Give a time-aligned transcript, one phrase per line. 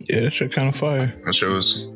[0.00, 1.14] Yeah, that shit kind of fire.
[1.24, 1.88] That shit was.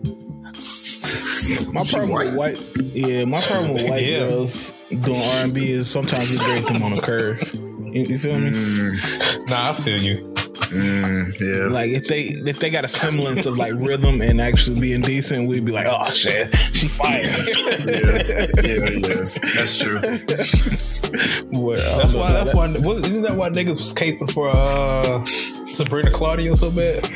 [1.72, 2.58] My problem with white,
[2.94, 4.18] yeah, my problem with white Yeah.
[4.30, 7.40] girls doing R and B is sometimes we break them on a curve.
[7.54, 8.50] You, you feel me?
[8.50, 10.34] Mm, Nah, I feel you.
[10.34, 11.68] mm, yeah.
[11.72, 15.46] Like if they if they got a semblance of like rhythm and actually being decent,
[15.48, 17.24] we'd be like, oh shit, she fired.
[17.24, 19.54] yeah, yeah, yeah.
[19.54, 20.00] That's true.
[21.52, 22.32] Well, That's why.
[22.32, 22.68] That's that- why.
[22.86, 25.24] What, isn't that why niggas was caping for uh
[25.66, 27.08] Sabrina Claudio so bad?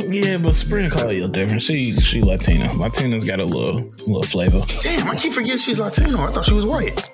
[0.12, 1.62] Yeah, but Sabrina Claudio different.
[1.62, 2.72] She she Latina.
[2.74, 4.64] Latina's got a little little flavor.
[4.82, 6.18] Damn, I keep forgetting she's Latino.
[6.20, 7.10] I thought she was white.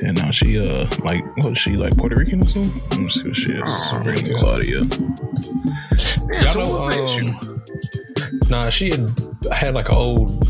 [0.00, 2.82] You now she uh like what is she like Puerto Rican or something?
[2.90, 3.62] Let me see what she is.
[3.66, 4.38] Oh, Sabrina yeah.
[4.38, 4.84] Claudio.
[4.84, 8.48] Damn, Y'all so know, what's um, issue?
[8.48, 9.08] Nah, she had
[9.52, 10.46] had like an old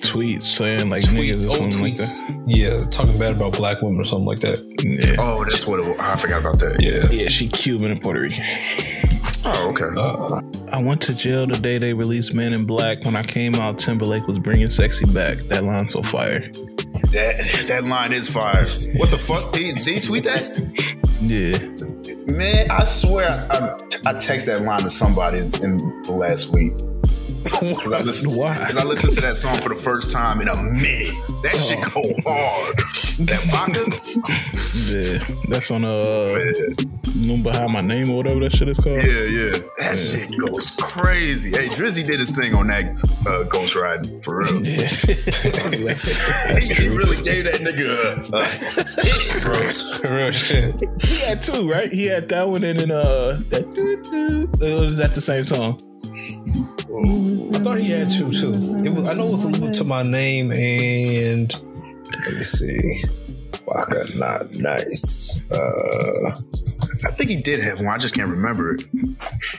[0.00, 2.26] Tweets saying like tweet, niggas or old something like tweets.
[2.28, 2.42] that.
[2.46, 4.56] yeah, talking bad about black women or something like that.
[4.82, 5.16] Yeah.
[5.18, 5.96] Oh, that's what it was.
[5.98, 6.78] I forgot about that.
[6.80, 7.10] Yeah.
[7.10, 8.44] Yeah, she Cuban and Puerto Rican.
[9.50, 9.86] Oh, okay.
[9.96, 13.02] Uh, I went to jail the day they released Men in Black.
[13.04, 15.38] When I came out, Timberlake was bringing sexy back.
[15.48, 16.40] That line so fire.
[17.12, 18.66] That that line is fire.
[18.96, 19.52] What the fuck?
[19.52, 20.58] Did, did he tweet that?
[21.22, 21.56] Yeah.
[22.36, 26.52] Man, I swear I, I, I texted that line to somebody in, in the last
[26.52, 26.74] week.
[27.50, 28.52] Cause I listened, Why?
[28.52, 31.14] Because I listened to that song for the first time in a minute.
[31.42, 32.76] That shit go hard.
[33.26, 33.84] That vodka.
[34.88, 35.18] Yeah.
[35.48, 39.02] That's on uh yeah, Room Behind My Name or whatever that shit is called.
[39.02, 39.58] yeah, yeah.
[39.78, 41.50] That shit goes crazy.
[41.50, 42.84] Hey, Drizzy did his thing on that
[43.28, 44.66] uh, Ghost Riding for real.
[44.66, 44.86] Yeah.
[44.86, 45.14] he
[46.88, 48.44] really gave that nigga a, a
[49.04, 49.42] hit,
[50.02, 50.10] bro.
[50.16, 50.80] real shit.
[51.00, 51.92] he had two, right?
[51.92, 54.48] He had that one and then uh that doo-doo.
[54.66, 55.78] It was at the same song.
[56.90, 58.76] I thought he had two too.
[58.84, 59.06] It was.
[59.06, 61.52] I know it was a little to my name and
[62.24, 63.04] let me see.
[63.66, 65.44] Waka not nice.
[65.50, 66.30] Uh
[67.06, 67.88] I think he did have one.
[67.88, 68.84] I just can't remember it.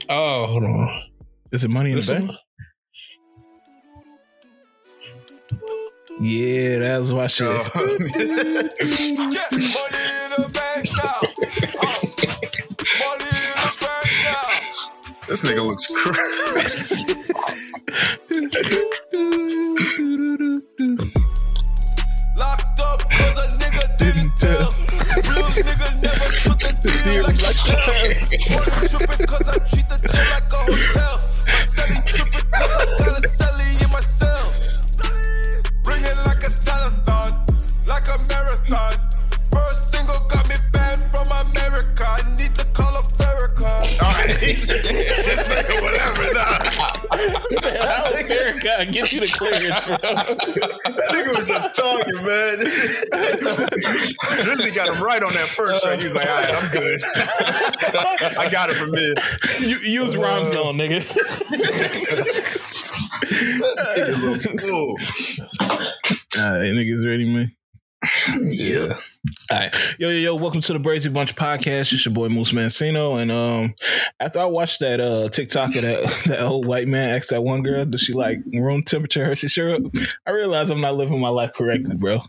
[0.08, 0.88] oh, hold on.
[1.52, 2.26] Is it Money in This the one?
[2.26, 2.38] Bank?
[6.20, 7.46] Yeah, that was my shit.
[7.48, 7.64] Oh.
[15.30, 17.14] this nigga looks crazy.
[22.36, 24.74] Locked up cause a nigga didn't tell.
[25.30, 27.94] Real nigga never took a deal like a tell.
[28.50, 31.22] Money tripping cause I treat the jail like a hotel.
[31.70, 34.52] Celly tripping cause I got a celly in my cell.
[35.84, 37.30] Bring it like a telethon,
[37.86, 38.98] like a marathon.
[39.52, 42.04] First single got me banned from America.
[42.04, 42.69] I need to call up Farrakhan.
[44.02, 46.32] All right, he's just saying whatever.
[46.32, 46.58] Nah,
[47.84, 49.96] How America get you the clearance, bro?
[50.00, 50.38] that
[51.10, 52.58] nigga was just talking, man.
[54.44, 55.98] Drizzy got him right on that first track.
[55.98, 57.00] He was like, all right, I'm good.
[58.38, 59.18] I got it from mid.
[59.60, 61.00] You use rhyme zone, nigga.
[63.30, 64.96] Nigga's a fool.
[66.40, 67.52] Alright, niggas ready, man?
[68.02, 68.94] Yeah.
[69.52, 69.74] All right.
[69.98, 71.92] Yo, yo, yo, welcome to the Brazy Bunch podcast.
[71.92, 73.20] It's your boy Moose Mancino.
[73.20, 73.74] And um
[74.18, 77.62] after I watched that uh TikTok of that, that old white man asked that one
[77.62, 79.94] girl, does she like room temperature Hershey syrup?
[80.26, 82.20] I realized I'm not living my life correctly, bro.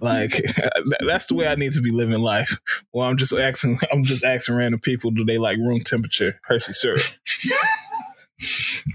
[0.00, 0.32] Like
[1.06, 2.58] that's the way I need to be living life.
[2.92, 6.74] Well, I'm just asking I'm just asking random people, do they like room temperature Hershey
[6.74, 7.00] syrup?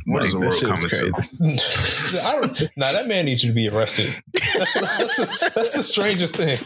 [0.05, 1.11] What is the Like, that world coming to?
[1.11, 2.19] crazy.
[2.23, 4.21] I don't, nah, that man needs to be arrested.
[4.57, 6.57] That's, that's, the, that's the strangest thing.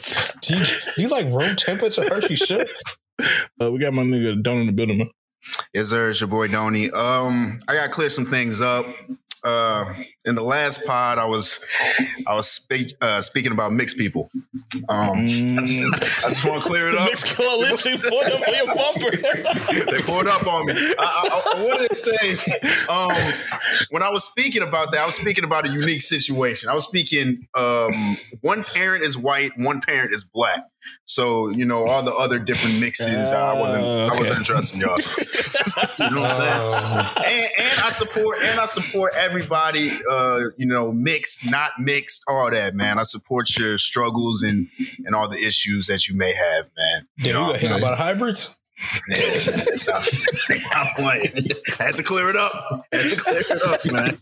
[0.41, 2.69] Do you, do you like room temperature Hershey shit?
[3.61, 5.09] Uh, we got my nigga Don in the building, man.
[5.73, 6.09] Yes, sir.
[6.09, 6.89] It's your boy Donny.
[6.91, 8.85] Um, I gotta clear some things up.
[9.45, 9.85] Uh,
[10.25, 11.59] in the last pod, I was
[12.25, 14.29] I was speak, uh, speaking about mixed people.
[14.87, 17.05] Um, I just, just want to clear it up.
[17.05, 19.91] Mixed coalition for them for your bumper.
[19.91, 20.73] they pulled up on me.
[20.77, 22.53] I, I, I wanted to say,
[22.89, 26.69] um, when I was speaking about that, I was speaking about a unique situation.
[26.69, 30.61] I was speaking, um, one parent is white, one parent is black.
[31.05, 33.31] So you know all the other different mixes.
[33.31, 33.83] I wasn't.
[33.85, 34.97] Ah, I wasn't addressing y'all.
[36.09, 37.07] you know what I'm saying?
[37.17, 39.91] and, and I support and I support everybody.
[40.09, 42.99] Uh, you know, mixed, not mixed, all that, man.
[42.99, 44.67] I support your struggles and
[45.05, 47.07] and all the issues that you may have, man.
[47.19, 48.59] Damn, you got hit about hybrids?
[49.75, 51.31] So, I'm playing.
[51.79, 52.51] I had to clear it up.
[52.91, 54.19] I had to clear it up, man.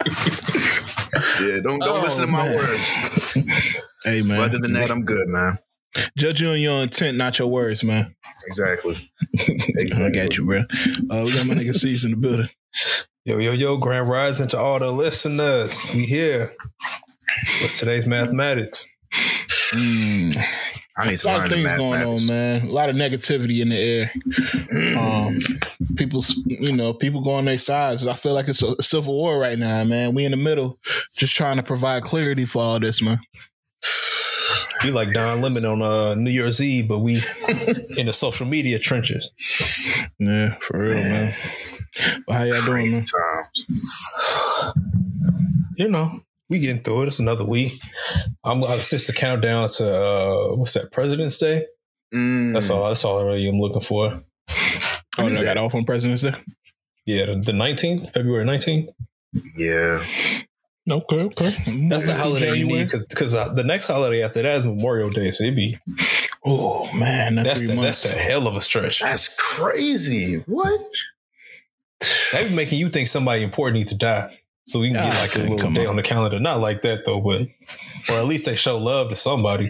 [1.42, 2.56] Yeah, don't don't Oh, listen to my man.
[2.56, 2.94] words.
[4.06, 4.40] Hey man.
[4.40, 5.58] Other than that, I'm good, man.
[6.18, 8.16] Judge you on your intent, not your words, man.
[8.46, 8.96] Exactly.
[9.40, 10.60] I got you, bro.
[10.60, 12.50] Uh, we got my nigga C's in the building.
[13.26, 15.90] Yo, yo, yo, Grand Rising to all the listeners.
[15.94, 16.50] We here.
[17.62, 18.88] What's today's mathematics?
[19.74, 20.44] Mm.
[20.98, 22.68] I need some a to lot of the things going on, man.
[22.68, 24.12] A lot of negativity in the air.
[24.98, 25.40] Um,
[25.96, 28.06] people, you know, people going their sides.
[28.06, 30.14] I feel like it's a civil war right now, man.
[30.14, 30.80] We in the middle,
[31.16, 33.20] just trying to provide clarity for all this, man.
[34.86, 37.14] You like Don Lemon on uh, New Year's Eve, but we
[37.98, 39.32] in the social media trenches.
[40.20, 41.34] Yeah, for real, man.
[42.28, 43.04] Well, how y'all doing, man?
[43.04, 44.74] times.
[45.78, 46.10] You know,
[46.50, 47.08] we getting through it.
[47.08, 47.74] It's another week.
[48.44, 50.92] I'm uh, since the countdown to uh, what's that?
[50.92, 51.66] President's Day.
[52.14, 52.54] Mm.
[52.54, 52.88] That's all.
[52.88, 54.24] That's all I really am looking for.
[55.18, 56.34] Oh, I got off on President's Day.
[57.06, 58.90] Yeah, the- the nineteenth, February nineteenth.
[59.58, 60.04] Yeah.
[60.90, 61.50] Okay, okay.
[61.90, 65.10] That's the holiday you need because because uh, the next holiday after that is Memorial
[65.12, 65.30] Day.
[65.32, 65.78] So it'd be
[66.44, 68.02] Oh man, that's, that's three the, months.
[68.02, 69.00] that's the hell of a stretch.
[69.02, 70.44] That's crazy.
[70.48, 70.82] What?
[72.32, 74.38] That be making you think somebody important needs to die.
[74.66, 75.90] So we can get Ah, like a little day on.
[75.92, 76.40] on the calendar.
[76.40, 77.42] Not like that though, but
[78.10, 79.70] or at least they show love to somebody.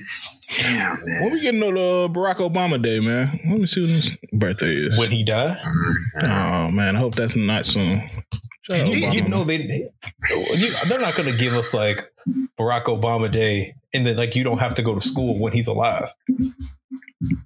[0.58, 3.38] Damn, When we getting on uh, Barack Obama Day, man?
[3.50, 4.98] Let me see when his birthday is.
[4.98, 5.58] When he died,
[6.24, 8.02] Oh man, I hope that's not soon.
[8.70, 12.02] Shout you, you know they you, they're not going to give us like
[12.60, 15.68] Barack Obama Day, and then like you don't have to go to school when he's
[15.68, 16.14] alive.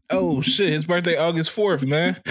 [0.10, 2.22] Oh shit, his birthday August fourth, man.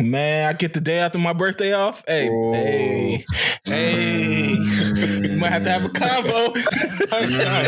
[0.00, 2.02] Man, I get the day after my birthday off.
[2.06, 2.52] Hey, Oh.
[2.54, 3.24] hey,
[3.64, 4.54] hey.
[4.56, 5.38] Mm.
[5.40, 6.52] Might have to have a combo.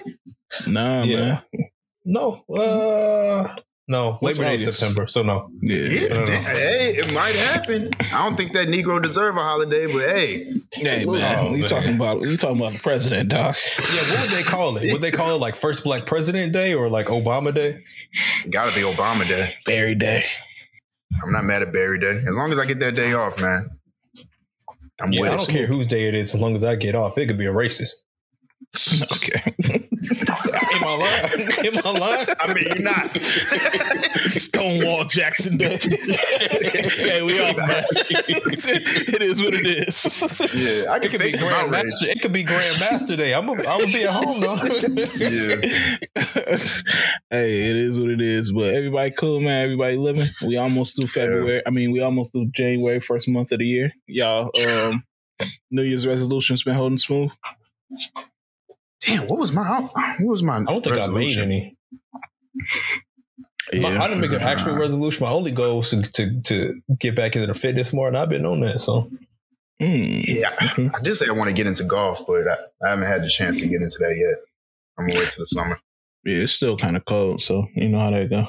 [0.68, 1.42] nah, Yeah.
[1.54, 1.70] man.
[2.06, 3.48] No, uh,
[3.88, 4.66] no, What's Labor Day August?
[4.80, 5.08] September.
[5.08, 5.76] So no, Yeah.
[5.78, 6.26] Yeah, don't know.
[6.26, 7.90] da- hey, it might happen.
[8.14, 11.70] I don't think that Negro deserve a holiday, but hey, Hey Oh, man, we man.
[11.70, 13.58] talking about we talking about the president, doc?
[13.58, 14.02] yeah.
[14.12, 14.92] What would they call it?
[14.92, 17.80] Would they call it like First Black President Day or like Obama Day?
[18.50, 19.56] gotta be Obama Day.
[19.66, 20.24] Barry Day.
[21.24, 23.70] I'm not mad at Barry Day as long as I get that day off, man.
[25.02, 26.96] I'm Yeah, with I don't care whose day it is, as long as I get
[26.96, 27.18] off.
[27.18, 27.92] It could be a racist.
[29.04, 29.42] Okay.
[30.74, 31.75] Am I lying?
[31.75, 32.27] Am I lying?
[32.39, 33.06] I mean, you're not.
[34.30, 35.77] Stonewall Jackson Day.
[35.81, 37.83] hey, we off, man.
[37.92, 40.21] it is what it is.
[40.54, 41.83] yeah, I It can could be face some Grand outrage.
[41.86, 42.07] Master.
[42.10, 43.33] It could be Grand Master Day.
[43.33, 44.57] I'm gonna I'm be at home though.
[45.18, 46.57] Yeah.
[47.30, 48.51] hey, it is what it is.
[48.51, 49.63] But everybody cool, man.
[49.63, 50.25] Everybody living.
[50.45, 51.62] We almost through February.
[51.65, 53.94] I mean, we almost through January, first month of the year.
[54.07, 55.04] Y'all, um,
[55.71, 57.31] New Year's resolutions been holding smooth.
[59.06, 59.64] Damn, what was my
[60.20, 61.76] what was my I don't think I made any.
[63.82, 65.24] My- I didn't make an actual resolution.
[65.26, 68.30] My only goal was to, to to get back into the fitness more, and I've
[68.30, 68.80] been on that.
[68.80, 69.10] So
[69.82, 70.22] Mm.
[70.28, 72.56] Yeah, I did say I want to get into golf, but I,
[72.86, 74.38] I haven't had the chance to get into that yet.
[74.98, 75.80] I'm gonna wait till the summer.
[76.24, 78.48] Yeah, it's still kind of cold, so you know how that go.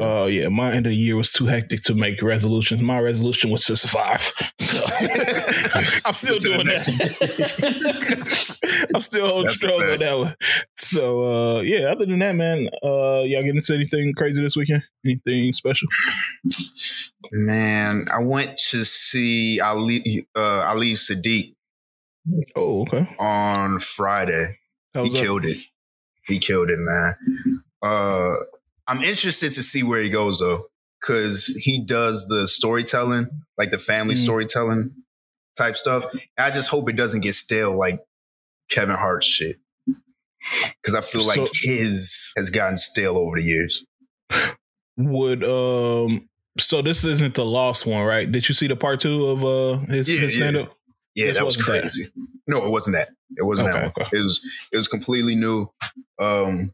[0.00, 2.80] Oh yeah, my end of the year was too hectic to make resolutions.
[2.80, 4.30] My resolution was to survive.
[4.58, 4.84] So
[6.04, 6.86] I'm still doing that.
[8.94, 10.34] I'm still holding strong on that one.
[10.76, 11.22] So
[11.58, 14.82] uh yeah, other than that, man, uh y'all getting into anything crazy this weekend?
[15.04, 15.88] Anything special?
[17.32, 21.54] Man, I went to see Ali uh, Ali Siddiq
[22.56, 23.08] Oh, okay.
[23.18, 24.58] on Friday.
[24.94, 25.58] He killed it.
[26.26, 27.14] He killed it, man.
[27.82, 28.36] Uh,
[28.90, 30.64] I'm interested to see where he goes though,
[31.00, 34.22] because he does the storytelling, like the family Mhm.
[34.22, 34.90] storytelling
[35.56, 36.04] type stuff.
[36.38, 38.00] I just hope it doesn't get stale like
[38.70, 39.58] Kevin Hart's shit.
[40.82, 43.84] Because I feel like So- his has gotten stale over the years.
[44.96, 46.28] Would um
[46.58, 48.30] so this isn't the lost one, right?
[48.30, 50.38] Did you see the part two of uh his, Yeah, his yeah.
[50.38, 50.72] stand up?
[51.14, 51.80] Yeah, This that was wasn't that.
[51.82, 52.08] crazy.
[52.48, 53.10] No, it wasn't that.
[53.36, 54.06] It wasn't Okay, that one.
[54.06, 54.18] okay.
[54.18, 54.40] It was
[54.72, 55.68] it was completely new.
[56.18, 56.72] Um,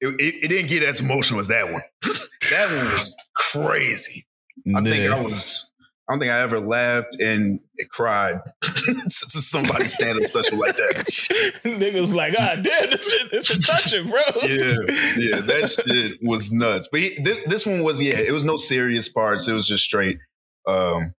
[0.00, 1.82] it, it, it didn't get as emotional as that one.
[2.50, 4.24] that one was crazy.
[4.74, 5.72] I think I was.
[6.08, 11.06] I don't think I ever laughed and cried to somebody stand up special like that.
[11.64, 14.18] Niggas like, ah, damn, this shit, this shit touching, bro.
[14.40, 14.76] Yeah,
[15.18, 16.88] yeah, that shit was nuts.
[16.90, 19.48] But he, this, this one was, yeah, it was no serious parts.
[19.48, 20.16] It was just straight,
[20.66, 21.12] um,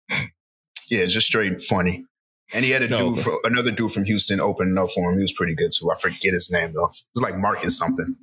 [0.89, 2.05] yeah, just straight funny.
[2.51, 5.17] And he had a No, dude, for, another dude from Houston opening up for him.
[5.17, 5.91] He was pretty good too.
[5.91, 6.85] I forget his name though.
[6.85, 8.15] It was like Marcus something.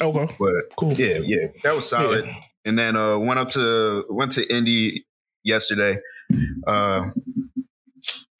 [0.00, 0.92] Okay, But cool.
[0.94, 2.24] yeah, yeah, that was solid.
[2.26, 2.34] Yeah.
[2.66, 5.02] And then uh, went up to went to Indy
[5.44, 5.96] yesterday,
[6.66, 7.02] uh,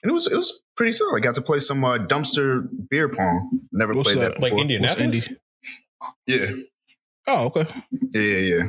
[0.03, 1.17] and it was it was pretty solid.
[1.17, 3.61] I Got to play some uh, dumpster beer pong.
[3.73, 4.41] Never What's played that, that?
[4.43, 4.59] like before.
[4.59, 5.29] What's Indianapolis.
[5.29, 5.41] Indy?
[6.27, 6.47] yeah,
[7.27, 7.67] Oh, okay.
[8.15, 8.63] yeah, yeah.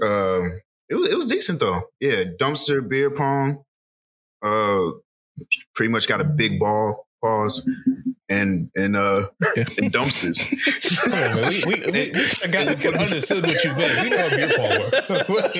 [0.00, 0.06] yeah.
[0.06, 1.82] Um, it was it was decent though.
[2.00, 3.62] Yeah, dumpster beer pong.
[4.44, 4.90] Uh,
[5.74, 7.68] pretty much got a big ball pause,
[8.30, 9.64] and and uh Yeah.
[9.78, 10.40] and dumpsters.
[11.04, 11.52] Come on, man.
[11.66, 14.02] We, we, we, we got to understood what you meant.
[14.02, 14.80] We know what beer pong
[15.34, 15.50] were.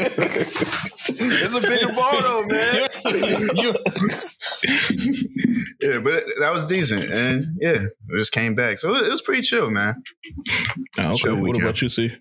[1.19, 2.89] it's a bigger ball though, man.
[5.83, 9.23] Yeah, but that was decent, and yeah, it just came back, so it, it was
[9.23, 10.03] pretty chill, man.
[10.99, 11.17] Oh, okay.
[11.17, 11.65] Sure, we what can.
[11.65, 12.13] about you, see?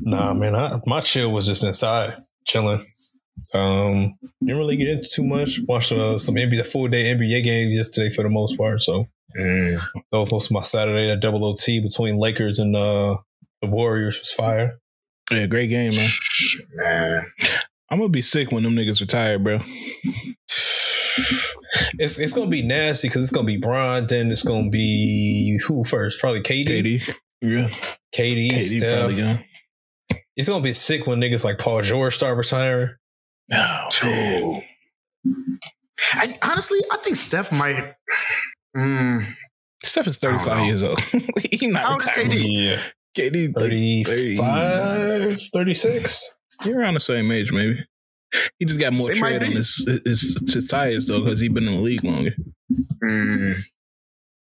[0.00, 2.12] Nah, man, I, my chill was just inside
[2.46, 2.84] chilling.
[3.54, 5.58] Um, didn't really get into too much.
[5.66, 8.82] Watched uh, some NBA, the full day NBA game yesterday for the most part.
[8.82, 9.06] So
[9.36, 9.80] Mm.
[9.94, 11.08] that was most of my Saturday.
[11.08, 13.18] That double OT between Lakers and uh
[13.60, 14.78] the Warriors was fire.
[15.30, 16.10] Yeah, great game, man.
[16.74, 17.26] Man,
[17.90, 19.60] I'm gonna be sick when them niggas retire, bro.
[21.98, 24.06] It's it's gonna be nasty because it's gonna be Bron.
[24.06, 26.20] Then it's gonna be who first?
[26.20, 27.14] Probably KD, KD.
[27.40, 27.68] Yeah.
[28.14, 28.98] KD, KD Steph.
[28.98, 29.44] probably gone.
[30.36, 32.94] It's gonna be sick when niggas like Paul George start retiring.
[33.52, 34.62] Oh, man.
[36.14, 37.94] I, honestly, I think Steph might.
[38.78, 39.24] Mm,
[39.82, 41.00] Steph is 35 years old.
[41.50, 42.10] he not How old is.
[42.10, 42.44] KD?
[42.46, 42.80] Yeah,
[43.16, 46.34] KD, like, 35, 36.
[46.64, 47.84] You're around the same age, maybe.
[48.58, 49.56] He just got more They tread on be.
[49.56, 52.32] his, his his tires though, because he's been in the league longer.
[53.02, 53.54] mm,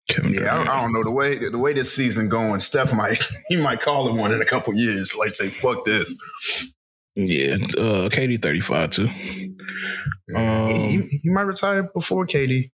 [0.09, 2.61] Kevin yeah, I don't, I don't know the way the way this season going.
[2.61, 5.16] Steph might he might call it one in a couple years.
[5.19, 6.14] Like say, fuck this.
[7.16, 9.09] Yeah, uh, KD 35 too.
[10.37, 12.71] Um, he, he, he might retire before KD.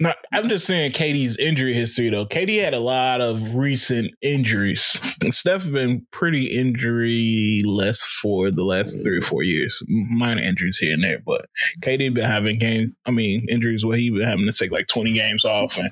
[0.00, 2.26] No, I'm just saying KD's injury history though.
[2.26, 4.98] KD had a lot of recent injuries.
[5.30, 9.82] Steph been pretty injury less for the last three or four years.
[9.88, 11.46] Minor injuries here and there, but
[11.82, 12.94] Katie been having games.
[13.06, 15.90] I mean, injuries where he been having to take like 20 games off and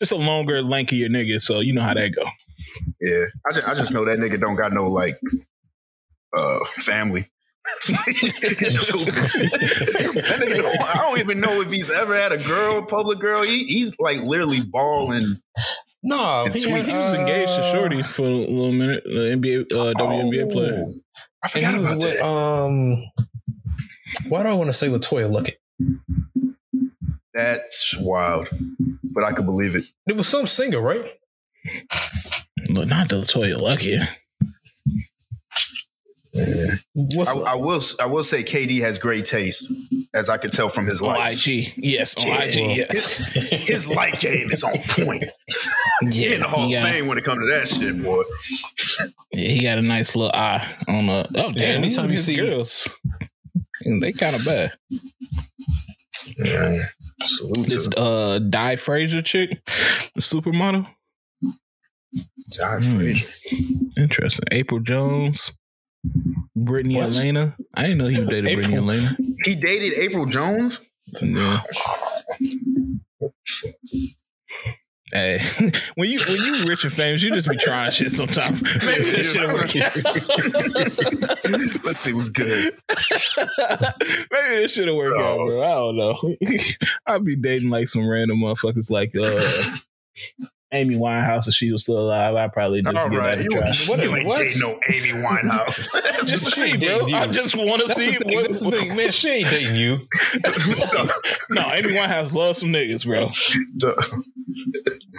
[0.00, 1.40] just a longer, lankier nigga.
[1.40, 2.24] So you know how that go.
[3.00, 5.20] Yeah, I just I just know that nigga don't got no like
[6.36, 7.28] uh family.
[7.76, 9.14] It's stupid.
[9.14, 13.42] that nigga I don't even know if he's ever had a girl, public girl.
[13.42, 15.34] He, he's like literally balling.
[16.02, 16.80] No, It's he sweet.
[16.80, 19.02] He was engaged to Shorty for a little minute.
[19.04, 20.84] The NBA, uh, WNBA player.
[20.86, 20.94] Oh,
[21.42, 22.26] I And forgot he was about with, that.
[22.26, 22.96] um,
[24.30, 25.56] why do I want to say LeToya Luckett?
[27.34, 28.48] That's wild,
[29.14, 29.84] but I could believe it.
[30.06, 31.04] It was some singer, right?
[32.74, 33.98] But not Latoya Lucky.
[36.94, 39.72] What's I, I will I will say KD has great taste,
[40.14, 41.46] as I could tell from his On lights.
[41.46, 41.72] IG.
[41.76, 42.42] Yes, on Yeah.
[42.42, 43.26] IG, yes.
[43.68, 45.24] His light game is on point.
[46.02, 48.22] Yeah, in the Hall of Fame when it comes to that shit, boy.
[49.32, 51.28] yeah, he got a nice little eye on the.
[51.34, 51.82] Oh, damn!
[51.82, 52.88] anytime you see- girls,
[53.82, 54.72] And they kind of bad.
[56.38, 56.78] Yeah.
[57.22, 59.60] Salute This to uh, Di Frazier chick,
[60.14, 60.86] the supermodel.
[62.56, 62.80] Ty Hmm.
[62.98, 63.26] Frazier.
[63.96, 64.44] Interesting.
[64.52, 65.58] April Jones,
[66.56, 67.16] Brittany What?
[67.16, 67.56] Elena.
[67.74, 68.76] I didn't know he dated Brittany.
[68.76, 69.16] Elena.
[69.44, 70.88] He dated April Jones.
[71.22, 71.60] Yeah.
[75.10, 75.38] Hey,
[75.94, 78.60] when you when you rich and famous, you just be trying shit sometimes.
[78.84, 79.74] Maybe this shit'll work.
[81.84, 82.74] Let's see what's good.
[84.30, 85.62] Maybe this shit'll work out, bro.
[85.62, 86.18] I don't know.
[87.06, 89.40] I'd be dating like some random motherfuckers like uh
[90.72, 92.34] Amy Winehouse if she was still alive.
[92.34, 93.72] I'd probably just All give right, that a you, try.
[93.86, 94.38] What- you ain't what?
[94.38, 95.90] dating no Amy Winehouse.
[96.02, 96.98] That's Just to see, ain't bro.
[97.00, 98.10] dating I just want to see.
[98.10, 99.10] the, thing, what- that's the thing, man.
[99.10, 99.96] She ain't dating you.
[101.50, 103.30] no, Amy Winehouse loves some niggas, bro.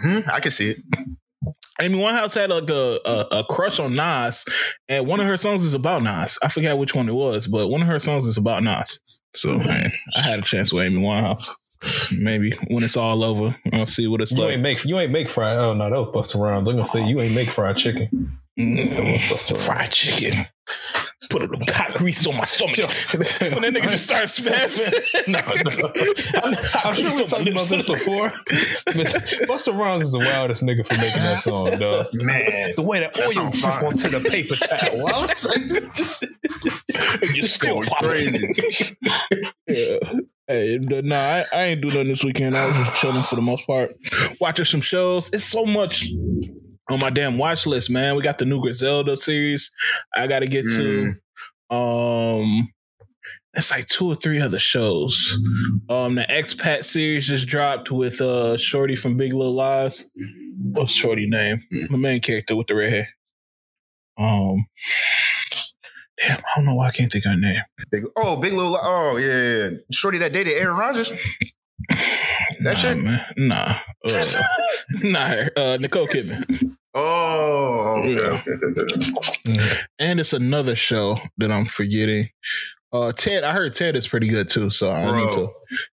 [0.01, 0.77] Hmm, I can see it.
[1.82, 4.44] Amy Winehouse had like a, a a crush on Nas,
[4.89, 6.38] and one of her songs is about Nas.
[6.44, 9.00] I forget which one it was, but one of her songs is about Nas.
[9.34, 11.50] So man, I had a chance with Amy Winehouse.
[12.19, 14.53] Maybe when it's all over, I'll see what it's You like.
[14.53, 15.55] ain't make you ain't make fried.
[15.57, 16.67] Oh no, that was Busta Rhymes.
[16.67, 18.38] I'm gonna say you ain't make fried chicken.
[18.59, 20.45] Mm, fried chicken.
[21.29, 22.75] Put a little hot grease on my stomach.
[22.77, 24.91] when that nigga just starts spazzing.
[25.29, 26.41] No, no.
[26.43, 26.55] I'm,
[26.86, 28.29] I'm sure we talked about this before.
[28.86, 32.07] But Busta Rhymes is the wildest nigga for making that song, dog.
[32.13, 35.07] Man, The way that oil on drip onto the paper towel.
[35.07, 38.09] I was like, this- this- you still going popping.
[38.09, 38.98] crazy.
[39.67, 40.00] Yeah.
[40.50, 42.58] Hey, but nah, I, I ain't do nothing this weekend.
[42.58, 43.94] I was just chilling for the most part,
[44.41, 45.29] watching some shows.
[45.32, 46.08] It's so much
[46.89, 48.15] on my damn watch list, man.
[48.15, 49.70] We got the new Griselda series.
[50.15, 51.13] I got to get to.
[51.70, 52.74] Um,
[53.53, 55.39] it's like two or three other shows.
[55.88, 60.10] Um, the expat series just dropped with uh Shorty from Big Little Lies.
[60.58, 61.63] What's Shorty name?
[61.91, 63.10] The main character with the red hair.
[64.18, 64.65] Um,
[66.21, 67.61] damn, I don't know why I can't think of her name.
[67.91, 68.77] Big, oh, Big Little.
[68.81, 69.77] Oh, yeah, yeah, yeah.
[69.91, 71.11] Shorty that dated Aaron Rodgers.
[72.61, 72.97] That nah, shit?
[72.97, 73.25] man.
[73.38, 73.79] Nah.
[74.09, 74.41] Uh,
[75.03, 76.75] nah, uh, Nicole Kidman.
[76.93, 78.43] Oh, okay.
[79.99, 82.29] And it's another show that I'm forgetting.
[82.91, 85.49] Uh, Ted, I heard Ted is pretty good too, so I need to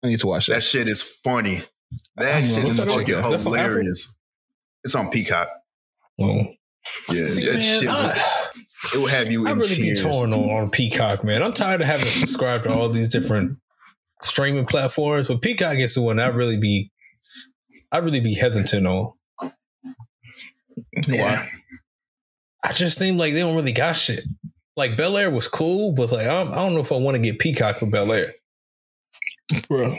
[0.03, 0.63] I need to watch that that.
[0.63, 1.59] shit is funny.
[2.17, 3.33] That shit gonna is fucking out.
[3.33, 4.15] On hilarious.
[4.83, 5.49] It's on Peacock.
[6.19, 6.43] Oh.
[7.09, 7.89] Yeah, See, that man, shit.
[7.89, 8.21] I,
[8.83, 11.43] it will have you I in really be torn on, on Peacock, man.
[11.43, 13.57] I'm tired of having to subscribe to all these different
[14.21, 16.91] streaming platforms, but Peacock is the one I really be,
[17.91, 19.13] I really be hesitant on.
[21.07, 21.45] Yeah.
[22.63, 24.23] I just seem like they don't really got shit.
[24.77, 27.21] Like Bel Air was cool, but like I'm, I don't know if I want to
[27.21, 28.33] get Peacock for Bel Air.
[29.67, 29.97] bro.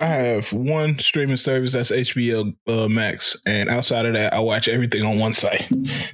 [0.00, 4.66] I have one streaming service that's HBO uh, Max, and outside of that, I watch
[4.66, 5.68] everything on one site.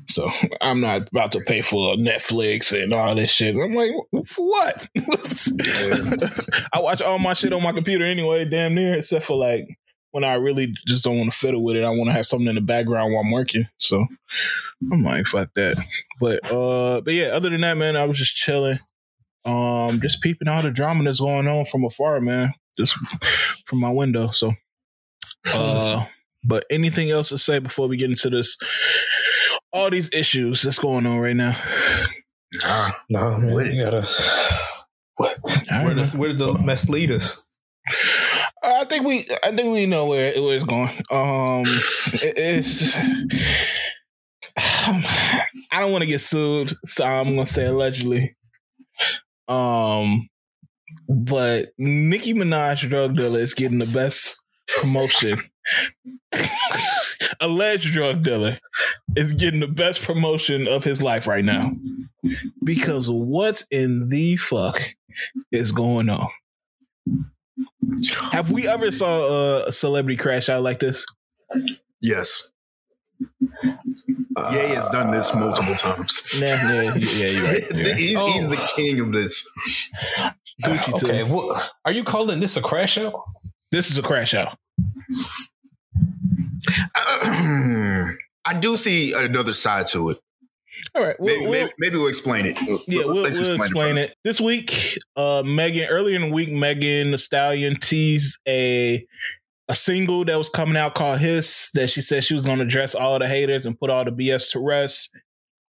[0.09, 0.29] So
[0.61, 3.55] I'm not about to pay for Netflix and all this shit.
[3.55, 3.93] I'm like,
[4.27, 4.89] for what?
[6.73, 9.69] I watch all my shit on my computer anyway, damn near, except for like
[10.11, 11.85] when I really just don't want to fiddle with it.
[11.85, 13.69] I want to have something in the background while I'm working.
[13.77, 14.05] So
[14.91, 15.77] I'm like, fuck that.
[16.21, 18.79] But uh, but yeah, other than that, man, I was just chilling.
[19.45, 22.53] Um, just peeping all the drama that's going on from afar, man.
[22.79, 22.95] Just
[23.67, 24.31] from my window.
[24.31, 24.53] So
[25.55, 26.05] uh
[26.45, 28.57] but anything else to say before we get into this
[29.73, 31.57] all these issues that's going on right now?
[32.63, 32.91] Nah.
[33.11, 34.07] No, man, you gotta.
[35.19, 37.43] All Where does where did the mess lead us?
[38.63, 40.91] I think we I think we know where, where it's going.
[41.11, 41.63] Um
[42.23, 42.97] it- it's
[45.73, 48.37] I don't want to get sued, so I'm gonna say allegedly.
[49.49, 50.29] Um
[51.09, 54.45] but Nicki Minaj drug dealer is getting the best
[54.81, 55.39] promotion.
[57.41, 58.59] Alleged drug dealer
[59.17, 61.73] is getting the best promotion of his life right now.
[62.65, 64.81] Because what's in the fuck
[65.53, 66.29] is going on?
[68.33, 71.07] Have we ever saw a celebrity crash out like this?
[72.01, 72.51] Yes.
[73.21, 73.27] Ye
[74.37, 76.41] has done this multiple times.
[76.41, 77.63] Nah, yeah, yeah, right.
[77.73, 77.97] Right.
[77.97, 78.27] he's, Oh.
[78.33, 79.49] he's the king of this.
[80.63, 81.07] Gucci too.
[81.07, 83.15] Okay, what are you calling this a crash out?
[83.71, 84.57] This is a crash out.
[86.97, 90.19] I do see another side to it.
[90.95, 92.59] All right, we'll, Maybe, we'll- maybe, maybe we'll explain it.
[92.87, 94.09] yeah, we'll, Let's we'll explain first.
[94.11, 94.17] it.
[94.25, 99.07] This week, uh, Megan earlier in the week, Megan Thee Stallion teased a
[99.69, 102.65] a single that was coming out called "Hiss" that she said she was going to
[102.65, 105.13] address all the haters and put all the BS to rest.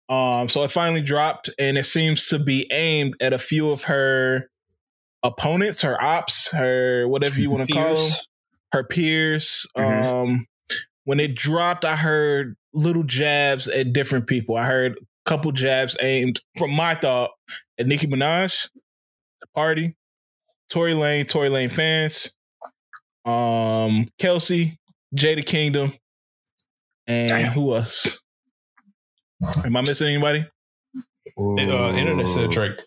[0.10, 3.84] Um, so it finally dropped, and it seems to be aimed at a few of
[3.86, 4.50] her
[5.28, 8.12] opponents, her ops, her whatever you want to call them,
[8.74, 9.66] her peers.
[9.78, 10.04] Mhm.
[10.06, 10.48] Um,
[11.04, 14.56] when it dropped, I heard little jabs at different people.
[14.58, 17.32] I heard a couple jabs aimed from my thought
[17.78, 18.70] at Nicki Minaj,
[19.42, 19.96] the party,
[20.70, 22.38] Tory Lanez, Tory Lanez fans,
[23.26, 24.80] um, Kelsey,
[25.16, 25.94] Jada Kingdom,
[27.08, 27.52] and Damn.
[27.54, 28.20] who else?
[29.64, 30.46] Am I missing anybody?
[31.38, 32.80] Uh, internet said Drake.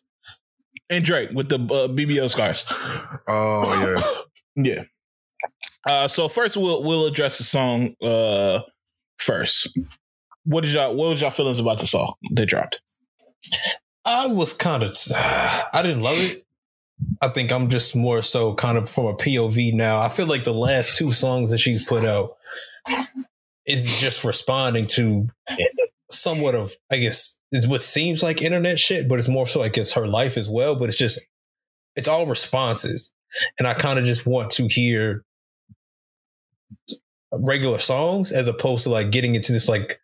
[0.90, 2.66] And Drake with the uh, BBL scars.
[3.26, 4.02] Oh Yeah.
[4.56, 4.82] Yeah.
[5.88, 8.60] Uh, so first we'll we'll address the song uh
[9.18, 9.78] first.
[10.44, 12.80] What did y'all what was y'all feelings about the song they dropped?
[14.04, 14.96] I was kind of,
[15.72, 16.44] I didn't love it.
[17.22, 20.00] I think I'm just more so kind of from a POV now.
[20.00, 22.36] I feel like the last two songs that she's put out
[23.66, 25.28] is just responding to
[26.10, 29.68] somewhat of, I guess, is what seems like internet shit, but it's more so, I
[29.68, 30.76] guess, her life as well.
[30.76, 31.20] But it's just,
[31.96, 33.12] it's all responses.
[33.58, 35.24] And I kind of just want to hear
[37.32, 40.00] regular songs as opposed to like getting into this like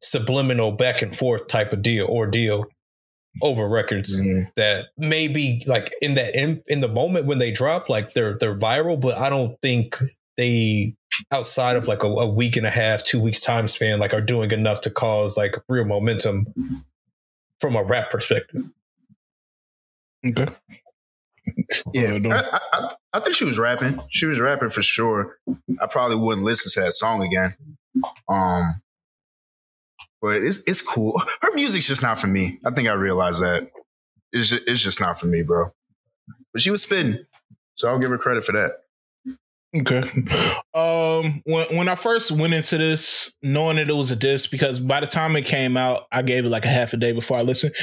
[0.00, 2.66] subliminal back and forth type of deal ordeal
[3.42, 4.44] over records yeah.
[4.56, 8.58] that maybe like in that in, in the moment when they drop like they're they're
[8.58, 9.96] viral but i don't think
[10.36, 10.94] they
[11.32, 14.20] outside of like a, a week and a half two weeks time span like are
[14.20, 16.46] doing enough to cause like real momentum
[17.60, 18.64] from a rap perspective
[20.26, 20.46] Okay.
[21.92, 24.00] Yeah, I, I, I, I think she was rapping.
[24.08, 25.38] She was rapping for sure.
[25.80, 27.54] I probably wouldn't listen to that song again.
[28.28, 28.80] Um,
[30.22, 31.20] but it's it's cool.
[31.42, 32.58] Her music's just not for me.
[32.64, 33.70] I think I realized that.
[34.32, 35.72] It's just, it's just not for me, bro.
[36.52, 37.24] But she was spitting,
[37.74, 38.83] so I'll give her credit for that.
[39.76, 40.02] Okay.
[40.72, 44.78] Um when when I first went into this knowing that it was a disc because
[44.78, 47.38] by the time it came out, I gave it like a half a day before
[47.38, 47.74] I listened.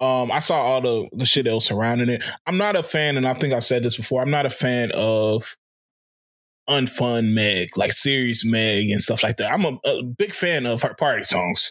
[0.00, 2.24] Um I saw all the the shit that was surrounding it.
[2.46, 4.90] I'm not a fan, and I think I've said this before, I'm not a fan
[4.92, 5.56] of
[6.68, 9.52] unfun Meg, like serious Meg and stuff like that.
[9.52, 11.70] I'm a, a big fan of her party songs,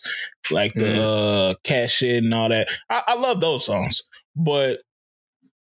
[0.51, 2.69] like the uh cash shit and all that.
[2.89, 4.79] I, I love those songs, but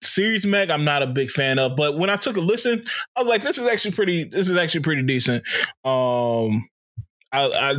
[0.05, 1.77] serious Meg, I'm not a big fan of.
[1.77, 2.85] But when I took a listen,
[3.17, 4.25] I was like, this is actually pretty.
[4.25, 5.45] This is actually pretty decent.
[5.85, 6.69] Um,
[7.33, 7.75] I, I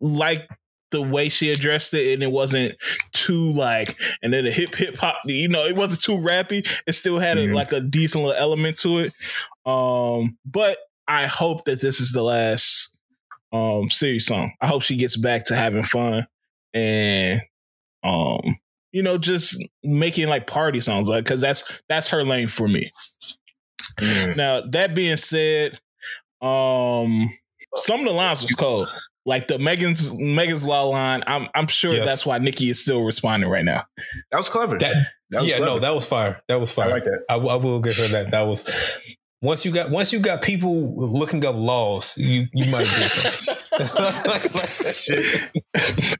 [0.00, 0.48] like
[0.90, 2.76] the way she addressed it, and it wasn't
[3.12, 5.16] too like, and then the hip hip hop.
[5.24, 6.66] You know, it wasn't too rappy.
[6.86, 7.54] It still had a, Mhm.
[7.54, 9.12] like a decent little element to it.
[9.66, 12.96] Um, but I hope that this is the last
[13.52, 14.52] um series song.
[14.60, 16.26] I hope she gets back to having fun
[16.72, 17.40] and
[18.04, 18.56] um
[18.92, 22.90] you know just making like party songs like because that's that's her lane for me.
[23.98, 24.36] Mm.
[24.36, 25.80] Now that being said,
[26.40, 27.30] um
[27.76, 28.88] some of the lines was cold.
[29.26, 32.06] Like the Megan's Megan's Law line, I'm I'm sure Yes.
[32.06, 33.84] that's why Nicki is still responding right now.
[34.32, 34.78] That was clever.
[34.78, 34.94] That,
[35.30, 36.40] That was yeah, no, that was fire.
[36.48, 36.86] That was fire.
[36.86, 36.94] I fire.
[36.96, 37.24] like that.
[37.28, 38.30] I, I will give her that.
[38.30, 38.64] That was
[39.42, 43.86] once you got once you got people looking up laws, you you might do something.
[44.30, 45.50] like, like shit.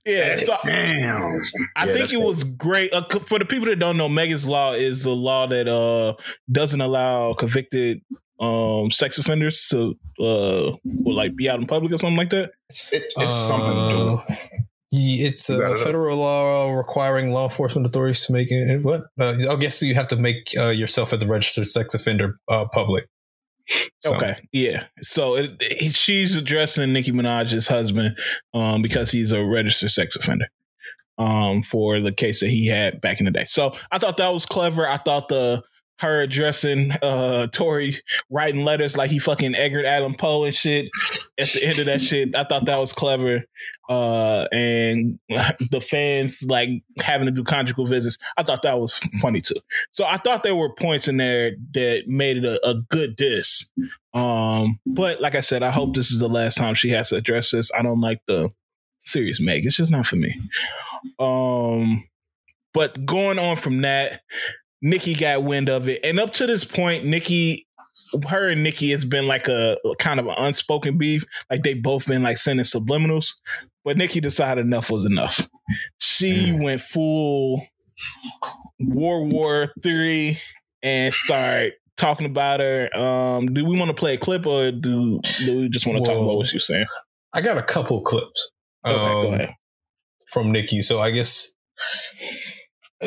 [0.07, 1.41] Yeah, so Damn.
[1.77, 2.93] I Yeah, think that's it was great.
[2.93, 6.15] Uh, for the people that don't know, Megan's Law is a law that uh
[6.51, 8.01] doesn't allow convicted
[8.41, 12.53] um sex offenders to uh well, like be out in public or something like that.
[12.69, 14.13] It's, it, it's something to do.
[14.33, 14.61] Uh, yeah,
[14.93, 15.79] It's a it up.
[15.79, 18.85] federal law requiring law enforcement authorities to make it.
[18.85, 19.03] What?
[19.19, 22.67] Uh, I guess you have to make uh, yourself at the registered sex offender uh,
[22.73, 23.07] public.
[24.01, 24.85] So, Okay, yeah.
[25.01, 28.17] So it, it- she's addressing Nicki Minaj's husband
[28.53, 30.47] um because he's a registered sex offender
[31.19, 33.45] um for the case that he had back in the day.
[33.47, 34.89] So I thought that was clever.
[34.89, 35.63] I thought the
[36.01, 37.97] her addressing uh Tory
[38.31, 40.89] writing letters like he fucking Edgar Allan Poe and shit
[41.39, 42.35] at the end of that shit.
[42.35, 43.45] I thought that was clever.
[43.89, 48.19] Uh and the fans like having to do conjugal visits.
[48.37, 49.61] I thought that was funny too.
[49.93, 53.71] So I thought there were points in there that made it a, a good diss.
[54.15, 57.17] Um, but like I said, I hope this is the last time she has to
[57.17, 57.71] address this.
[57.77, 58.51] I don't like the
[58.99, 59.67] serious Meg.
[59.67, 60.41] It's just not for me.
[61.19, 62.05] Um,
[62.73, 64.21] but going on from that,
[64.83, 67.67] Nicki got wind of it, and up to this point, Nicki,
[68.29, 71.25] her and Nicki has been like a, kind of an unspoken beef.
[71.51, 73.35] Like they both been like sending subliminals,
[73.85, 75.49] but Nicki decided enough was enough.
[75.99, 77.67] She went full
[78.81, 80.39] World War Three
[80.83, 82.89] and start talking about her.
[82.97, 86.05] Um, do we want to play a clip or do do we just want to
[86.05, 86.87] talk about what you're saying?
[87.33, 88.51] I got a couple clips
[88.85, 89.55] Okay, go um, ahead.
[90.29, 90.81] from Nicki.
[90.83, 91.53] So I guess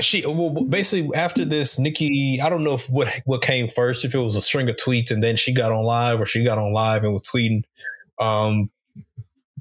[0.02, 2.40] she well basically after this, Nicki.
[2.44, 5.12] I don't know if what what came first, if it was a string of tweets
[5.12, 7.64] and then she got on live, or she got on live and was tweeting.
[8.20, 8.70] Um,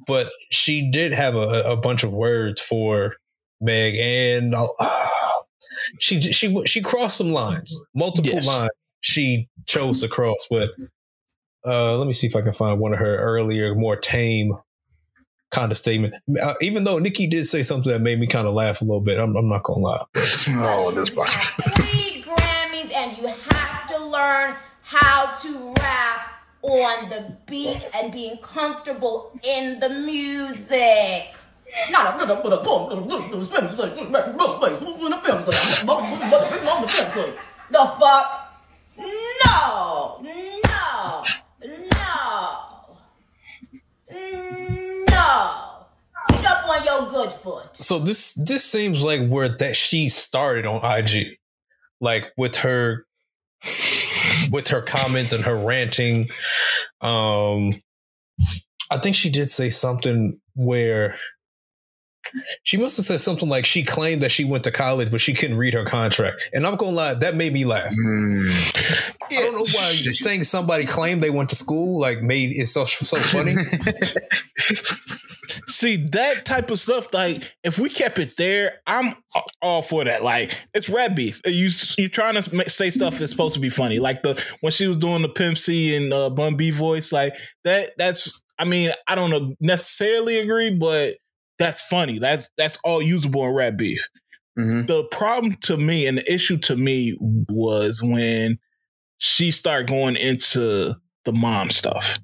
[0.07, 3.17] but she did have a, a bunch of words for
[3.61, 4.69] Meg, and uh,
[6.01, 8.47] she she she crossed some lines, multiple Yes.
[8.47, 8.71] lines.
[9.01, 10.71] She chose to cross, but
[11.67, 14.53] uh, let me see if I can find one of her earlier, more tame
[15.53, 16.15] kind of statement.
[16.43, 19.01] Uh, even though Nicki did say something that made me kind of laugh a little
[19.01, 20.03] bit, I'm, I'm not gonna lie.
[20.17, 21.29] Oh, this part.
[21.29, 26.29] three Grammys and you have to learn how to rap
[26.63, 31.35] on the beat and being comfortable in the music.
[31.91, 32.65] Not a little bit of
[37.71, 38.49] the fuck?
[38.99, 41.23] No, no,
[45.09, 45.22] no,
[46.31, 47.69] Get up on your good foot.
[47.75, 51.27] So this this seems like where that she started on IG,
[52.01, 53.07] like with her
[54.51, 56.31] with her comments and her ranting.
[57.01, 57.81] Um,
[58.91, 61.17] I think she did say something where
[62.63, 65.35] she must have said something like she claimed that she went to college, but she
[65.35, 66.51] couldn't read her contract.
[66.53, 67.93] And I'm gonna lie, that made me laugh.
[68.07, 68.51] Mm.
[69.31, 72.85] I don't know why saying somebody claimed they went to school like made it so
[72.85, 73.55] so funny.
[75.69, 77.13] See that type of stuff.
[77.13, 79.15] Like if we kept it there, I'm
[79.61, 80.23] all for that.
[80.23, 81.41] Like it's red beef.
[81.45, 83.99] You you trying to ma- say stuff that's supposed to be funny.
[83.99, 87.13] Like the when she was doing the Pimp C and uh, Bun B voice.
[87.13, 87.91] Like that.
[87.97, 88.43] That's.
[88.59, 91.17] I mean, I don't know necessarily agree, but
[91.63, 92.19] that's funny.
[92.19, 94.09] That's that's all usable in rap beef.
[94.59, 94.87] Mhm.
[94.87, 98.59] The problem to me and the issue to me was when
[99.19, 100.95] she started going into
[101.25, 102.19] the mom stuff.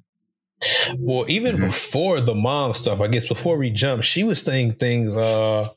[0.97, 1.67] Well, even Mhm.
[1.67, 5.69] before the mom stuff, I guess before we jump, she was saying things uh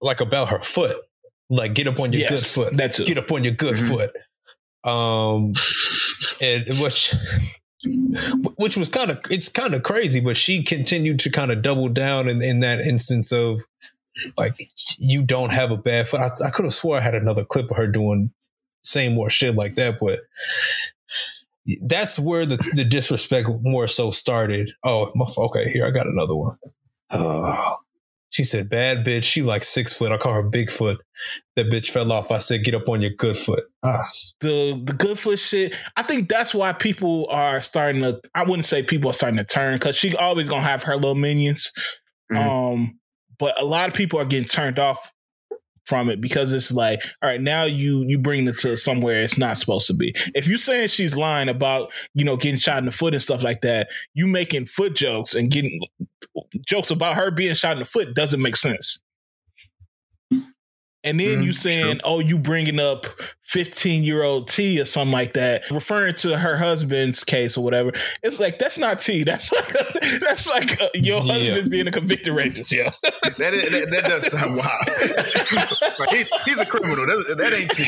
[0.00, 0.96] like about her foot.
[1.50, 2.76] Like get up on your Yes, good foot.
[2.76, 3.04] that too.
[3.04, 3.88] Get up on your good Mhm.
[3.88, 4.10] foot.
[4.90, 5.52] Um
[6.40, 7.14] and which
[8.56, 11.88] which was kind of it's kind of crazy, but she continued to kind of double
[11.88, 13.60] down in, in that instance of
[14.36, 14.54] like
[14.98, 16.20] you don't have a bad foot.
[16.20, 18.32] I, I could have swore I had another clip of her doing
[18.82, 20.20] same more shit like that, but
[21.82, 24.70] that's where the, the disrespect more so started.
[24.84, 26.56] Oh, okay, here I got another one.
[27.12, 27.76] Oh,
[28.36, 30.12] she said, "Bad bitch." She like six foot.
[30.12, 30.98] I call her Bigfoot.
[31.56, 32.30] That bitch fell off.
[32.30, 34.04] I said, "Get up on your good foot." Ah,
[34.40, 35.74] the the good foot shit.
[35.96, 38.20] I think that's why people are starting to.
[38.34, 41.14] I wouldn't say people are starting to turn because she always gonna have her little
[41.14, 41.72] minions.
[42.30, 42.38] Mhm.
[42.74, 43.00] Um,
[43.38, 45.10] but a lot of people are getting turned off
[45.86, 49.38] from it because it's like, all right, now you you bring this to somewhere it's
[49.38, 50.14] not supposed to be.
[50.34, 53.42] If you're saying she's lying about you know getting shot in the foot and stuff
[53.42, 55.80] like that, you making foot jokes and getting
[56.66, 59.00] jokes about her being shot in the foot doesn't make sense.
[61.06, 63.06] And then Mm, you saying, "Oh, you bringing up
[63.42, 67.92] fifteen year old T or something like that," referring to her husband's case or whatever.
[68.24, 69.22] It's like that's not T.
[69.22, 69.68] That's like
[70.20, 71.32] that's like uh, your Yeah.
[71.32, 72.72] husband being a convicted rapist.
[72.72, 74.88] Yeah, That, is, that, that does sound wild.
[76.00, 77.06] like he's, he's a criminal.
[77.06, 77.84] That, that ain't T.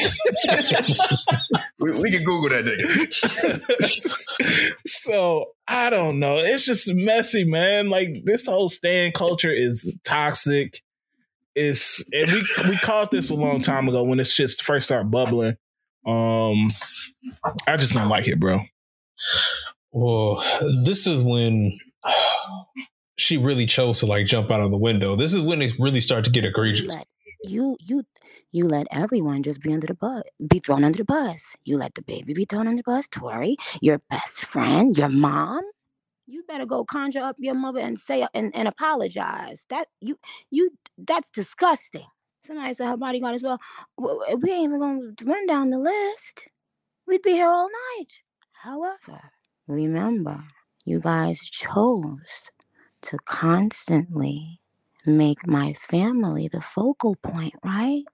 [1.81, 3.13] we, we can Google that nigga.
[4.87, 6.35] so I don't know.
[6.37, 7.91] It's just messy, man.
[7.91, 10.83] Like this whole stand culture is toxic.
[11.59, 15.11] It's and we we caught this a long time ago when this shit first started
[15.11, 15.57] bubbling.
[16.07, 16.71] Um,
[17.67, 18.61] I just don't like it, bro.
[19.93, 20.37] Well,
[20.85, 21.77] this is when
[23.19, 25.17] she really chose to like jump out of the window.
[25.17, 26.95] This is when it really started to get you egregious.
[26.95, 27.07] let
[27.45, 28.05] you you
[28.51, 31.95] you let everyone just be under the bus be thrown under the bus you let
[31.95, 35.63] the baby be thrown under the bus tori your best friend your mom
[36.29, 40.19] you better go conjure up your mother and say and, and apologize that you
[40.51, 42.07] you that's disgusting
[42.45, 43.61] somebody said her bodyguard as well
[44.01, 46.49] "W- w- we ain't even gonna run down the list
[47.09, 48.13] we'd be here all night
[48.53, 49.21] however
[49.69, 50.45] remember
[50.87, 52.51] you guys chose
[53.03, 54.61] to constantly
[55.07, 58.05] make my family the focal point, right?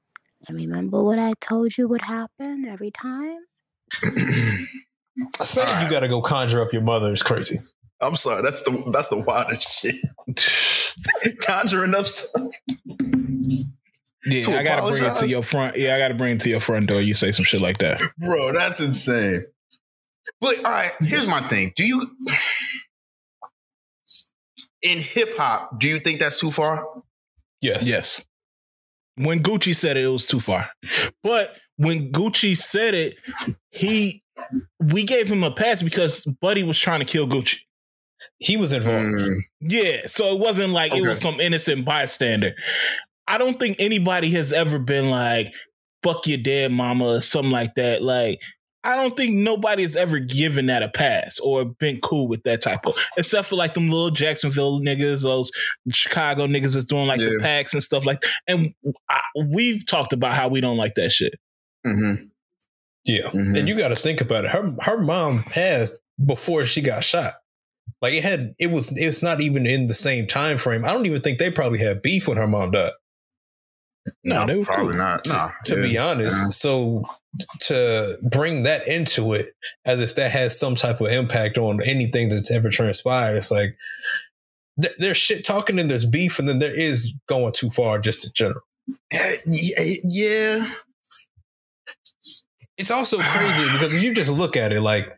[0.48, 3.38] And remember what I told you would happen every time?
[5.40, 7.58] Saying you got to go conjure up your mother is crazy.
[8.04, 8.42] I'm sorry.
[8.42, 9.96] That's the that's the wildest shit.
[11.40, 12.06] Conjuring up.
[12.06, 12.50] Some,
[14.26, 15.76] Yeah, To I gotta bring it to your front.
[15.76, 17.00] Yeah, I gotta bring it to your front door.
[17.00, 18.00] You say some shit like that.
[18.18, 19.44] bro, that's insane.
[20.40, 21.72] But all right, here's my thing.
[21.76, 22.10] Do you
[24.82, 25.78] in hip hop?
[25.78, 26.86] Do you think that's too far?
[27.60, 27.88] Yes.
[27.88, 28.24] Yes.
[29.16, 30.70] When Gucci said it, it was too far.
[31.22, 33.16] But when Gucci said it,
[33.70, 34.22] he
[34.92, 37.60] we gave him a pass because Buddy was trying to kill Gucci.
[38.38, 39.06] He was involved.
[39.06, 42.54] Mm, Yeah, so it wasn't like it was some innocent bystander.
[43.26, 45.52] I don't think anybody has ever been like
[46.02, 48.02] "fuck your dead mama" or something like that.
[48.02, 48.40] Like,
[48.82, 52.60] I don't think nobody has ever given that a pass or been cool with that
[52.60, 55.50] type of, except for like them little Jacksonville niggas, those
[55.90, 58.22] Chicago niggas that's doing like the packs and stuff like.
[58.46, 58.74] And
[59.08, 61.34] I, we've talked about how we don't like that shit.
[61.86, 62.28] mhm,
[63.06, 63.30] Yeah.
[63.30, 63.58] mhm.
[63.58, 64.50] And you got to think about it.
[64.50, 67.32] Her her mom passed before she got shot.
[68.02, 70.84] Like it had it was it's not even in the same time frame.
[70.84, 72.90] I don't even think they probably had beef when her mom died.
[74.22, 74.96] No, no, they were probably cool.
[74.98, 75.26] not.
[75.26, 76.48] No, To be honest, Yeah.
[76.50, 77.02] so
[77.68, 79.46] to bring that into it
[79.86, 83.78] as if that has some type of impact on anything that's ever transpired, it's like
[84.82, 88.26] th- there's shit talking and there's beef, and then there is going too far just
[88.26, 88.60] in general.
[89.10, 90.66] Eh, yeah, yeah.
[92.76, 95.16] It's also crazy because if you just look at it, like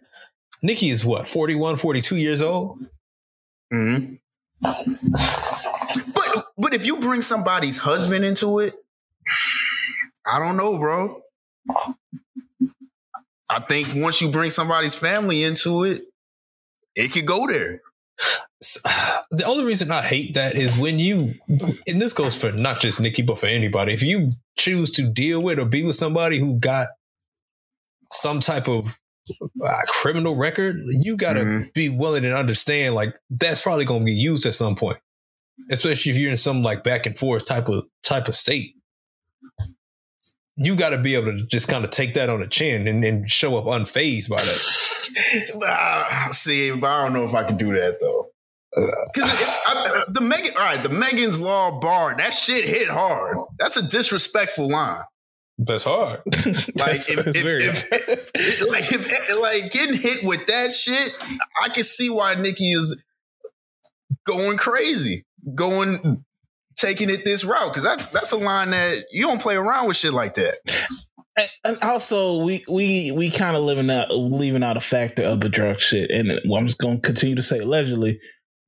[0.62, 2.78] Nicki is what 41, 42 years old.
[3.72, 4.18] Mhm.
[6.14, 8.74] But but if you bring somebody's husband into it,
[10.26, 11.20] I don't know, bro.
[13.50, 16.02] I think once you bring somebody's family into it,
[16.94, 17.80] it could go there.
[18.62, 18.80] s-
[19.30, 23.00] the only reason I hate that is when you, and this goes for not just
[23.00, 23.92] Nicki, but for anybody.
[23.92, 26.88] If you choose to deal with or be with somebody who got
[28.10, 28.98] some type of
[29.88, 31.72] criminal record, you got to Mhm.
[31.74, 34.98] be willing to understand like that's probably going to get used at some point,
[35.70, 38.74] especially if you're in some like back and forth type of type of state.
[40.58, 43.04] You got to be able to just kind of take that on the chin and,
[43.04, 44.72] and show up unfazed by that.
[45.62, 48.26] Ah, See, but I don't know if I can do that though.
[49.14, 49.30] Because
[50.08, 53.38] the Megan, all right, the Megan's Law bar, that shit hit hard.
[53.58, 55.02] That's a disrespectful line.
[55.58, 56.20] That's hard.
[56.26, 61.12] Like That's- if, that's if, very- if- like if like getting hit with that shit,
[61.62, 63.02] I can see why Nicki is
[64.24, 66.24] going crazy, going
[66.76, 69.96] taking it this route because that's that's a line that you don't play around with
[69.96, 70.56] shit like that.
[71.38, 75.40] And- and also we we we kind of living out leaving out a factor of
[75.42, 78.18] the drug shit and i'm just going to continue to say allegedly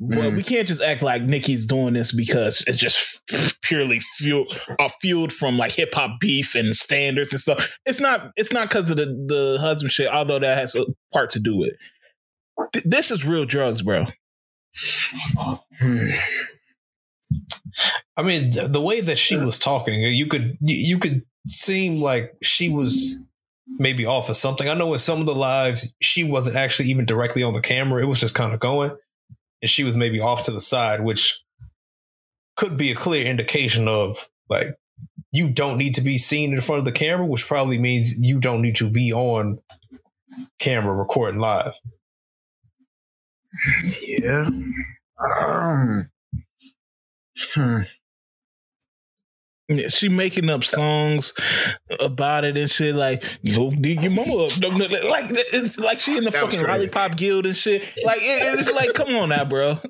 [0.00, 3.20] but we can't just act like Nicki's doing this because it's just
[3.62, 7.78] purely fueled uh, fueled from like hip hop beef and standards and stuff.
[7.84, 8.30] It's not.
[8.36, 11.56] It's not because of the the husband shit, although that has a part to do
[11.56, 11.68] with.
[11.70, 12.72] it.
[12.72, 14.06] Th- This is real drugs, bro.
[18.16, 22.34] I mean, the, the way that she was talking, you could you could seem like
[22.42, 23.20] she was
[23.78, 24.68] maybe off of something.
[24.68, 28.02] I know in some of the lives, she wasn't actually even directly on the camera;
[28.02, 28.90] it was just kind of going,
[29.62, 31.42] and she was maybe off to the side, which
[32.56, 34.66] could be a clear indication of like
[35.32, 38.40] you don't need to be seen in front of the camera, which probably means you
[38.40, 39.58] don't need to be on
[40.58, 41.74] camera recording live.
[44.22, 44.48] Yeah.
[45.18, 46.10] Um,
[47.54, 47.78] hmm.
[49.70, 51.34] Yeah, she making up songs
[52.00, 52.94] about it and shit.
[52.94, 53.22] Like,
[53.54, 54.52] go dig your mama up.
[54.62, 56.86] Like, it's like she in the fucking crazy.
[56.90, 57.82] lollipop guild and shit.
[58.04, 59.78] Like, it, it's like, come on now, bro.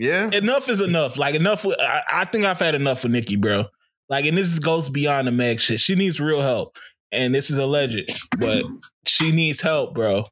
[0.00, 0.30] Yeah.
[0.32, 1.16] enough is enough.
[1.18, 1.64] Like, enough.
[1.64, 3.64] with- I, I think I've had enough for Nicki, bro.
[4.08, 5.80] Like, and this goes beyond the Meg shit.
[5.80, 6.76] She needs real help,
[7.10, 8.08] and this is alleged,
[8.38, 8.64] but
[9.06, 10.26] she needs help, bro.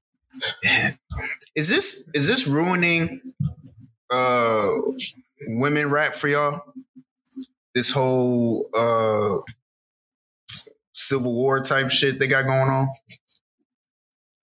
[1.57, 3.21] Is this is this ruining
[4.11, 4.71] uh
[5.49, 6.63] women rap for y'all?
[7.77, 9.37] This whole uh
[10.95, 12.89] civil war type shit they got going on?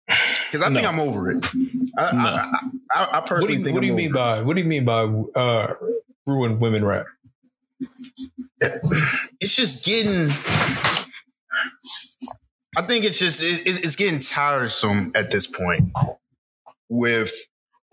[0.08, 1.44] Because I think I'm over it.
[1.98, 2.20] I, No.
[2.20, 2.60] I, I,
[2.94, 4.68] I, I What do personally you, think what do you mean by what do you
[4.70, 5.02] mean by
[5.36, 5.74] uh,
[6.28, 7.08] ruined women rap?
[9.42, 10.30] it's just getting.
[12.78, 15.92] I think it's just it- it's getting tiresome at this point
[16.90, 17.32] with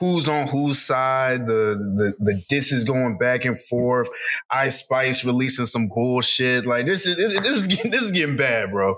[0.00, 1.46] who's on whose side.
[1.46, 4.08] The the the disses going back and forth.
[4.50, 6.66] Ice Spice releasing some bullshit.
[6.66, 8.96] Like this is this is getting, this is getting bad, bro.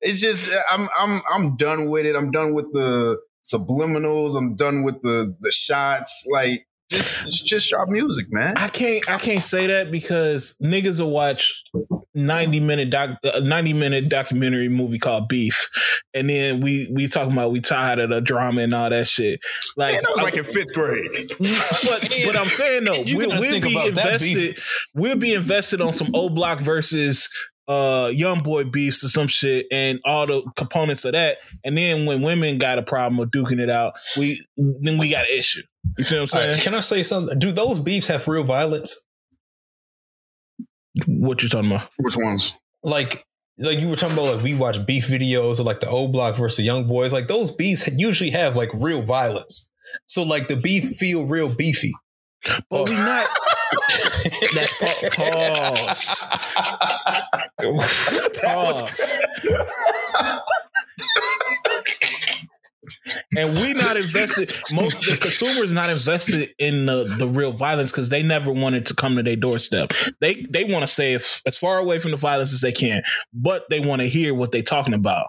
[0.00, 2.16] It's just I'm I'm I'm done with it.
[2.16, 4.36] I'm done with the subliminals.
[4.36, 6.26] I'm done with the the shots.
[6.32, 8.56] Like just it's just sharp music, man.
[8.56, 11.62] I can't I can't say that because niggas will watch
[12.14, 15.70] 90 minute doc a 90 minute documentary movie called Beef.
[16.14, 19.40] And then we we talking about we tired of the drama and all that shit.
[19.76, 21.10] Like Man, that was like in fifth grade.
[21.38, 24.36] but, but I'm saying though, we'll, we'll be about that beef.
[24.36, 24.58] invested.
[24.94, 27.28] We'll be invested on some old block versus
[27.68, 31.38] uh young boy beefs or some shit and all the components of that.
[31.64, 35.30] And then when women got a problem with duking it out, we then we got
[35.30, 35.62] an issue.
[35.98, 36.50] You see what I'm saying?
[36.52, 37.38] right, can I say something?
[37.38, 39.06] Do those beefs have real violence?
[41.06, 41.88] What you talking about?
[41.98, 42.54] Which ones?
[42.82, 43.24] Like,
[43.58, 46.36] like you were talking about, like we watch beef videos or like the old block
[46.36, 47.12] versus young boys.
[47.12, 49.68] Like those beefs usually have like real violence.
[50.06, 51.92] So like the beef feel real beefy.
[52.70, 53.28] But we not
[54.54, 56.26] that's pa- pause.
[58.42, 59.18] pause.
[63.36, 64.54] And we not invested.
[64.72, 68.94] Most the consumers not invested in the, the real violence because they never wanted to
[68.94, 69.92] come to their doorstep.
[70.20, 73.02] They they want to stay as, as far away from the violence as they can,
[73.32, 75.28] but they want to hear what they're talking about.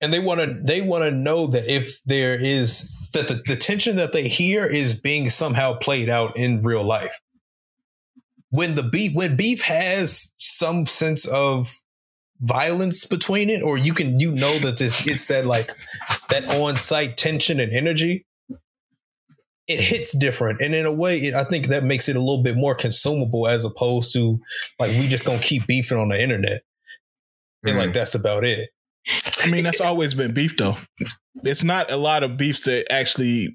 [0.00, 3.56] and they want to they want to know that if there is that the, the
[3.60, 7.18] tension that they hear is being somehow played out in real life
[8.50, 11.80] when the beef when beef has some sense of
[12.40, 15.72] violence between it or you can you know that it's, it's that like
[16.30, 18.24] that on-site tension and energy
[19.68, 22.42] it hits different and in a way it, i think that makes it a little
[22.42, 24.38] bit more consumable as opposed to
[24.78, 26.62] like we just gonna keep beefing on the internet
[27.64, 27.92] and like mm-hmm.
[27.92, 28.70] that's about it
[29.42, 30.76] I mean, that's always been beef though.
[31.42, 33.54] It's not a lot of beefs that actually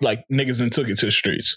[0.00, 1.56] like niggas and took it to the streets.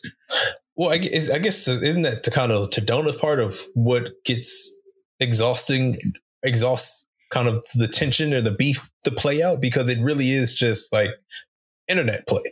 [0.75, 4.11] Well, I guess, I guess isn't that the kind of to Dona's part of what
[4.25, 4.71] gets
[5.19, 5.95] exhausting,
[6.43, 10.53] exhausts kind of the tension or the beef to play out because it really is
[10.53, 11.09] just like
[11.87, 12.43] internet play.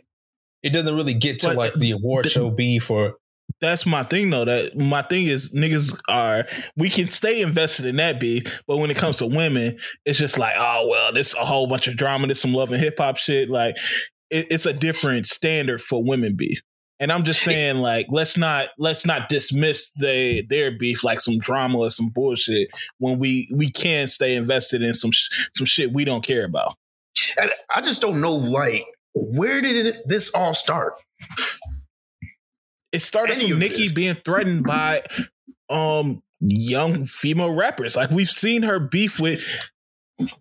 [0.62, 3.14] It doesn't really get to But like the award the- show beef or
[3.60, 4.44] That's my thing though.
[4.44, 8.90] That my thing is niggas are we can stay invested in that beef, but when
[8.90, 12.26] it comes to women, it's just like, oh well, this a whole bunch of drama,
[12.28, 13.50] this some love and hip hop shit.
[13.50, 13.76] Like
[14.30, 16.60] it, it's a different standard for women beef.
[17.00, 21.38] And I'm just saying, like, let's not let's not dismiss they their beef like some
[21.38, 25.92] drama or some bullshit when we we can stay invested in some sh- some shit
[25.92, 26.76] we don't care about.
[27.40, 28.84] And I just don't know, like,
[29.14, 30.94] where did it, this all start?
[32.92, 33.92] It started Any from of Nicki this.
[33.92, 35.02] being threatened by
[35.68, 37.96] um young female rappers.
[37.96, 39.44] Like we've seen her beef with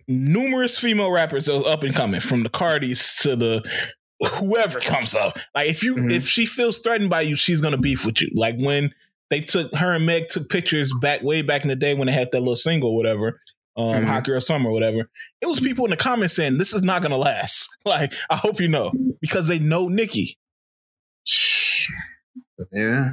[0.08, 3.62] numerous female rappers that was up and coming, from the Cardis to the
[4.34, 5.38] whoever comes up.
[5.56, 6.12] Like if you Mhm.
[6.12, 8.30] if she feels threatened by you, she's gonna beef with you.
[8.34, 8.94] Like when
[9.30, 12.14] they took her and Meg took pictures back way back in the day when they
[12.14, 13.36] had that little single, whatever.
[13.78, 14.06] Um, Mhm.
[14.06, 15.10] Hot Girl Summer, whatever.
[15.42, 17.68] It was people in the comments saying this is not gonna last.
[17.86, 20.38] Like, I hope you know because they know Nicki.
[22.72, 23.12] Yeah.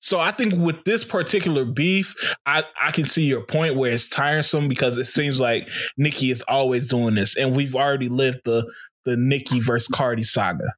[0.00, 2.14] So I think with this particular beef,
[2.46, 6.42] I, I can see your point where it's tiresome because it seems like Nicki is
[6.48, 8.64] always doing this, and we've already lived the
[9.08, 10.74] the Nicki versus Cardi saga.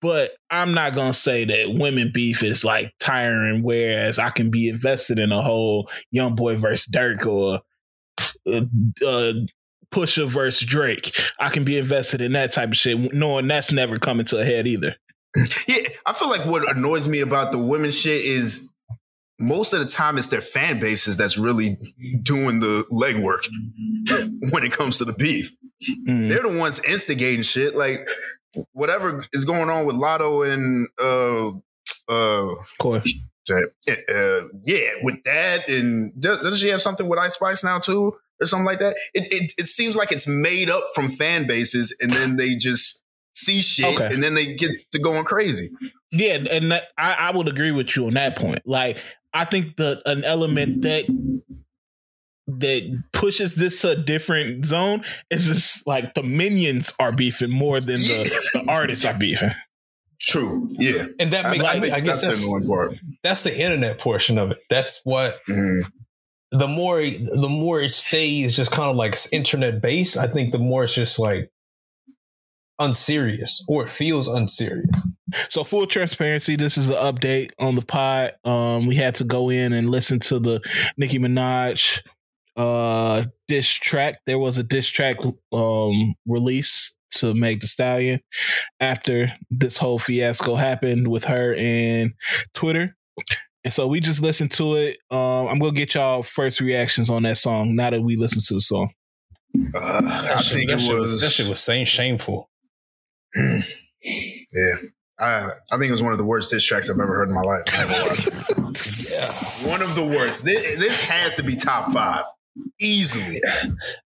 [0.00, 4.68] But I'm not gonna say that women beef is like tiring, whereas I can be
[4.68, 7.60] invested in a whole Young Boy versus Durk or
[8.46, 8.62] uh,
[9.06, 9.32] uh,
[9.92, 11.12] Pusha versus Drake.
[11.38, 14.44] I can be invested in that type of shit, knowing that's never coming to a
[14.44, 14.94] head either.
[15.66, 15.76] Yeah.
[16.06, 18.72] I feel like what annoys me about the women shit is
[19.38, 21.78] most of the time it's their fan bases that's really
[22.22, 23.48] doing the legwork
[24.52, 25.50] when it comes to the beef.
[26.06, 26.28] Mm.
[26.28, 27.74] They're the ones instigating shit.
[27.74, 28.08] Like
[28.72, 31.50] whatever is going on with Latto and uh
[32.12, 33.14] uh Of course.
[33.50, 38.14] uh, yeah, with that, and does, doesn't she have something with Ice Spice now too,
[38.40, 38.96] or something like that?
[39.14, 43.02] It, it it seems like it's made up from fan bases, and then they just
[43.32, 44.12] see shit, Okay.
[44.12, 45.70] and then they get to going crazy.
[46.12, 48.60] Yeah, and that, I, I would agree with you on that point.
[48.66, 48.98] Like,
[49.32, 51.04] I think the an element that
[52.58, 57.80] that pushes this to a different zone is this like the minions are beefing more
[57.80, 59.50] than the, the artists are beefing.
[60.20, 62.68] True, yeah, And that makes, I, I, think think, I guess that's, that's, the annoying
[62.68, 62.98] part.
[63.22, 64.58] that's the internet portion of it.
[64.68, 65.82] That's what Mhm.
[66.50, 70.58] the more the more it stays just kind of like internet based, I think the
[70.58, 71.50] more it's just like
[72.78, 74.90] unserious or it feels unserious.
[75.48, 78.32] So full transparency, this is an update on the pod.
[78.44, 80.60] Um, we had to go in and listen to the
[80.96, 82.02] Nicki Minaj
[82.56, 84.16] uh diss track.
[84.26, 85.16] There was a diss track
[85.52, 88.20] um release to Meg Thee Stallion
[88.78, 92.12] after this whole fiasco happened with her and
[92.54, 92.96] Twitter.
[93.64, 94.98] And so we just listened to it.
[95.10, 98.54] Um, I'm gonna get y'all first reactions on that song now that we listen to
[98.54, 98.90] the song.
[99.74, 102.48] Uh, I That shit- think that it shit was, that shit was same shameful.
[104.02, 104.74] yeah.
[105.18, 107.34] I, I think it was one of the worst diss tracks I've ever heard in
[107.34, 107.64] my life.
[107.68, 107.84] Yeah.
[109.70, 110.44] one of the worst.
[110.44, 112.24] This, this has to be top five
[112.80, 113.36] easily.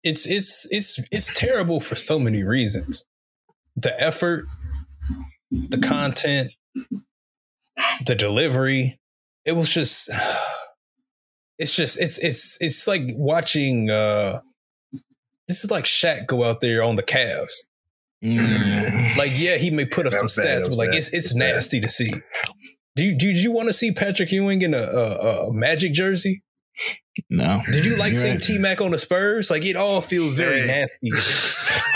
[0.03, 3.05] it's it's it's it's terrible for so many reasons.
[3.75, 4.45] The effort,
[5.51, 6.51] the content,
[8.05, 8.99] the delivery.
[9.45, 10.09] It was just
[11.57, 14.39] it's just it's it's it's like watching uh
[15.47, 17.63] this is like Shaq go out there on the Cavs.
[18.23, 19.15] Mm.
[19.17, 20.97] Like, yeah, he may put up some bad, stats, but like bad.
[20.97, 21.53] it's it's It was bad.
[21.55, 22.11] nasty to see.
[22.95, 25.53] Do you, do you, do you want to see Patrick Ewing in a, a, a
[25.53, 26.43] Magic jersey?
[27.29, 27.61] No.
[27.71, 28.41] Did you like You're seeing right.
[28.43, 29.49] T Mac on the Spurs?
[29.49, 30.85] Like it all feels very Hey.
[31.03, 31.09] nasty.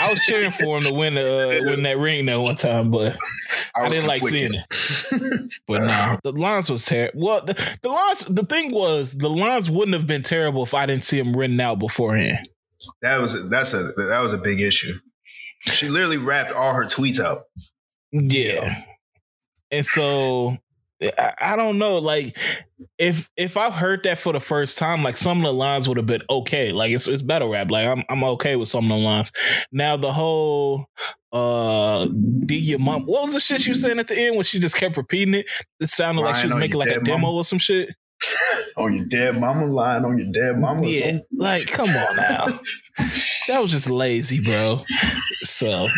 [0.00, 3.16] I was cheering for him to win uh, win that ring that one time, but
[3.76, 5.50] I, was didn't like seeing it.
[5.66, 7.20] But no, the lines was terrible.
[7.24, 8.20] Well, the, the lines.
[8.20, 11.58] The thing was, the lines wouldn't have been terrible if I didn't see them written
[11.60, 12.48] out beforehand.
[13.02, 14.92] That was that's a that was a big issue.
[15.66, 17.44] She literally wrapped all her tweets out.
[18.12, 18.82] Yeah,
[19.70, 20.58] and so
[21.38, 21.98] I, don't know.
[21.98, 22.38] Like,
[22.98, 25.96] if if I heard that for the first time, like some of the lines would
[25.96, 26.72] have been okay.
[26.72, 27.70] Like it's it's battle rap.
[27.70, 29.32] Like I'm I'm okay with some of the lines.
[29.72, 30.86] Now the whole
[31.32, 32.06] uh
[32.46, 33.02] D your mom.
[33.04, 35.34] What was the shit she was saying at the end when she just kept repeating
[35.34, 35.46] it?
[35.80, 37.32] It sounded like she was making like a demo mama.
[37.32, 37.94] or some shit.
[38.76, 40.86] On your dead mama, lying on your dead mama.
[40.86, 42.46] Yeah, like come on now.
[43.48, 44.82] that was just lazy, bro.
[45.64, 45.88] So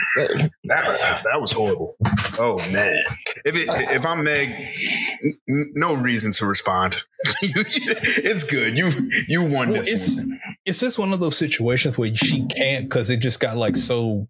[0.64, 1.96] That, that was horrible.
[2.38, 3.02] Oh man!
[3.44, 6.96] If it, if I'm Meg, n- n- no reason to respond.
[7.42, 8.78] it's good.
[8.78, 8.90] You
[9.28, 9.88] you won Well, this.
[9.90, 10.40] it's one.
[10.64, 14.28] it's just one of those situations where she can't because it just got like so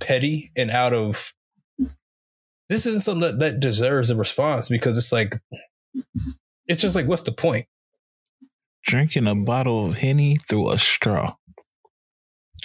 [0.00, 1.32] petty and out of.
[2.68, 5.36] This isn't something that, that deserves a response because it's like,
[6.66, 7.66] it's just like, what's the point?
[8.84, 11.34] drinking a bottle of henny through a straw.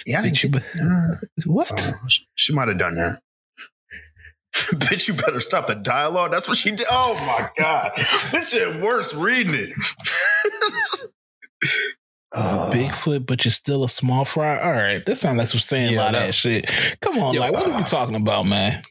[0.06, 1.70] Yeah, I Bitch, think you she, uh, what?
[1.72, 1.92] oh,
[2.34, 3.20] she might have done that.
[4.54, 6.30] Bitch, you better stop the dialogue.
[6.32, 6.86] That's what she did.
[6.90, 7.90] Oh my god,
[8.32, 9.70] this shit worse reading it.
[12.34, 14.58] Bigfoot, but you're still a small fry.
[14.58, 16.66] All right, that sounds like some saying Yeah, lot of that shit.
[17.00, 18.82] Come on, Yo, like what are we talking about, man?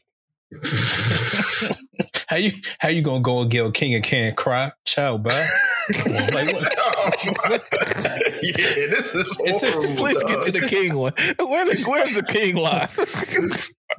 [2.28, 4.70] How you how you gonna go and get a King and can't cry?
[4.86, 5.30] Child, bye.
[6.06, 6.74] Like what?
[6.78, 7.10] Oh
[8.42, 8.56] yeah,
[8.88, 9.96] this is It's just- horrible.
[9.96, 11.12] Please get to the king one.
[11.38, 12.88] Where the, where's the king line?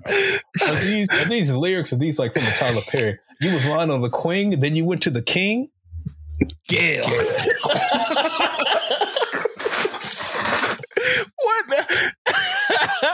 [0.07, 1.91] Are these are these lyrics?
[1.93, 3.19] Are these like from a Tyler Perry?
[3.41, 5.69] You was lying on the queen, then you went to the king.
[6.69, 7.01] yeah.
[11.37, 11.67] what?
[11.69, 12.13] The?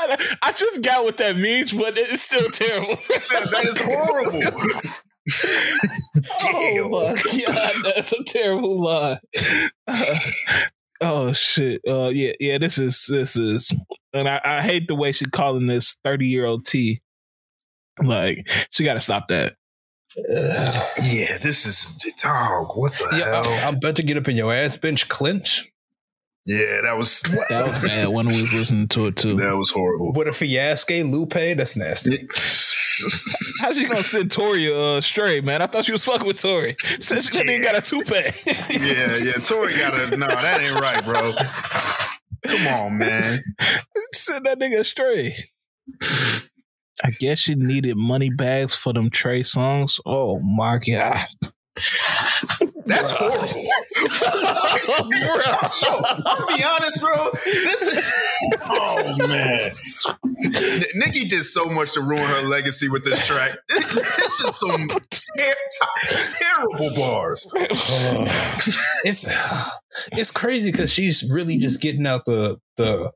[0.43, 3.03] I just got what that means, but it's still terrible.
[3.51, 4.41] That is horrible.
[6.43, 7.13] Oh my
[7.45, 9.19] god, that's a terrible lie.
[11.01, 11.81] oh shit.
[11.87, 13.71] Uh yeah, yeah, this is this is
[14.13, 17.01] and I, I hate the way she's calling this 30 year old T.
[18.01, 19.53] Like, she gotta stop that.
[20.17, 21.89] Yeah, this is
[22.21, 22.71] dog.
[22.75, 23.53] What the Yeah, hell?
[23.53, 25.68] I, I'm about to get up in your ass bench clinch.
[26.45, 29.35] Yeah, that was That was bad when we was listening to it too.
[29.35, 30.13] that was horrible.
[30.13, 31.33] What a fiasco, Lupe?
[31.33, 32.27] That's nasty.
[33.61, 35.61] How's she gonna send Tory uh straight, man?
[35.61, 36.75] I thought she was fucking with Tory.
[36.99, 38.33] Said she didn't got a toupee.
[38.45, 39.31] yeah, yeah.
[39.41, 41.31] Tory got a no, that ain't right, bro.
[42.45, 43.39] Come on, man.
[44.13, 45.33] Send that nigga straight.
[47.03, 49.99] I guess she needed money bags for them Trey songs.
[50.05, 51.25] Oh my god.
[52.85, 53.47] That's horrible.
[55.81, 57.29] Yo, I'm gonna be honest, bro.
[57.45, 58.13] This is
[58.63, 59.71] oh man.
[60.55, 63.57] N- Nicki did so much to ruin her legacy with this track.
[63.69, 64.87] This, this is some
[65.37, 67.47] ter- terrible bars.
[69.05, 69.29] it's
[70.11, 73.11] it's crazy because she's really just getting out the the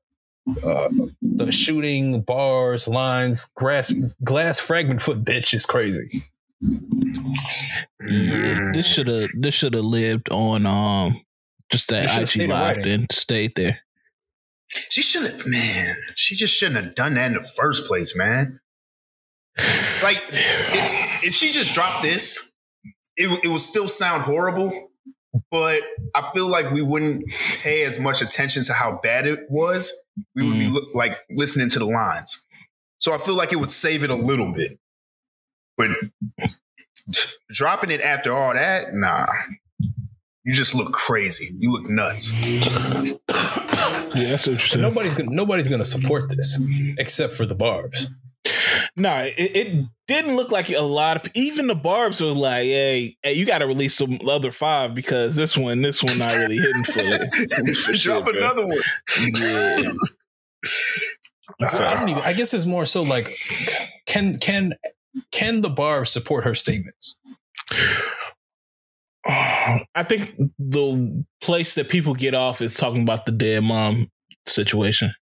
[0.65, 0.89] uh,
[1.21, 3.93] the shooting bars, lines, grass,
[4.23, 6.25] glass fragment foot bitch is crazy.
[7.99, 11.21] This should have this should have lived on um
[11.71, 13.79] just that IG live and stayed there.
[14.69, 15.95] She should have, man.
[16.15, 18.59] She just shouldn't have done that in the first place, man.
[20.01, 22.53] Like, if, if she just dropped this,
[23.15, 24.89] it, would- it would still sound horrible,
[25.51, 25.81] but
[26.15, 27.23] I feel like we wouldn't
[27.61, 29.93] pay as much attention to how bad it was.
[30.35, 30.73] We would be Mm.
[30.73, 32.43] look, like listening to the lines.
[32.97, 34.79] So I feel like it would save it a little bit.
[35.77, 35.89] But
[37.49, 39.27] dropping it after all that, nah.
[40.45, 41.55] You just look crazy.
[41.57, 42.33] You look nuts.
[44.15, 44.81] Yeah, that's interesting.
[44.81, 46.59] Nobody's gonna nobody's gonna support this
[46.97, 48.09] except for the barbs.
[48.95, 53.17] No, it, it didn't look like a lot of even the barbs was like, hey,
[53.23, 56.57] hey, you got to release some other five because this one, this one not really
[56.57, 57.75] hitting for it.
[57.75, 58.37] For sure, Drop bro.
[58.37, 58.77] another one.
[59.39, 59.93] Yeah.
[61.61, 62.23] I don't even.
[62.23, 63.35] I guess it's more so like,
[64.05, 64.73] can can
[65.31, 67.17] can the barbs support her statements?
[69.25, 74.11] I think the place that people get off is talking about the dead mom
[74.45, 75.13] situation.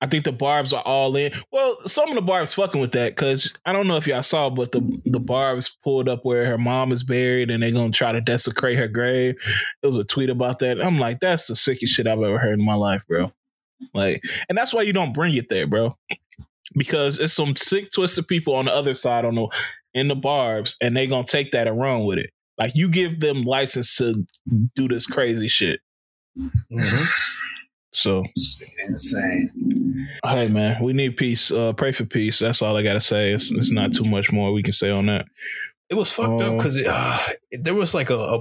[0.00, 1.30] I think the barbs are all in.
[1.52, 4.50] Well, some of the barbs fucking with that because I don't know if y'all saw,
[4.50, 8.10] but the the barbs pulled up where her mom is buried and they're gonna try
[8.10, 9.36] to desecrate her grave.
[9.80, 10.84] There was a tweet about that.
[10.84, 13.32] I'm like, that's the sickest shit I've ever heard in my life, bro.
[13.94, 15.96] Like, and that's why you don't bring it there, bro.
[16.76, 19.46] Because it's some sick, twisted people on the other side on the
[19.94, 22.30] in the barbs, and they gonna take that and run with it.
[22.58, 24.26] Like you give them license to
[24.74, 25.80] do this crazy shit.
[27.94, 28.24] So
[28.88, 30.08] Insane.
[30.24, 31.50] hey man, we need peace.
[31.50, 32.38] Uh, pray for peace.
[32.38, 33.32] That's all I gotta say.
[33.32, 35.26] It's, it's not too much more we can say on that.
[35.90, 36.56] It was fucked up Oh.
[36.56, 37.18] because it, uh,
[37.50, 38.40] there was like a, a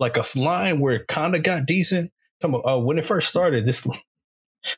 [0.00, 2.10] like a line where it kind of got decent.
[2.40, 3.86] Talking about, uh, when it first started, this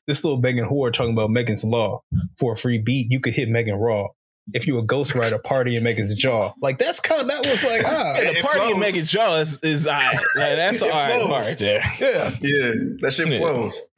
[0.07, 2.01] this little begging whore talking about Megan's Law
[2.39, 4.09] for a free beat, you could hit Megan Raw.
[4.53, 6.53] If you a ghostwriter, party in Megan's jaw.
[6.61, 8.72] Like that's kind of that was like ah Hey, the party flows.
[8.74, 10.12] in Megan Jaw is, is all right.
[10.12, 10.22] Like,
[10.57, 11.80] that's all right part right there.
[11.99, 12.30] yeah.
[12.43, 13.39] Yeah, that shit Yeah.
[13.39, 13.89] flows.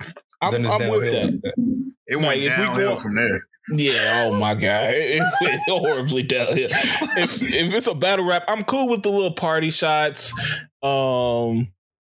[0.40, 1.52] I'm, Then it's I'm with that.
[2.06, 3.40] It Like, went if we downhill go- from there.
[3.74, 6.56] Yeah, oh my god, it, it horribly down.
[6.56, 6.70] If,
[7.18, 7.42] if
[7.74, 10.32] it's a battle rap, I'm cool with the little party shots,
[10.84, 11.66] um,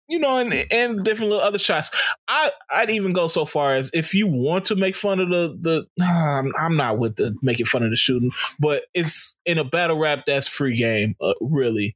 [0.07, 1.89] you know, and and different little other shots.
[2.27, 5.57] I I'd even go so far as if you want to make fun of the
[5.59, 9.63] the, I'm, I'm not with the making fun of the shooting, but it's in a
[9.63, 11.95] battle rap that's free game, uh, really.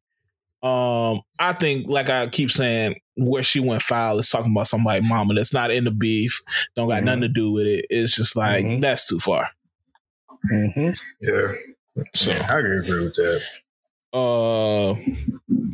[0.64, 5.08] Um, I think, like I keep saying, where she went foul is talking about somebody
[5.08, 6.42] mama that's not in the beef,
[6.76, 7.06] don't got Mhm.
[7.06, 7.86] nothing to do with it.
[7.92, 8.82] It's just like Mhm.
[8.82, 9.50] that's too far.
[10.52, 10.92] Mm-hmm.
[11.22, 13.42] Yeah, So, I can agree with that.
[14.14, 14.96] uh,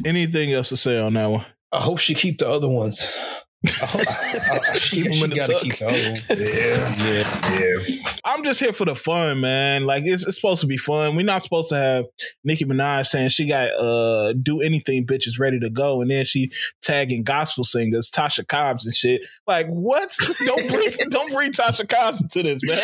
[0.06, 1.46] anything else to say on that one?
[1.74, 3.17] I hope she keep the other ones.
[3.66, 5.61] I hope, I, I, she, Keep 'em she in the gotta tuck.
[5.61, 6.30] keep the other ones.
[6.30, 8.09] Yeah, Yeah, yeah.
[8.26, 9.86] I'm just here for the fun, man.
[9.86, 11.16] Like it's, it's supposed to be fun.
[11.16, 12.05] We're not supposed to have
[12.43, 16.51] Nicki Minaj saying she got uh do anything bitches ready to go, and then she
[16.82, 19.22] tagging gospel singers, Tasha Cobbs and shit.
[19.47, 20.14] Like what?
[20.45, 22.80] don't bring don't bring Tasha Cobbs into this, man.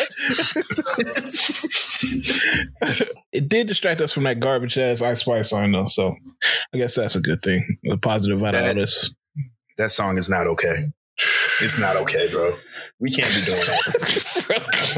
[3.32, 6.14] it did distract us from that garbage ass Ice Spice song though, so
[6.74, 7.66] I guess that's a good thing.
[7.82, 9.10] The positive out of all this.
[9.80, 10.92] That song is not okay.
[11.62, 12.58] It's not okay, bro.
[12.98, 13.78] We can't be doing that.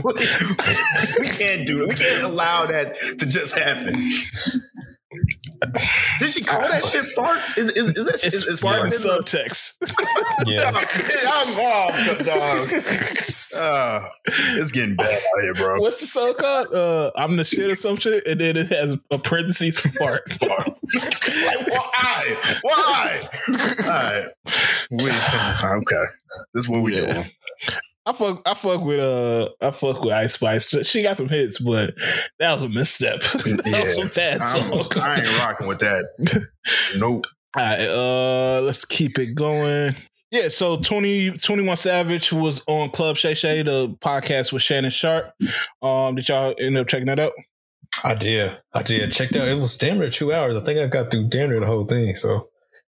[1.20, 1.88] we can't do it.
[1.90, 4.08] We can't allow that to just happen.
[6.18, 7.38] Did she call that shit fart?
[7.56, 8.32] Is is, is that shit?
[8.34, 9.76] It's is, is fart fart in in subtext.
[10.46, 10.70] Yeah.
[10.74, 12.68] I'm off, dog.
[13.54, 14.08] Uh,
[14.58, 15.78] it's getting bad out here, bro.
[15.80, 16.74] What's the song called?
[16.74, 20.22] Uh, I'm the shit or some shit, and then it has a parentheses for fart.
[20.92, 22.36] Like, why?
[22.62, 23.28] Why?
[23.48, 24.26] All right.
[24.90, 25.10] We,
[25.78, 26.04] okay.
[26.54, 27.12] This is what we Yeah.
[27.12, 27.30] doing.
[28.04, 30.74] I fuck, I fuck with uh, I fuck with Ice Spice.
[30.86, 31.94] She got some hits, but
[32.40, 33.20] that was a misstep.
[33.22, 35.02] that was some bad I'm- song.
[35.02, 36.48] I ain't rocking with that.
[36.96, 37.26] Nope.
[37.56, 39.94] All right, uh, let's keep it going.
[40.30, 45.32] Yeah, so 20, 21 Savage was on Club Shay Shay, the podcast with Shannon Sharpe.
[45.82, 47.32] Um, did y'all end up checking that out?
[48.02, 48.58] I did.
[48.74, 49.12] I did.
[49.12, 49.46] Checked out.
[49.46, 50.56] It was damn near two hours.
[50.56, 52.14] I think I got through damn near the whole thing.
[52.14, 52.48] So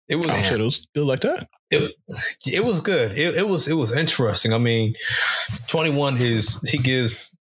[0.09, 1.47] it was Oh, shit, it was still like that.
[1.71, 1.95] It,
[2.45, 3.11] it was good.
[3.11, 4.53] It, it was it was interesting.
[4.53, 4.93] I mean,
[5.67, 7.37] twenty one is he gives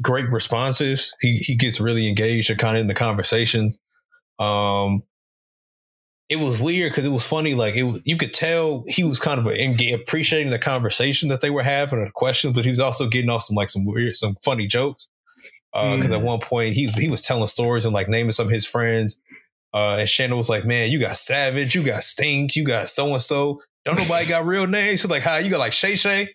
[0.00, 1.14] great responses.
[1.20, 3.78] He he gets really engaged and kind of in the conversations.
[4.38, 5.02] Um,
[6.28, 7.54] it was weird because it was funny.
[7.54, 11.40] Like it, was, you could tell he was kind of a, appreciating the conversation that
[11.40, 13.84] they were having or the questions, but he was also getting off some like some
[13.84, 15.08] weird, some funny jokes.
[15.72, 18.52] Because uh, at one point he he was telling stories and like naming some of
[18.52, 19.18] his friends.
[19.74, 23.12] Uh, and Shannon was like, "Man, you got Savage, you got Stink, you got so
[23.12, 23.60] and so.
[23.84, 26.28] Don't nobody got real names." She's like, "How you got like Shay Shay?"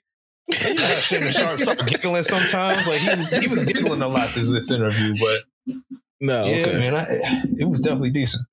[0.47, 2.85] you know how Shannon Sharpe started giggling sometimes.
[2.87, 5.75] Like he, he was giggling a lot this this interview, but
[6.19, 6.77] No, yeah, okay.
[6.77, 7.05] man, I,
[7.57, 8.43] it was definitely decent.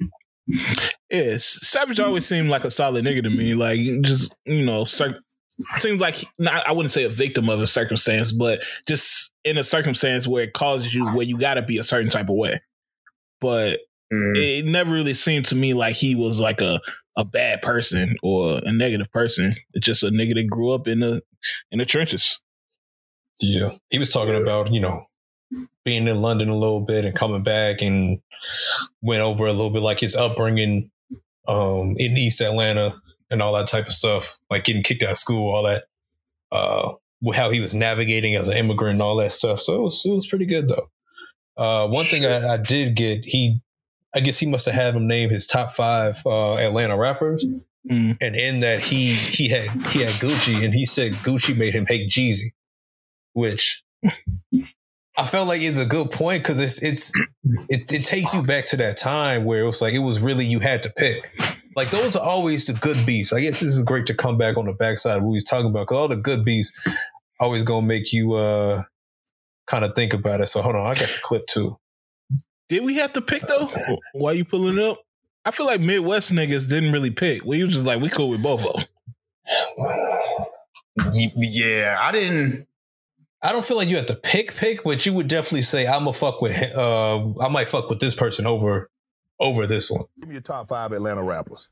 [1.11, 3.55] Yes, Savage always seemed like a solid nigga to me.
[3.55, 5.21] Like just you know, cir-
[5.75, 9.65] seems like not, I wouldn't say a victim of a circumstance, but just in a
[9.65, 12.61] circumstance where it causes you where you got to be a certain type of way.
[13.41, 13.81] But
[14.13, 14.37] Mm.
[14.37, 16.81] it never really seemed to me like he was like a
[17.19, 19.55] a bad person or a negative person.
[19.75, 21.21] It's just a nigga that grew up in the
[21.71, 22.41] in the trenches.
[23.41, 23.71] Yeah.
[23.91, 25.05] He was talking about, you know,
[25.85, 28.21] being in London a little bit and coming back and
[29.03, 30.91] went over a little bit like his upbringing
[31.47, 32.95] um, in East Atlanta
[33.31, 35.85] and all that type of stuff, like getting kicked out of school, all that.
[36.51, 36.95] Uh,
[37.35, 39.61] how he was navigating as an immigrant and all that stuff.
[39.61, 40.89] So it was, it was pretty good though.
[41.57, 43.61] Uh, one thing I, I did get, he,
[44.15, 47.45] I guess he must have had him name his top five uh, Atlanta rappers,
[47.89, 48.19] Mm.
[48.21, 51.87] and in that he he had he had Gucci, and he said Gucci made him
[51.87, 52.53] hate Jeezy,
[53.33, 53.83] which
[55.17, 57.13] I felt like is a good point because it's it's
[57.69, 60.45] it, it takes you back to that time where it was like it was really
[60.45, 61.31] you had to pick.
[61.77, 63.33] Like those are always the good beats.
[63.33, 65.45] I guess this is great to come back on the backside of what we was
[65.45, 66.73] talking about because all the good beats
[67.41, 68.83] always gonna make you uh
[69.67, 70.49] kind of think about it.
[70.49, 71.79] So hold on, I got the clip too.
[72.69, 73.69] Did we have to pick though?
[74.13, 75.01] Why you pulling it up?
[75.45, 77.45] I feel like Midwest niggas didn't really pick.
[77.45, 78.85] We were just like we cool with both of them.
[81.15, 82.67] Yeah, I didn't.
[83.43, 86.07] I don't feel like you have to pick pick, but you would definitely say I'm
[86.07, 86.61] a fuck with.
[86.77, 88.91] Uh, I might fuck with this person over
[89.39, 90.05] over this one.
[90.19, 91.69] Give me your top five Atlanta rappers.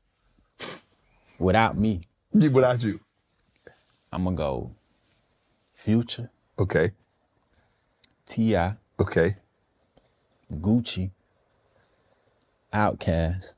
[1.39, 2.01] Without me,
[2.33, 2.99] Yeah, Without you.
[4.11, 4.71] I'm gonna go
[5.73, 6.91] Future, Okay.
[8.25, 8.57] Ti,
[8.99, 9.35] Okay.
[10.51, 11.11] Gucci,
[12.73, 13.55] Outkast,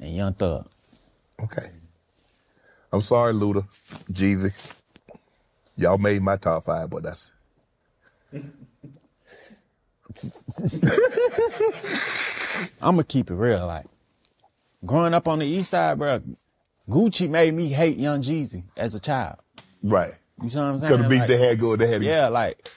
[0.00, 0.68] and Young Thug.
[1.42, 1.70] Okay.
[2.92, 3.66] I'm sorry, Luda,
[4.12, 4.52] Jeezy.
[5.76, 7.30] Y'all made my top five, but that's
[8.32, 8.42] I'm
[12.80, 13.66] gonna keep it real.
[13.66, 13.86] Like
[14.84, 16.20] growing up on the East Side, bro,
[16.88, 19.36] Gucci made me hate Young Jeezy as a child.
[19.82, 20.14] right.
[20.42, 20.92] You know what I'm saying?
[20.92, 22.70] Because the beat Like, they had good, they had yeah, like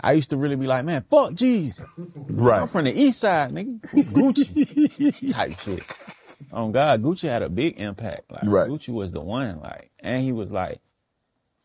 [0.00, 1.84] I used to really be like, man, fuck Jeezy.
[2.28, 2.62] right.
[2.62, 3.80] I'm from the East Side, nigga.
[4.12, 5.82] Gucci type shit.
[6.52, 8.30] On God, Gucci had a big impact.
[8.30, 8.68] Like Right.
[8.70, 9.60] Gucci was the one.
[9.60, 10.80] Like, and he was like,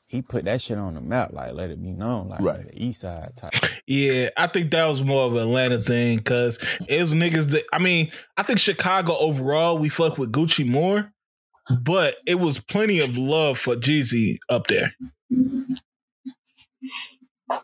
[0.08, 1.32] he put that shit on the map.
[1.34, 2.30] Like, let it be known.
[2.30, 2.68] Like Right.
[2.68, 3.54] the East Side type.
[3.88, 6.58] Yeah, I think that was more of an Atlanta thing because
[6.88, 11.12] it was niggas that I mean, I think Chicago overall we fuck with Gucci more,
[11.82, 14.94] but it was plenty of love for Jeezy up there.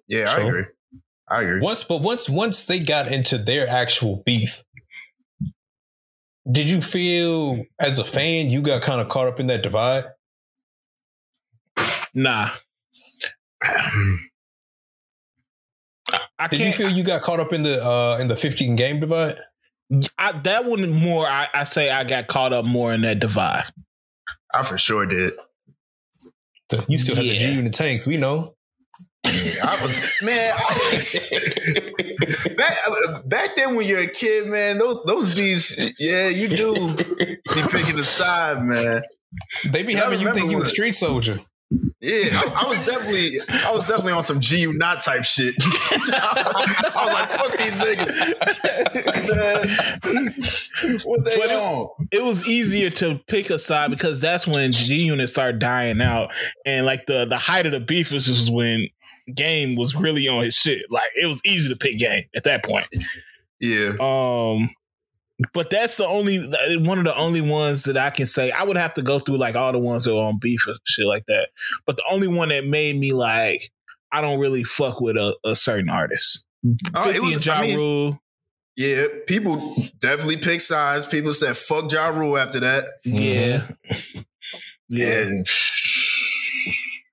[0.08, 0.64] Yeah, I agree.
[1.30, 1.62] I agree.
[1.62, 4.64] Once, but once once they got into their actual beef,
[6.52, 10.04] did you feel as a fan you got kind of caught up in that divide?
[12.14, 12.50] Nah.
[16.12, 16.76] I, I Did you can't.
[16.76, 19.36] feel you got caught up in the uh in the 15 game divide?
[20.18, 21.26] I, that one more.
[21.28, 23.66] I, I say I got caught up more in that divide.
[24.54, 25.34] I for sure did.
[26.88, 27.40] You still have the Yeah.
[27.40, 28.56] G unit tanks, we know.
[29.64, 30.52] I was man.
[30.56, 31.00] I,
[32.56, 32.78] back,
[33.28, 37.98] back then, when you're a kid, man, those those beats, yeah, you do be picking
[37.98, 39.02] a side, man.
[39.66, 41.40] They be having you think you a street soldier.
[42.01, 45.53] Yeah, I, was definitely, I was definitely on some G not type shit.
[45.61, 47.78] I was like, fuck these
[50.03, 51.05] niggas.
[51.05, 51.89] What they But it- on?
[52.11, 56.32] it was easier to pick a side because that's when G units started dying out,
[56.65, 58.88] and like the the height of the beef was just when
[59.34, 60.86] Game was really on his shit.
[60.89, 62.88] Like it was easy to pick Game at that point.
[63.61, 64.70] Yeah, Um,
[65.54, 66.40] but that's the only
[66.80, 68.52] one of the only ones that I can say.
[68.52, 70.78] I would have to go through like all the ones that were on beef and
[70.86, 71.50] shit like that.
[71.86, 73.62] But the only one that made me like
[74.12, 76.46] I don't really fuck with a, a certain artist.
[76.96, 77.36] Oh, 50 it was.
[77.38, 78.20] and Ja I mean, Rule.
[78.76, 81.06] yeah, people definitely pick sides.
[81.06, 83.64] People said fuck Ja Rule after that, Yeah.
[84.92, 85.22] Yeah.
[85.22, 85.46] and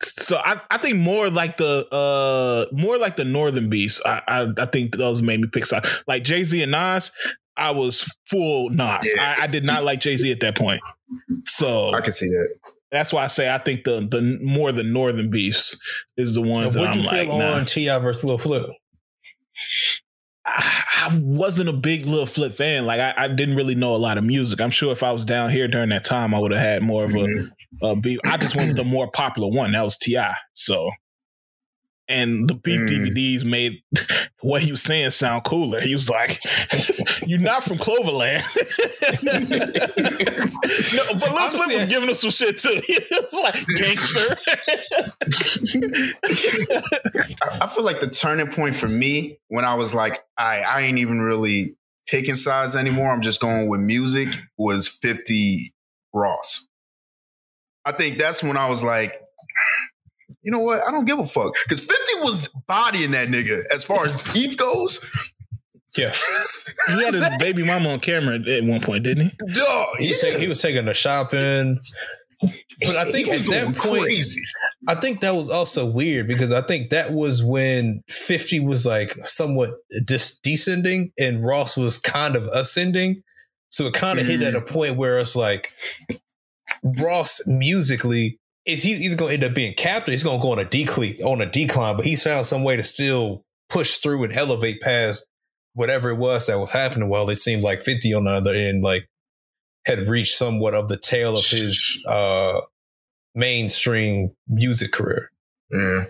[0.03, 4.01] So I, I think more like the uh more like the Northern Beast.
[4.07, 6.03] I I, I think those made me pick sides.
[6.09, 7.13] Like Jay Z and Nas,
[7.57, 9.09] I was full Nas.
[9.17, 9.37] Yeah.
[9.39, 10.81] I, I did not like Jay Z at that point.
[11.45, 12.49] So I can see that.
[12.91, 15.81] that's why I say I think the the more the Northern Beast
[16.17, 17.55] is the ones that What'd I'm you like feel nah.
[17.55, 18.67] on Ti versus Lil Flip?
[20.45, 22.87] I, I wasn't a big Lil Flip fan.
[22.87, 24.61] Like I, I didn't really know a lot of music.
[24.61, 27.05] I'm sure if I was down here during that time, I would have had more
[27.05, 27.27] of a,
[27.83, 28.19] a beef.
[28.25, 29.73] I just wanted the more popular one.
[29.73, 30.27] That was Ti.
[30.53, 30.91] So.
[32.09, 32.89] And the beef Mm.
[32.89, 33.83] DVDs made
[34.41, 35.81] what he was saying sound cooler.
[35.81, 36.39] He was like,
[37.27, 38.45] "You're not from Cloverland."
[39.23, 39.41] no,
[41.15, 42.81] but Lil Flip was giving us some shit too.
[42.87, 44.37] He was like gangster.
[47.43, 50.81] I, I feel like the turning point for me when I was like, I I
[50.83, 51.77] ain't even really
[52.07, 53.11] picking sides anymore.
[53.11, 55.73] I'm just going with music was 50
[56.15, 56.69] Ross.
[57.85, 59.21] I think that's when I was like,
[60.47, 60.87] you know what?
[60.87, 61.57] I don't give a fuck.
[61.65, 65.05] Because 50 was bodying that nigga as far as beef goes.
[65.99, 66.73] Yes.
[66.87, 69.53] he had his baby mama on camera at one point, didn't he?
[69.53, 70.17] Dog, He, was yeah.
[70.29, 71.81] taking, he was taking her shopping.
[72.41, 74.41] But I think at that point, crazy.
[74.87, 79.15] I think that was also weird because I think that was when 50 was like
[79.25, 79.71] somewhat
[80.05, 83.25] dis- descending and Ross was kind of ascending.
[83.71, 84.63] So it kind of hit at mm.
[84.63, 85.73] a point where it's like
[87.01, 90.43] Ross musically is he either going to end up being capped or he's going to
[90.43, 93.99] go on a decline on a decline, but he's found some way to still push
[93.99, 95.25] through and elevate past
[95.75, 97.09] whatever it was that was happening.
[97.09, 99.09] While it seemed like 50 on the other end, like
[99.87, 102.61] had reached somewhat of the tail of his uh
[103.35, 105.31] mainstream music career.
[105.71, 106.05] Yeah.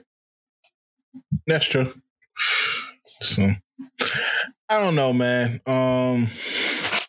[1.47, 1.93] That's true.
[3.05, 3.51] So
[4.69, 5.61] I don't know, man.
[5.67, 6.29] Um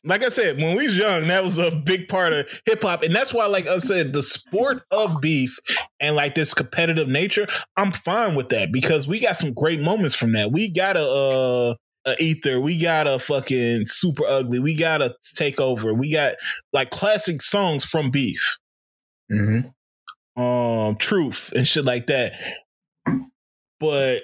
[0.08, 3.04] like I said, when we was young, that was a big part of hip hop.
[3.04, 5.60] And that's why, like I said, the sport of beef
[6.00, 10.16] and like this competitive nature, I'm fine with that because we got some great moments
[10.16, 10.52] from that.
[10.52, 15.14] We got a uh a ether, we got a fucking super ugly, we got a
[15.36, 16.36] takeover, we got
[16.72, 18.58] like classic songs from beef.
[19.30, 20.42] Mm-hmm.
[20.42, 22.34] um truth and shit like that.
[23.82, 24.22] But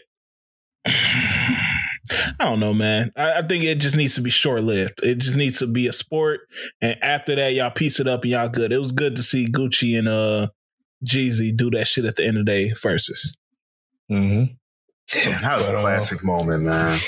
[2.11, 3.11] I don't know, man.
[3.15, 5.01] I, I think it just needs to be short lived.
[5.03, 6.41] It just needs to be a sport,
[6.81, 8.73] and after that, y'all piece it up and y'all good.
[8.73, 10.47] It was good to see Gucci and uh
[11.05, 13.37] Jeezy do that shit at the end of the day versus.
[14.11, 14.53] Mm-hmm.
[15.07, 16.99] Damn, that was But, a uh, classic moment, man.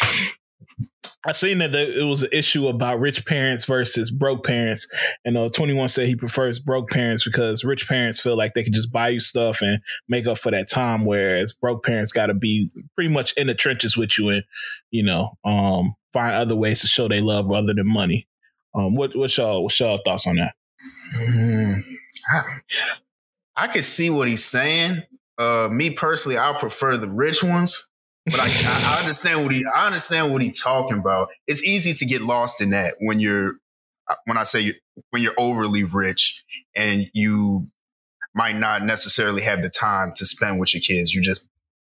[1.25, 4.87] I seen that it was an issue about rich parents versus broke parents,
[5.23, 8.63] and uh, Twenty One said he prefers broke parents because rich parents feel like they
[8.63, 12.27] can just buy you stuff and make up for that time, whereas broke parents got
[12.27, 14.43] to be pretty much in the trenches with you and
[14.91, 18.27] you know um, find other ways to show they love other than money.
[18.75, 20.53] Um, what what's y'all what's y'all thoughts on that?
[21.31, 21.81] Mm,
[22.33, 22.41] I,
[23.55, 25.03] I see what he's saying.
[25.37, 27.89] Uh, me personally, I prefer the rich ones,
[28.25, 28.49] but I,
[28.95, 31.29] I, understand what he I understand what he's talking about.
[31.47, 33.53] It's easy to get lost in that when you're
[34.25, 34.73] when I say you
[35.11, 36.43] when you're overly rich
[36.75, 37.67] and you
[38.33, 41.13] might not necessarily have the time to spend with your kids.
[41.13, 41.49] You just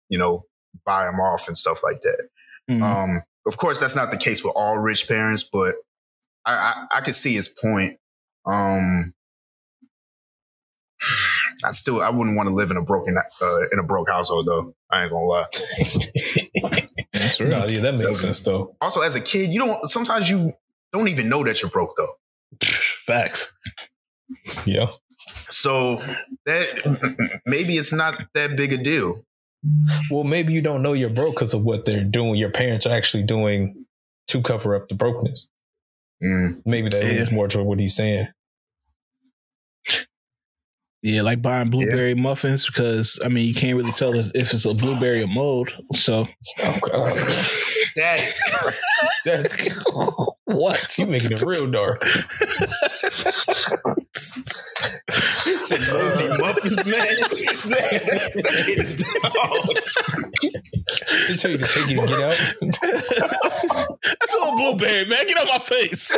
[0.08, 0.44] you know
[0.86, 2.28] buy them off and stuff like that.
[2.70, 2.82] Mhm.
[2.82, 5.74] Um, of course, that's not the case with all rich parents, but
[6.44, 7.98] I, I, I could see his point.
[8.46, 9.14] Um,
[11.64, 14.46] I still I wouldn't want to live in a broken uh, in a broke household
[14.46, 14.74] though.
[14.92, 15.44] I ain't gonna lie.
[17.12, 17.70] That's No, real.
[17.70, 18.76] yeah, that makes sense though.
[18.80, 20.52] Also, as a kid, you don't sometimes you
[20.92, 22.16] don't even know that you're broke though.
[23.06, 23.56] Facts.
[24.66, 24.86] Yeah.
[25.26, 25.96] So
[26.46, 29.24] that maybe it's not that big a deal.
[30.10, 32.34] Well, maybe you don't know you're broke because of what they're doing.
[32.34, 33.84] Your parents are actually doing
[34.28, 35.48] to cover up the brokenness.
[36.22, 36.62] Mm.
[36.66, 37.10] Maybe that Yeah.
[37.10, 38.26] leads more to what he's saying.
[41.02, 44.64] Yeah, like buying blueberry muffins because I mean you can't really tell if if it's
[44.64, 45.74] a blueberry or mold.
[45.94, 46.28] So
[46.60, 47.16] Oh God,
[47.96, 48.78] That is crazy.
[49.24, 49.56] that's
[50.44, 50.96] what?
[50.98, 52.02] you making it real dark.
[55.44, 57.06] It's a movie muffins, man.
[57.68, 59.66] that, that kid is dog.
[61.28, 62.38] They tell you to take it and get out.
[64.20, 65.26] That's a little blueberry, man.
[65.26, 66.12] Get out my face.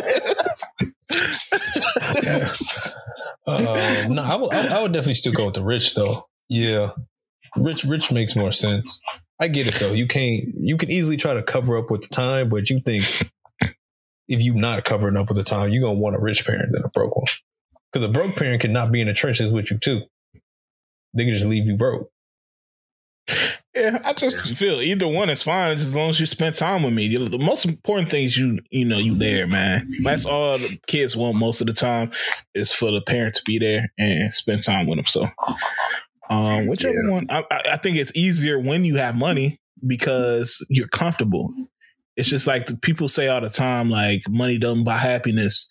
[3.47, 6.29] Um, no, I would, I, I would definitely still go with the rich though.
[6.49, 6.91] Yeah,
[7.59, 9.01] rich, rich makes more sense.
[9.41, 9.93] I get it though.
[9.93, 13.05] You can't, you can easily try to cover up with the time, but you think
[14.29, 16.85] if you're not covering up with the time, you're gonna want a rich parent than
[16.85, 17.27] a broke one.
[17.93, 20.01] Because a broke parent cannot be in the trenches with you too.
[21.15, 22.11] They can just leave you broke.
[23.75, 26.93] Yeah, I just feel either one is fine as long as you spend time with
[26.95, 27.17] me.
[27.17, 29.89] The most important thing is you, you know, you there, man.
[30.05, 32.13] That's all the kids want most of the time
[32.55, 35.07] is for the parent to be there and spend time with them.
[35.07, 35.27] So,
[36.31, 37.11] um, whichever Yeah.
[37.13, 41.53] one, I, I I think it's easier when you have money because you're comfortable.
[42.17, 45.69] It's just like the people say all the time, like money doesn't buy happiness.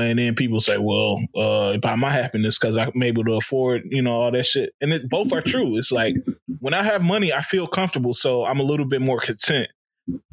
[0.00, 4.02] And then people say, "Well, uh, buy my happiness because I'm able to afford, you
[4.02, 5.76] know, all that shit." And it, both are true.
[5.76, 6.16] It's like
[6.60, 9.68] when I have money, I feel comfortable, so I'm a little bit more content.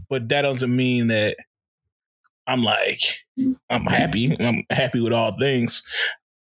[0.10, 1.38] but that doesn't mean that
[2.48, 3.02] I'm like
[3.70, 4.36] I'm happy.
[4.40, 5.84] I'm happy with all things.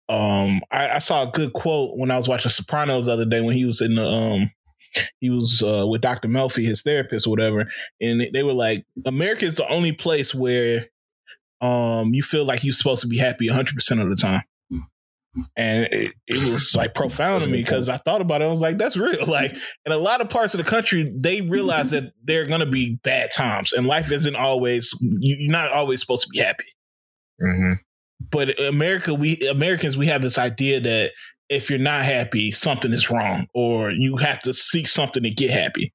[0.09, 3.39] Um, I, I saw a good quote when I was watching Sopranos the other day
[3.41, 4.51] when he was in the um
[5.21, 6.27] he was uh, with Dr.
[6.27, 10.87] Melfi, his therapist or whatever, and they were like, America is the only place where
[11.61, 14.43] um you feel like you're supposed to be happy 100% of the time.
[15.55, 18.45] And it, it was like profound to me because I thought about it.
[18.45, 19.25] I was like, that's real.
[19.27, 19.55] Like,
[19.85, 22.65] in a lot of parts of the country, they realize that there are going to
[22.65, 26.65] be bad times and life isn't always, you- you're not always supposed to be happy
[27.39, 27.73] hmm
[28.29, 31.11] but America, we Americans, we have this idea that
[31.49, 35.49] if you're not happy, something is wrong, or you have to seek something to get
[35.49, 35.91] happy.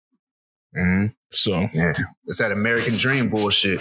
[0.75, 1.93] hmm So Yeah,
[2.25, 3.81] it's that American dream bullshit.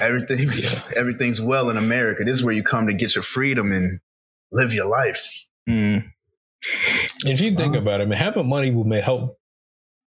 [0.00, 2.24] Everything's everything's well in America.
[2.24, 4.00] This is where you come to get your freedom and
[4.52, 5.46] live your life.
[5.68, 6.04] mm,
[7.24, 9.38] If you think about it, man, having money will may help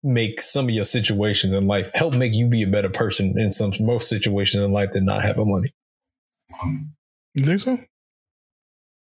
[0.03, 3.51] make some of your situations in life help make you be a better person in
[3.51, 5.73] some most situations in life than not having money.
[7.36, 7.77] you think so?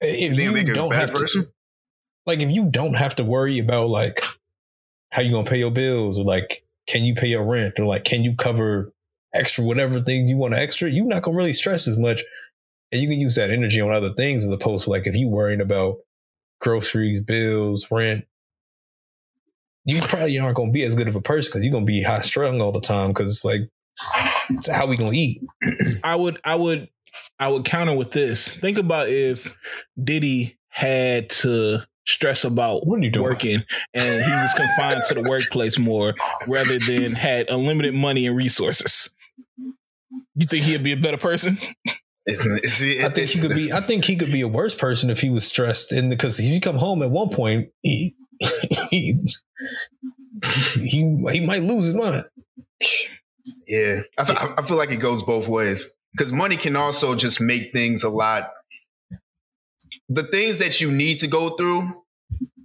[0.01, 1.43] If You you it make you a don't have person?
[1.45, 1.53] to,
[2.27, 4.21] like, if you don't have to worry about like
[5.11, 8.05] how you gonna pay your bills or like can you pay your rent or like
[8.05, 8.93] can you cover
[9.37, 12.23] extra whatever thing you want to extra, you're not gonna really stress as much,
[12.93, 15.29] and you can use that energy on other things as opposed to like if you
[15.29, 15.97] worrying about
[16.61, 18.25] groceries, bills, rent.
[19.85, 22.19] You probably aren't gonna be as good of a person because you're gonna be high
[22.19, 23.61] strung all the time because it's like,
[24.61, 25.41] so how we gonna eat?
[26.05, 26.89] I would, I would,
[27.39, 28.49] I would counter with this.
[28.49, 29.57] Think about if
[30.03, 33.25] Diddy had to stress about What are you doing?
[33.25, 33.65] working
[33.95, 36.15] and he was confined to the workplace more
[36.49, 39.15] rather than had unlimited money and resources.
[40.35, 41.59] You think he'd be a better person?
[42.29, 43.73] It- see, I it- think he could be.
[43.73, 45.93] I think he could be a worse person if he was stressed.
[45.93, 48.17] And because if you come home at one point, he
[48.91, 49.15] he
[50.81, 52.23] he, he might lose his mind.
[53.69, 57.41] Yeah, I, fe- I feel like it goes both ways because money can also just
[57.41, 58.51] make things a lot.
[60.09, 62.03] The things that you need to go through,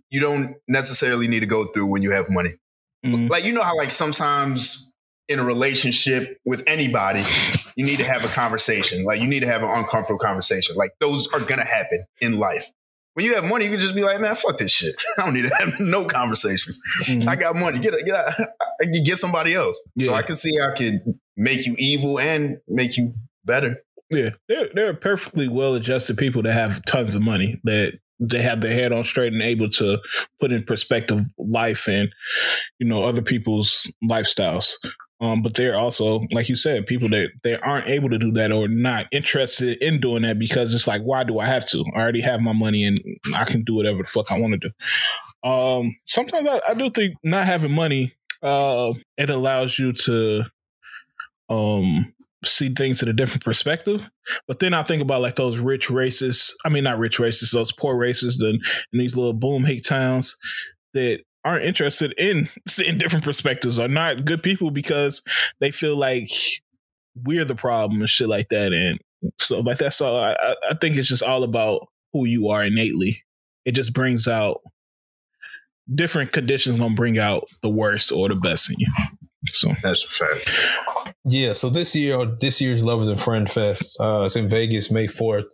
[0.10, 2.54] you don't necessarily need to go through when you have money.
[3.06, 3.30] Mm.
[3.30, 4.91] Like you know how like sometimes
[5.28, 7.24] in a relationship with anybody,
[7.76, 9.04] you need to have a conversation.
[9.06, 10.76] Like you need to have an uncomfortable conversation.
[10.76, 12.70] Like those are gonna happen in life.
[13.14, 14.96] When you have money, you can just be like, man, fuck this shit.
[15.18, 16.80] I don't need to have no conversations.
[17.08, 17.28] Mhm.
[17.28, 17.80] I got money.
[17.80, 19.82] Get get I can get somebody else.
[20.00, 21.02] So I can see I could
[21.38, 23.14] make you evil and make you
[23.46, 23.82] better.
[24.10, 28.42] Yeah, there there are perfectly well adjusted people that have tons of money that they
[28.42, 29.98] have their head on straight and able to
[30.40, 32.10] put in perspective life and
[32.80, 34.76] you know other people's lifestyles.
[35.22, 38.32] Um, but there are also, like you said, people that they aren't able to do
[38.32, 41.86] that or not interested in doing that because it's like, why do I have to?
[41.96, 43.00] I already have my money and
[43.36, 45.50] I can do whatever the fuck I want to do.
[45.50, 50.44] Um, sometimes I, I do think not having money, uh, it allows you to,
[51.50, 52.14] um,
[52.44, 54.10] see things at a different perspective.
[54.48, 56.56] But then I think about like those rich races.
[56.66, 58.58] I mean, not rich races, those poor races then
[58.92, 60.36] in these little boom hick towns
[60.96, 65.22] that aren't interested in seeing different perspectives are not good people because
[65.60, 66.30] they feel like
[67.16, 68.72] we're the problem and shit like that.
[68.74, 69.00] And
[69.40, 72.64] so like that's all I, I- I think it's just all about who you are
[72.64, 73.24] innately.
[73.66, 74.62] It just brings out
[75.94, 78.88] different conditions gonna bring out the worst or the best in you.
[79.54, 81.14] So That's a fact.
[81.26, 81.54] Yeah.
[81.54, 85.46] So this year, this year's Lovers and Friend Fest, uh, it's in Vegas, May fourth.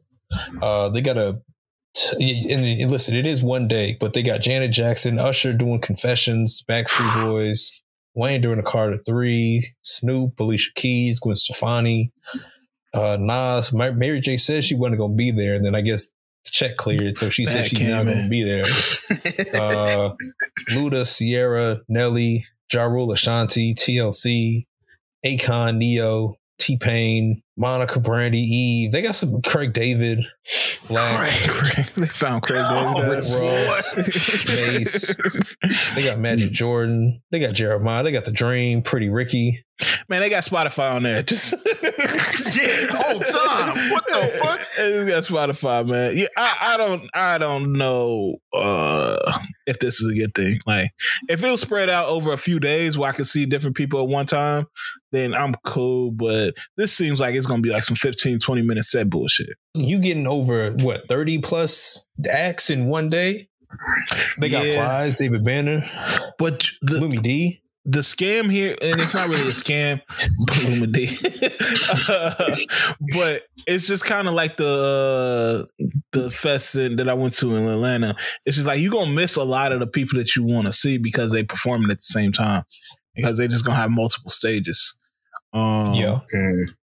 [0.61, 1.41] Uh, they got a.
[2.13, 6.63] And and listen, it is one day, but they got Janet Jackson, Usher doing confessions,
[6.67, 7.81] Backstreet Boys,
[8.15, 12.11] Wayne doing the Carter Three, Snoop, Alicia Keys, Gwen Stefani,
[12.93, 13.73] uh, Nas.
[13.73, 16.07] Ma- Mary J said she wasn't going to be there, and then I guess
[16.45, 18.63] the check cleared, so she said she's not going to be there.
[19.53, 20.13] Uh,
[20.71, 24.65] Luda, Ciara, Nelly, Ja Rule, Ashanti, TLC,
[25.25, 26.37] Akon, Ne-Yo,
[26.67, 28.91] T Pain, Monica, Brandy, Eve.
[28.91, 30.19] They got some Craig David,
[30.89, 33.23] Black, Craig, they found Craig Oh, David.
[33.41, 33.95] Ross,
[35.95, 37.21] They got Magic Jordan.
[37.31, 38.03] They got Jeremih.
[38.03, 39.63] They got The Dream, Pretty Ricky.
[40.09, 41.23] Man, they got Spotify on there.
[41.23, 41.53] Just
[42.55, 43.91] yeah, whole time.
[43.91, 44.59] What the fuck?
[44.77, 46.17] They got Spotify, man.
[46.17, 50.59] Yeah, I, I don't, I don't know uh, if this is a good thing.
[50.65, 50.91] Like,
[51.29, 54.01] if it was spread out over a few days where I could see different people
[54.01, 54.67] at one time,
[55.11, 56.11] then I'm cool.
[56.11, 59.57] But this seems like it's gonna be like some 15, 20 minute set bullshit.
[59.73, 63.47] You getting over what thirty plus acts in one day?
[64.39, 64.83] They got Yeah.
[64.83, 65.83] Plies, David Banner,
[66.37, 67.61] But the Lumi D.
[67.89, 70.01] the scam here, and it's not really a scam,
[72.09, 72.55] Uh,
[73.17, 77.65] but it's just kind of like the uh, the fest that I went to in
[77.67, 78.15] Atlanta.
[78.45, 80.73] It's just like you're gonna miss a lot of the people that you want to
[80.73, 82.63] see because they performing at the same time
[83.15, 84.97] because they're just gonna have multiple stages.
[85.53, 86.19] Um, Yeah.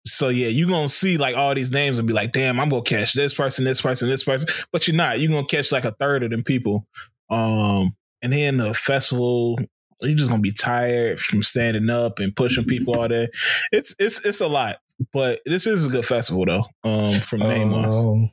[0.06, 2.82] So yeah, you're gonna see like all these names and be like, damn, I'm gonna
[2.82, 4.48] catch this person, this person, this person.
[4.72, 5.20] But you're not.
[5.20, 6.86] You're gonna catch like a third of them people.
[7.30, 9.58] Um, and then the festival,
[10.02, 13.28] you're just gonna be tired from standing up and pushing people all day.
[13.72, 14.78] It's it's it's a lot.
[15.12, 16.64] But this is a good festival though.
[16.84, 17.72] Um, from name.
[17.72, 18.30] Um,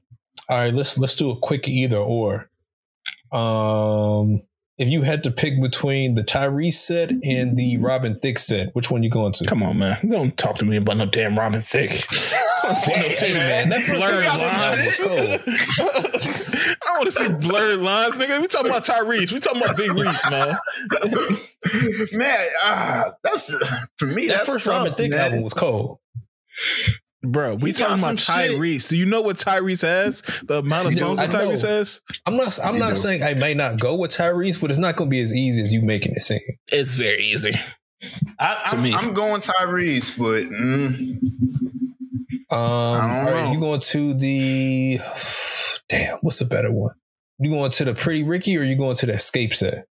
[0.50, 2.50] all right, let's let's do a quick either or.
[3.32, 4.42] Um,
[4.82, 8.90] if you had to pick between the Tyrese set and the Robin Thicke set, which
[8.90, 9.46] one you going to?
[9.46, 10.00] Come on, man.
[10.10, 11.92] Don't talk to me about no damn Robin Thicke.
[12.64, 16.62] I don't Hey, man, that blurred one got some lines.
[16.98, 18.42] want to see blurred lines, nigga.
[18.42, 19.32] We talking about Tyrese.
[19.32, 20.58] We talking about Big Reese, man.
[22.14, 23.54] man, ah, that's
[23.98, 24.28] for me.
[24.28, 25.20] That that's first tough, Robin Thicke man.
[25.20, 26.00] album was cold.
[27.24, 28.52] Bro, we He talking about some shit.
[28.60, 28.90] Tyrese.
[28.90, 30.22] Do you know what Tyrese has?
[30.44, 31.70] The amount of Yes, songs I that Tyrese know.
[31.70, 32.02] has?
[32.26, 32.60] I'm not.
[32.64, 32.96] I'm You not know.
[32.96, 35.62] saying I may not go with Tyrese, but it's not going to be as easy
[35.62, 36.40] as you making it seem.
[36.72, 37.52] It's very easy.
[38.40, 38.94] I, to I'm, me.
[38.94, 41.00] I'm going Tyrese, but mm,
[42.52, 43.52] Um, all don't right, know.
[43.54, 44.98] you going to the
[45.90, 46.18] damn?
[46.22, 46.94] What's a better one?
[47.40, 49.86] You going to the Pretty Ricky or you going to the Xscape set?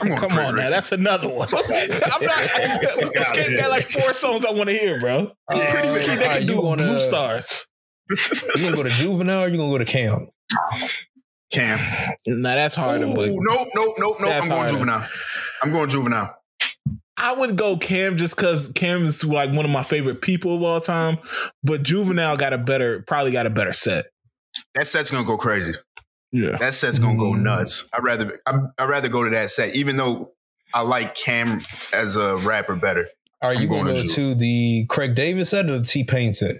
[0.00, 1.48] I'm going Come on now, that's another one.
[1.54, 2.38] I'm not.
[2.38, 5.32] Xscape got like four songs I want to hear, bro.
[5.54, 5.72] Yeah.
[5.72, 7.68] Pretty Ricky, they Alright, can do wanna- Blue Stars.
[8.10, 10.26] You gonna go to Juvenile or you gonna go to Cam?
[11.52, 11.78] Cam.
[12.26, 13.00] Nah, that's hard.
[13.00, 14.16] Ooh, but nope, nope, nope, nope.
[14.20, 14.72] That's I'm going harder.
[14.72, 15.08] juvenile.
[15.62, 16.36] I'm going juvenile.
[17.16, 20.62] I would go Cam just because Cam is like one of my favorite people of
[20.62, 21.18] all time.
[21.62, 24.06] But Juvenile got a better, probably got a better set.
[24.74, 25.72] That set's gonna go crazy.
[26.32, 26.56] Yeah.
[26.60, 27.42] That set's gonna go Mm.
[27.42, 27.88] nuts.
[27.92, 30.32] I'd rather I, I'd rather go to that set, even though
[30.72, 31.62] I like Cam
[31.92, 33.08] as a rapper better.
[33.42, 36.04] Are you I'm gonna going go to to the Craig David set or the T
[36.04, 36.56] Pain set?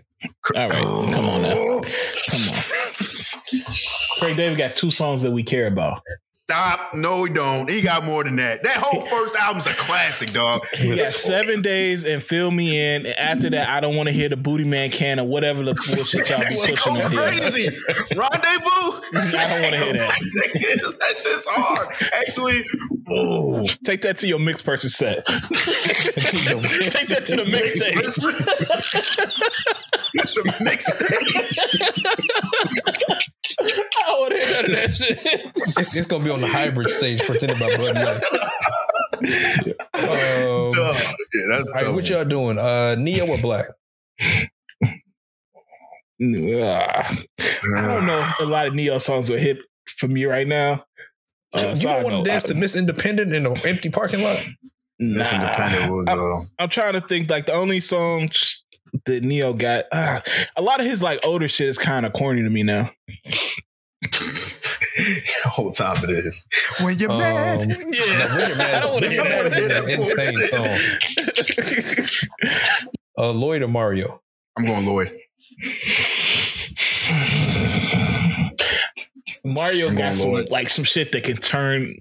[0.56, 1.54] All right, come on now.
[1.56, 1.80] Oh.
[1.82, 1.82] Come
[4.20, 6.02] Craig David got two songs that we care about.
[6.50, 6.94] Stop.
[6.94, 7.70] No, he don't.
[7.70, 8.64] He got more than that.
[8.64, 10.66] That whole first album's a classic, dog.
[10.74, 13.06] He got seven days and fill me in.
[13.06, 15.74] And after that, I don't want to hear the booty man can or whatever the
[15.74, 17.20] bullshit y'all be pushing go in here.
[17.20, 17.68] crazy.
[18.16, 19.00] Rendezvous.
[19.14, 20.10] I don't wanna hear that.
[20.98, 21.86] that shit's hard.
[22.14, 22.64] Actually,
[23.08, 25.24] oh, Take that to your mixed person set.
[25.26, 25.44] Take
[27.10, 27.94] that to the mix stage.
[30.34, 30.42] the
[33.06, 33.30] mixtape.
[33.58, 35.18] I want to hear none of that shit.
[35.78, 38.22] It's, it's gonna be on the hybrid stage presented by Bud Light.
[39.94, 40.94] Um, Duh.
[40.94, 42.58] Yeah, that's all right, what y'all doing?
[42.58, 43.66] Uh, Ne-Yo or Black?
[44.22, 44.46] Ugh.
[46.22, 47.16] I
[47.64, 49.58] don't know if a lot of Ne-Yo songs will hit
[49.98, 50.84] for me right now.
[51.52, 54.38] Uh, you so don't want to dance to Miss Independent in an empty parking lot?
[54.98, 55.40] This Nah.
[55.42, 58.64] independent was, I'm, uh, I'm trying to think like the only songs
[59.06, 59.84] that Ne-Yo got.
[59.92, 60.22] ah,
[60.56, 62.90] a lot of his like older shit is kind of corny to me now.
[64.02, 66.46] the whole time it is.
[66.82, 67.68] When you're Um, mad.
[67.68, 67.92] no, when
[68.48, 69.58] you're mad, I don't wanna when hear mad that.
[69.58, 70.46] is an insane
[73.16, 73.18] song.
[73.18, 74.20] Uh, Lloyd or Mario?
[74.58, 75.10] I'm going Lloyd.
[79.44, 80.50] Mario I'm got going some Lloyd.
[80.50, 81.96] like some shit that can turn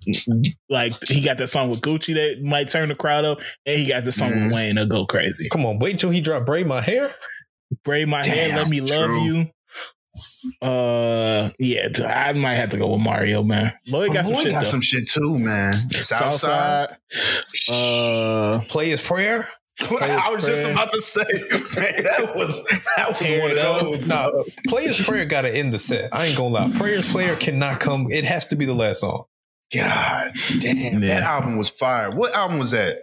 [0.70, 3.86] like he got that song with Gucci that might turn the crowd up, and he
[3.88, 4.46] got the song Mhm.
[4.48, 5.50] with Wayne that'll go crazy.
[5.50, 7.14] Come on, wait till he drop braid my hair.
[7.84, 9.50] Braid my hair, let me love you.
[10.62, 13.74] Uh, yeah, I might have to go with Mario, man.
[13.88, 14.52] Lloyd got some Lloyd shit.
[14.54, 15.74] got some shit too, man.
[15.92, 16.90] Southside.
[17.46, 17.76] Southside.
[17.76, 19.48] Uh, Player's prayer.
[19.82, 22.64] I was just about to say, man, that was
[22.98, 23.82] that was Tear one of up.
[23.82, 24.08] those.
[24.08, 24.30] Nah,
[24.68, 26.14] Player's prayer got to end the set.
[26.14, 26.72] I ain't gonna lie.
[26.78, 28.08] players prayer cannot come.
[28.10, 29.24] It has to be the last song.
[29.74, 31.00] God damn, Yeah.
[31.00, 32.12] that album was fire.
[32.12, 32.96] What album was that?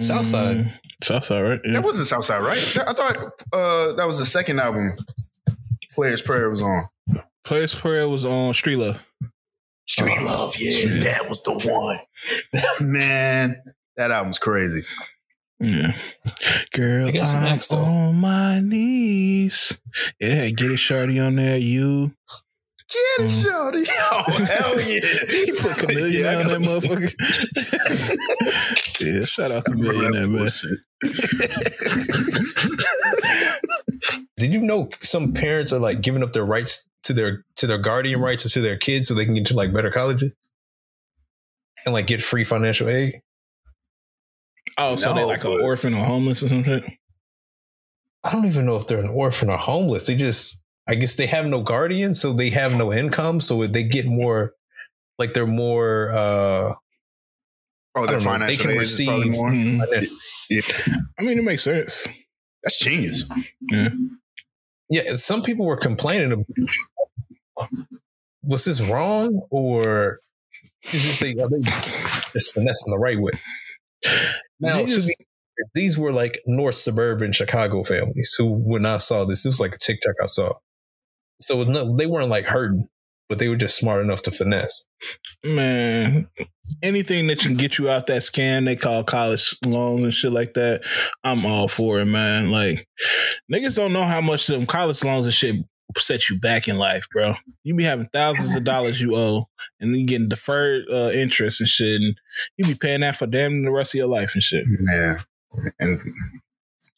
[0.00, 0.56] Southside.
[0.56, 1.60] mm, Southside, right?
[1.64, 1.72] Yeah.
[1.74, 2.58] That wasn't Southside, right?
[2.86, 3.16] I thought
[3.52, 4.94] uh, that was the second album.
[5.92, 6.88] Players Prayer was on.
[7.44, 9.00] Players Prayer was on Street Love.
[9.86, 11.00] Street Love, yeah, Street.
[11.04, 11.98] that was the one.
[12.92, 13.62] Man,
[13.96, 14.82] that album's crazy.
[15.60, 15.96] Yeah.
[16.72, 17.76] Girl, They got some I'm though.
[17.84, 19.78] on my knees.
[20.20, 21.56] Yeah, get it shorty on there.
[21.56, 22.12] You.
[22.90, 23.42] Get it, Mm.
[23.44, 23.84] shorty.
[24.10, 25.00] Oh, hell yeah.
[25.46, 27.10] He put Chameleon Yeah, on that motherfucker.
[29.00, 30.32] yeah, shout out Chameleon, man.
[30.32, 30.78] Bullshit.
[34.36, 37.78] Did you know some parents are like giving up their rights to their to their
[37.78, 40.32] guardian rights or to their kids so they can get to like better colleges
[41.86, 43.14] and like get free financial aid?
[44.78, 46.82] Oh, so they No, like an orphan or homeless or something?
[48.24, 50.06] I don't even know if they're an orphan or homeless.
[50.06, 53.82] They just, I guess they have no guardian, so they have no income, so they
[53.84, 54.54] get more,
[55.18, 56.10] like they're more.
[56.12, 56.72] uh
[57.96, 58.40] Oh, I their don't.
[58.40, 59.50] They financial can aid is probably receive- more.
[59.50, 61.00] Mhm.
[61.18, 62.08] I mean, it makes sense.
[62.64, 63.24] That's genius.
[63.70, 63.90] Yeah,
[64.90, 65.14] Yeah.
[65.16, 66.32] some people were complaining.
[66.32, 67.68] Of,
[68.42, 70.18] was this wrong or
[70.92, 71.60] is this they, are they
[72.32, 73.32] just finessing the right way?
[74.60, 75.14] Now, be,
[75.74, 79.74] these were like North suburban Chicago families who, when I saw this, it was like
[79.74, 80.54] a TikTok I saw.
[81.40, 82.88] So no, they weren't like hurting,
[83.28, 84.86] but they were just smart enough to finesse.
[85.44, 86.28] Man,
[86.82, 90.54] anything that can get you out that scam they call college loans and shit like
[90.54, 90.82] that,
[91.24, 92.50] I'm all for it, man.
[92.50, 92.86] Like
[93.52, 95.56] niggas don't know how much them college loans and shit
[96.02, 97.34] set you back in life, bro.
[97.62, 99.48] You be having thousands of dollars you owe,
[99.80, 102.20] and then you getting deferred uh, interest and shit, and
[102.56, 104.64] you be paying that for damn the rest of your life and shit.
[104.92, 105.16] Yeah,
[105.80, 106.00] and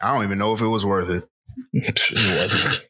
[0.00, 1.24] I don't even know if it was worth it.
[1.72, 2.88] it wasn't.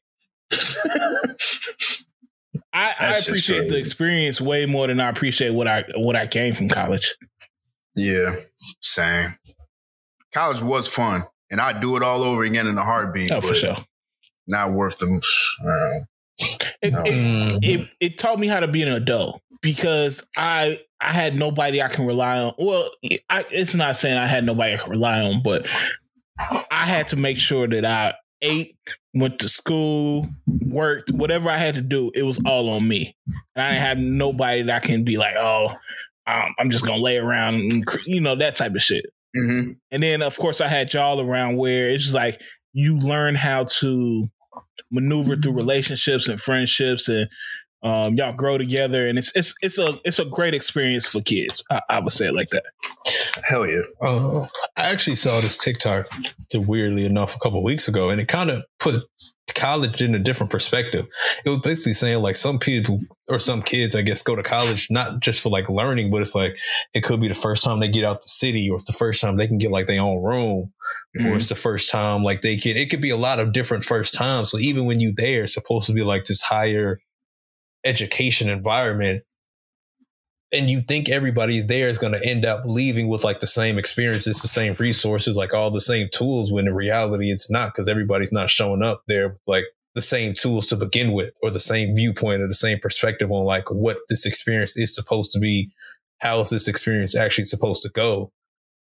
[2.73, 6.57] I, I appreciate the experience way more than I appreciate what I what I gained
[6.57, 7.15] from college.
[7.95, 8.35] Yeah,
[8.81, 9.37] same.
[10.33, 13.33] College was fun, and I'd do it all over again in a heartbeat.
[13.33, 13.77] Oh, for sure.
[14.49, 15.21] Not worth them.
[15.65, 16.01] Uh,
[16.83, 17.01] It, No.
[17.01, 17.59] it, Mm.
[17.63, 21.89] it it taught me how to be an adult because I I had nobody I
[21.89, 22.53] can rely on.
[22.59, 22.91] Well,
[23.31, 25.67] I, it's not saying I had nobody I can rely on, but
[26.71, 28.77] I had to make sure that I ate,
[29.15, 32.11] went to school, worked, whatever I had to do.
[32.15, 33.17] It was all on me,
[33.55, 35.69] and I didn't have nobody that I can be like, oh,
[36.27, 39.07] um, I'm just gonna lay around and cr- you know that type of shit.
[39.35, 42.41] hmm And then of course I had y'all around where it's just like
[42.75, 44.29] you learn how to
[44.91, 47.29] maneuver through relationships and friendships and
[47.87, 51.63] um, y'all grow together and it's it's it's a it's a great experience for kids.
[51.71, 52.65] I, I would say it like that.
[53.49, 53.83] Hell yeah.
[54.03, 56.09] Uh, I actually saw this TikTok,
[56.53, 59.05] weirdly enough, a couple weeks ago, and it kind of put
[59.55, 61.07] college in a different perspective.
[61.45, 64.89] It was basically saying like some people or some kids, I guess, go to college
[64.91, 66.57] not just for like learning, but it's like
[66.93, 69.21] it could be the first time they get out the city, or it's the first
[69.21, 70.73] time they can get like their own room,
[71.21, 72.77] or it's the first time like they get.
[72.77, 74.51] It could be a lot of different first times.
[74.51, 77.01] So even when you there, it's supposed to be like this higher
[77.87, 79.23] education environment
[80.53, 83.79] and you think everybody's there is going to end up leaving with like the same
[83.79, 87.89] experiences, the same resources, like all the same tools, when in reality it's not because
[87.89, 89.65] everybody's not showing up there with like
[89.95, 93.45] the same tools to begin with or the same viewpoint or the same perspective on
[93.45, 95.71] like what this experience is supposed to be.
[96.21, 98.31] How is this experience actually supposed to go?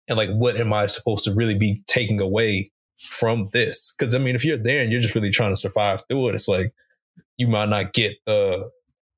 [0.07, 3.95] And like, what am I supposed to really be taking away from this?
[3.97, 6.35] Because I mean, if you're there and you're just really trying to survive through it,
[6.35, 6.73] it's like
[7.37, 8.69] you might not get the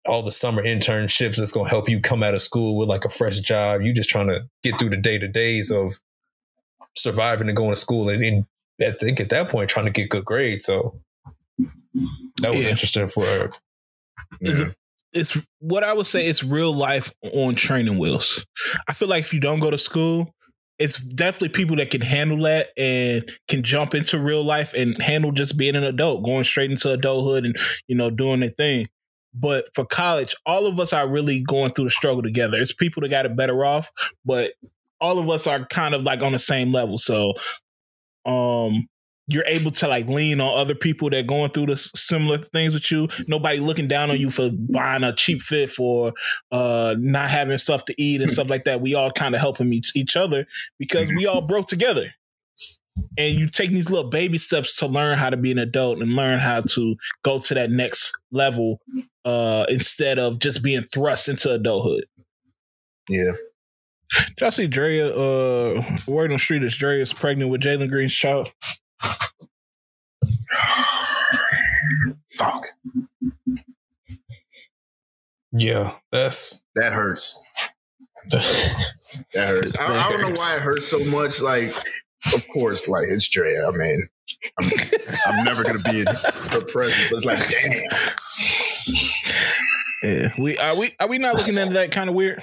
[0.08, 3.06] all the summer internships that's going to help you come out of school with like
[3.06, 3.82] a fresh job.
[3.82, 5.94] You just trying to get through the day to days of
[6.96, 8.10] surviving and going to school.
[8.10, 8.46] And, and
[8.82, 10.66] I think at that point, trying to get good grades.
[10.66, 11.00] So
[12.42, 12.72] that was Yeah.
[12.72, 13.52] interesting for her.
[14.42, 14.66] Yeah.
[15.14, 16.26] It's what I would say.
[16.28, 18.46] It's real life on training wheels.
[18.88, 20.34] I feel like if you don't go to school,
[20.78, 25.32] it's definitely people that can handle that and can jump into real life and handle
[25.32, 27.56] just being an adult, going straight into adulthood and
[27.88, 28.88] you know doing their thing.
[29.38, 32.60] But for college, all of us are really going through the struggle together.
[32.60, 33.92] It's people that got it better off,
[34.24, 34.54] but
[35.02, 36.98] all of us are kind of like on the same level.
[36.98, 37.34] So,
[38.26, 38.88] um,
[39.28, 42.92] you're able to like lean on other people that going through the similar things with
[42.92, 43.08] you.
[43.28, 46.14] Nobody looking down on you for buying a cheap fit or
[46.52, 48.82] uh not having stuff to eat and stuff like that.
[48.82, 50.46] We all kind of helping each, each other
[50.78, 52.14] because we all broke together.
[53.18, 56.16] And you take these little baby steps to learn how to be an adult and
[56.16, 58.80] learn how to go to that next level
[59.26, 62.06] uh instead of just being thrust into adulthood.
[63.10, 63.32] Yeah.
[64.28, 67.90] Did y'all see Draya uh word on the street is Draya is pregnant with Jalen
[67.90, 68.50] Green's child?
[72.32, 72.66] Fuck.
[75.52, 77.42] Yeah, that's That hurts.
[79.34, 79.78] That hurts.
[79.78, 81.42] I, I don't know why it hurts so much.
[81.42, 81.74] Like,
[82.34, 83.68] of course, like it's Draya.
[83.68, 84.08] I mean,
[84.60, 84.72] I'm,
[85.28, 87.84] I'm never gonna be in her presence, but it's like, damn.
[90.04, 90.30] Yeah.
[90.38, 92.42] We are we are we not looking at that kind of weird?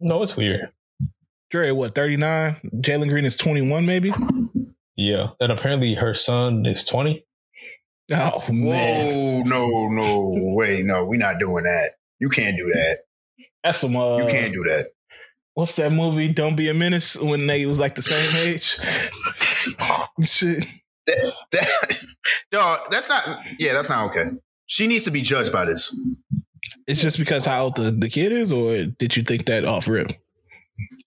[0.00, 0.70] no, it's weird.
[1.50, 2.56] Dre, what, 39?
[2.76, 4.12] Jalen Green is 21, maybe?
[4.96, 7.24] Yeah, and apparently her son is twenty.
[8.12, 8.62] Oh, man.
[8.66, 11.90] Whoa, no, no, wait, no, we're not doing that.
[12.18, 12.98] You can't do that.
[13.64, 14.90] That's some, uh, You can't do that.
[15.54, 18.78] What's that movie, Don't Be a Menace, when they was like the same age?
[20.24, 20.64] Shit.
[21.06, 22.04] That, that,
[22.50, 23.40] dog, that's not.
[23.58, 24.26] Yeah, that's not okay.
[24.66, 25.98] She needs to be judged by this.
[26.86, 29.88] It's just because how old the, the kid is, or did you think that off
[29.88, 30.12] rip?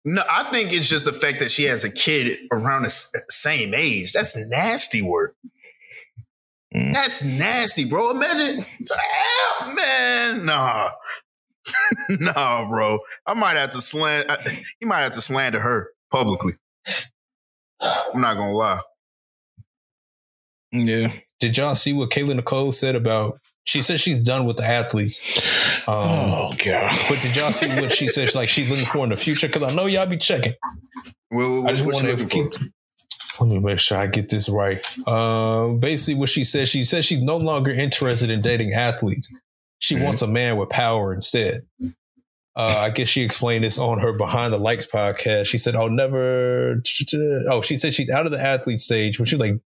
[0.05, 2.89] No, I think it's just the fact that she has a kid around the
[3.29, 4.11] same age.
[4.13, 5.35] That's nasty work.
[6.75, 6.93] Mm.
[6.93, 8.11] That's nasty, bro.
[8.11, 10.89] Imagine, Ah, man, nah,
[12.19, 12.99] nah, bro.
[13.26, 14.35] I might have to slander.
[14.81, 16.53] You might have to slander her publicly.
[17.81, 18.81] I'm not gonna lie.
[20.72, 21.14] Yeah.
[21.40, 23.40] Did y'all see what Kayla Nicole said about?
[23.65, 25.22] She said she's done with the athletes.
[25.88, 26.94] Um, oh, God.
[27.10, 28.34] But did y'all see what she said?
[28.35, 29.48] Like she's looking for in the future?
[29.48, 30.53] Because I know y'all be checking.
[31.30, 32.53] What, what, I just want to keep.
[32.53, 32.65] for?
[33.40, 34.80] Let me make sure I get this right.
[35.07, 39.30] Um, basically, what she said, she said she's no longer interested in dating athletes.
[39.84, 41.64] She wants a man with power instead.
[41.81, 41.91] Uh,
[42.55, 45.47] I guess she explained this on her Behind the Likes podcast.
[45.47, 46.81] She said, "I'll never."
[47.49, 49.60] Oh, she said she's out of the athlete stage, but she's like,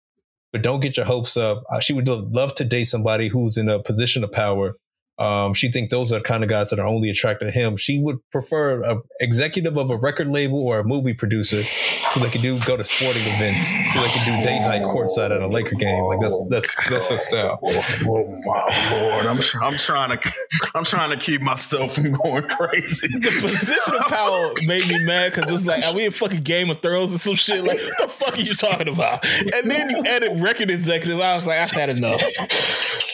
[0.53, 3.67] "But don't get your hopes up." Uh, she would love to date somebody who's in
[3.67, 4.75] a position of power.
[5.17, 7.77] Um, she think those are the kind of guys that are only attracted to him.
[7.77, 12.29] She would prefer an executive of a record label or a movie producer, so they
[12.29, 15.47] could do go to sporting events, so they could do date night courtside at a
[15.47, 16.03] Laker game.
[16.05, 17.59] Like that's that's that's her style.
[17.63, 19.25] Oh my lord!
[19.25, 20.33] I'm tr- I'm trying to
[20.73, 23.07] I'm trying to keep myself from going crazy.
[23.17, 26.69] The position of power made me mad because it's like, are we in fucking Game
[26.69, 27.63] of Thrones or some shit?
[27.63, 29.25] Like, what the fuck are you talking about?
[29.53, 31.19] And then you added record executive.
[31.19, 32.21] I was like, I've had enough.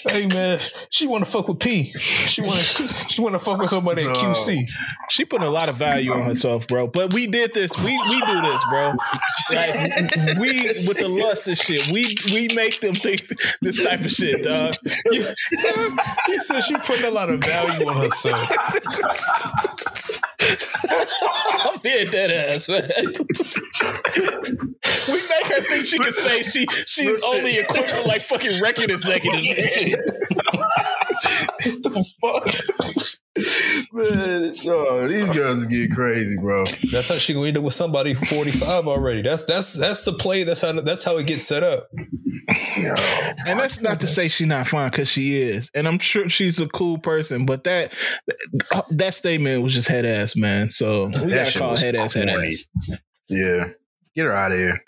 [0.09, 0.59] Hey man,
[0.89, 1.90] she want to fuck with P.
[2.31, 2.59] She want
[3.09, 4.57] she want to fuck with somebody at QC.
[5.09, 6.87] She putting a lot of value on herself, bro.
[6.87, 7.77] But we did this.
[7.83, 8.93] We we do this, bro.
[9.53, 9.73] Like
[10.39, 11.87] we with the lust and shit.
[11.91, 13.27] We we make them think
[13.61, 14.75] this type of shit, dog.
[15.11, 15.25] You,
[16.27, 18.49] he said she putting a lot of value on herself.
[21.65, 22.89] I'm being dead ass, man.
[25.07, 28.89] we make her think she can say she she's only equipped for like fucking record
[28.91, 29.47] executives
[31.95, 34.53] and the fuck, man?
[34.65, 36.65] Oh, these girls is getting crazy, bro.
[36.91, 39.21] That's how she gonna end up with somebody forty five already.
[39.21, 40.43] That's that's that's the play.
[40.43, 41.87] That's how that's how it gets set up.
[43.45, 46.59] And that's not to say she's not fine because she is, and I'm sure she's
[46.59, 47.45] a cool person.
[47.45, 47.93] But that
[48.89, 50.69] that statement was just head ass, man.
[50.69, 52.67] So we That gotta call head ass head ass.
[53.29, 53.69] Yeah,
[54.15, 54.83] get her out of here.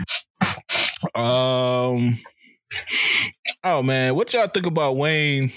[1.16, 2.18] Um.
[3.64, 5.52] Oh man, what y'all think about Wayne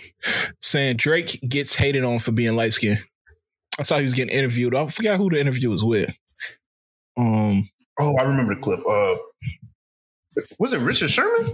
[0.63, 3.03] saying Drake gets hated on for being light skinned?
[3.79, 4.75] I saw he was getting interviewed.
[4.75, 6.11] I forgot who the interview was with.
[7.17, 7.69] Um,
[7.99, 8.81] Oh, I remember the clip.
[8.81, 9.17] Uh,
[10.59, 11.51] was it Richard Sherman?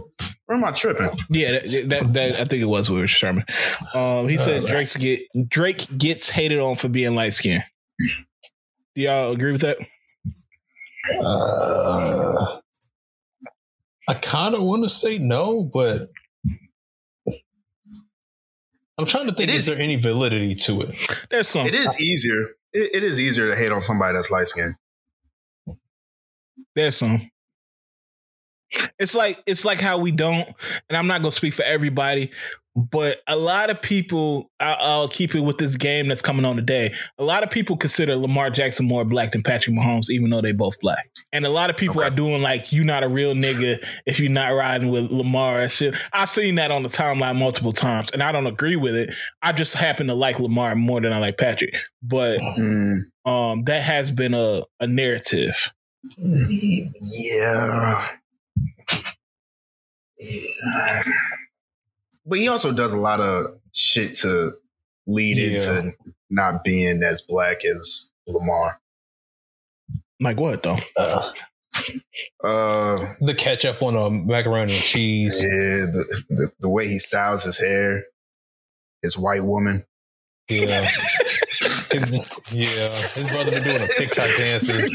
[0.49, 1.09] Or am I tripping?
[1.31, 3.45] yeah, that, that, that I think it was with Sherman.
[3.95, 7.65] Um, he said Drake's get Drake gets hated on for being light skinned.
[8.95, 9.79] Do y'all agree with that?
[11.25, 12.59] Uh,
[14.09, 16.09] I kind of want to say no, but
[19.03, 19.49] I'm trying to think.
[19.51, 20.95] It Is, is- there any validity to it?
[21.31, 21.67] There's some.
[21.67, 22.43] It is easier.
[22.73, 24.75] It, it is easier to hate on somebody that's light skinned.
[26.75, 27.31] There's some.
[28.99, 30.49] It's like it's like how we don't,
[30.89, 32.31] and I'm not gonna speak for everybody,
[32.75, 34.51] but a lot of people.
[34.61, 36.95] I, I'll keep it with this game that's coming on today.
[37.19, 40.53] A lot of people consider Lamar Jackson more black than Patrick Mahomes, even though they
[40.53, 41.11] both black.
[41.33, 44.31] And a lot of people are doing like, "You're not a real nigga if you're
[44.31, 45.95] not riding with Lamar." and shit.
[46.13, 49.15] I've seen that on the timeline multiple times, and I don't agree with it.
[49.43, 53.83] I just happen to like Lamar more than I like Patrick, but Mm, um, that
[53.83, 55.57] has been a a narrative.
[56.19, 58.07] yeah.
[60.19, 61.03] Yeah.
[62.27, 64.53] But he also does a lot of shit to
[65.07, 65.53] lead Yeah.
[65.53, 65.93] into
[66.31, 68.81] not being as black as Lamar.
[70.21, 70.79] Like what though?
[70.97, 71.33] Uh,
[72.45, 75.41] Uh, the ketchup on a macaroni and cheese.
[75.43, 78.05] yeah, the, the the way he styles his hair,
[79.01, 79.85] his white woman.
[80.49, 80.83] Yeah.
[81.93, 82.89] His, yeah.
[83.15, 84.91] His brother be doing a TikTok dances.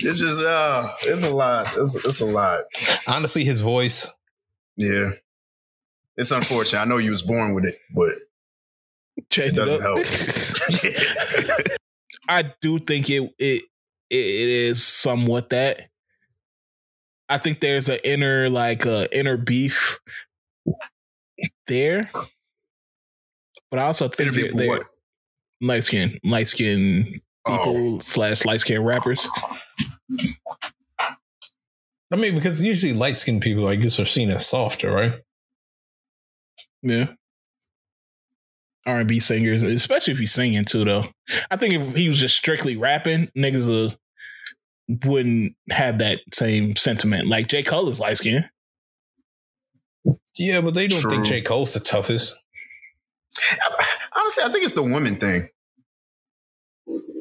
[0.00, 1.66] it's just uh, it's a lot.
[1.76, 2.62] It's, it's a lot.
[3.06, 4.12] Honestly, his voice.
[4.76, 5.10] Yeah,
[6.18, 6.80] it's unfortunate.
[6.80, 8.10] I know you was born with it, but
[9.30, 10.04] Change it doesn't up.
[10.04, 11.66] help.
[12.28, 13.62] I do think it it
[14.10, 15.88] it is somewhat that.
[17.30, 19.98] I think there's an inner like uh, inner beef
[21.66, 22.10] there,
[23.70, 24.86] but I also think Interview they're- for what?
[25.60, 29.26] light skin light skin Oh, people slash light skin rappers.
[32.10, 35.20] I mean, because usually light skinned people, I guess, are seen as softer, right?
[36.82, 37.08] Yeah.
[38.86, 41.04] R and B singers, especially if he's singing too, though.
[41.50, 43.94] I think if he was just strictly rapping, niggas uh,
[45.06, 47.28] wouldn't have that same sentiment.
[47.28, 47.62] Like J.
[47.62, 48.48] Cole is light skinned.
[50.38, 51.36] Yeah, but they don't think True.
[51.36, 51.42] J.
[51.42, 52.42] Cole's the toughest.
[54.16, 55.48] honestly, I think it's the women thing.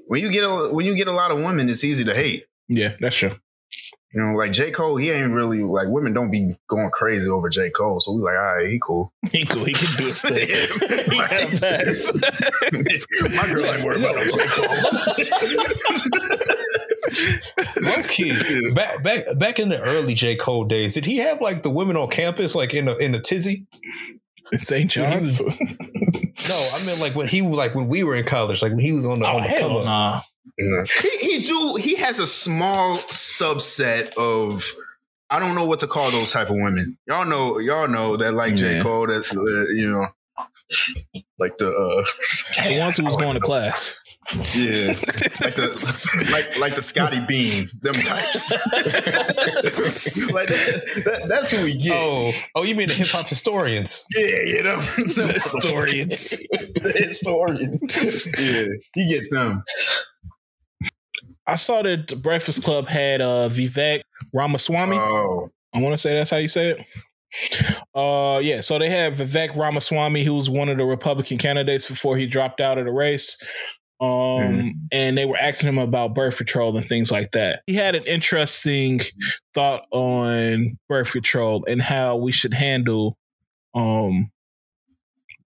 [0.07, 2.45] When you get a when you get a lot of women, it's easy to hate.
[2.69, 3.35] Yeah, that's true.
[4.17, 4.71] You know, like J.
[4.71, 7.69] Cole, he ain't really like women don't be going crazy over J.
[7.69, 7.99] Cole.
[7.99, 9.13] So we like, all right, he cool.
[9.31, 9.63] He cool.
[9.63, 10.47] He can do his thing.
[11.11, 12.11] he a pass.
[13.35, 14.39] My girl ain't worried about J.
[14.47, 14.65] Cole.
[17.83, 20.35] Low key, back back back in the early J.
[20.35, 23.19] Cole days, did he have like the women on campus, like in the in the
[23.19, 23.67] tizzy?
[24.53, 24.95] St.
[24.95, 25.41] When he John's.
[25.41, 25.57] was-
[26.47, 28.91] No, I mean like when he like when we were in college, like when he
[28.93, 30.21] was on the Oh on the hell nah.
[30.59, 30.85] No.
[31.01, 34.63] He, he do he has a small subset of
[35.29, 36.97] I don't know what to call those type of women.
[37.07, 40.05] Y'all know, y'all know that like J Cole, that uh, you know,
[41.39, 42.03] like the uh,
[42.69, 43.99] The ones who was going to class.
[44.33, 44.87] Yeah,
[45.41, 48.51] like the like like the Scottie Beam, them types.
[50.33, 51.93] like that, that- that's who we get.
[51.95, 54.05] Oh, oh, you mean the hip hop historians?
[54.15, 56.29] Yeah, you know, The historians.
[56.51, 58.27] the historians.
[58.37, 59.63] Yeah, you get them.
[61.45, 64.01] I saw that the Breakfast Club had uh, Vivek
[64.33, 64.97] Ramaswamy.
[64.97, 66.85] Oh, I want to say that's how you say it.
[67.95, 68.59] Uh, yeah.
[68.61, 72.59] So they had Vivek Ramaswamy, who was one of the Republican candidates before he dropped
[72.59, 73.37] out of the race.
[73.99, 74.73] Um, Mhm.
[74.91, 77.63] and they were asking him about birth control and things like that.
[77.65, 79.01] He had an interesting
[79.55, 83.17] thought on birth control and how we should handle
[83.73, 84.31] um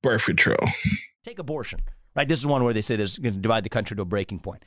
[0.02, 0.57] birth control.
[1.26, 1.80] Take abortion,
[2.15, 2.28] right?
[2.28, 4.40] This is one where they say there's going to divide the country to a breaking
[4.40, 4.64] point.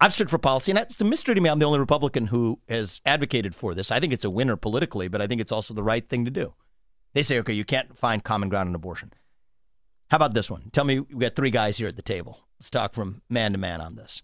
[0.00, 1.48] I've stood for policy, and it's a mystery to me.
[1.48, 3.90] I'm the only Republican who has advocated for this.
[3.92, 6.30] I think it's a winner politically, but I think it's also the right thing to
[6.30, 6.54] do.
[7.14, 9.12] They say, okay, you can't find common ground on abortion.
[10.10, 10.70] How about this one?
[10.72, 12.40] Tell me, we got three guys here at the table.
[12.62, 14.22] Let's talk from man to man on this.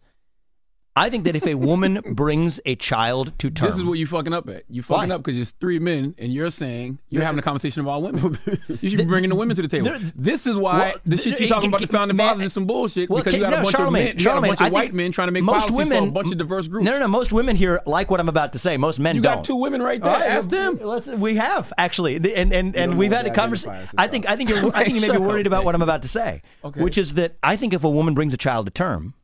[0.99, 4.07] I think that if a woman brings a child to term, This is what you
[4.07, 4.65] fucking up at.
[4.69, 5.15] You fucking Why?
[5.15, 8.39] up because it's three men, and you're saying you're having a conversation about women.
[8.81, 9.87] you should be bringing the women to the table.
[9.87, 12.47] There- This is why Well, the shit you're talking it- about the it- founding fathers
[12.47, 14.39] is some bullshit Well, because you okay, got a bunch Charlemagne, of men, you got
[14.39, 16.67] a bunch of white men trying to make most women, for a bunch of diverse
[16.67, 16.85] groups.
[16.85, 17.09] No, no, no.
[17.09, 18.77] Most women here like what I'm about to say.
[18.77, 19.33] Most men you don't.
[19.33, 20.13] You got two women right there.
[20.13, 20.79] All right, Ask them.
[20.83, 23.87] Let's, we have actually, and and, and we've had a conversation.
[23.97, 26.03] I think I think you're I think you may be worried about what I'm about
[26.03, 26.43] to say,
[26.75, 29.15] which is that I think if a woman brings a child to term,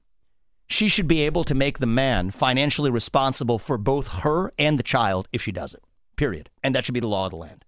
[0.66, 4.82] she should be able to make the man financially responsible for both her and the
[4.82, 5.82] child if she does it.
[6.16, 7.64] Period, and that should be the law of the land.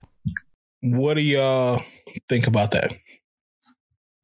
[0.81, 1.83] What do y'all
[2.29, 2.93] think about that?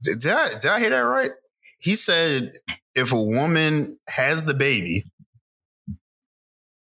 [0.03, 1.31] did, did I, did I hear that right?
[1.78, 2.53] He said
[2.94, 5.05] if a woman has the baby,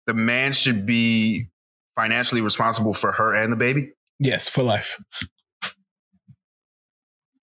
[0.06, 1.48] the man should be
[1.96, 3.92] financially responsible for her and the baby.
[4.18, 5.00] Yes, for life.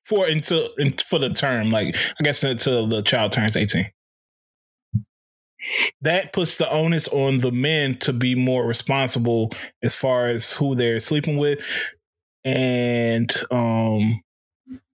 [0.06, 0.70] For until
[1.08, 3.90] for the term, like I guess until the child turns eighteen.
[6.02, 9.52] That puts the onus on the men to be more responsible
[9.84, 11.64] as far as who they're sleeping with,
[12.44, 14.22] and um,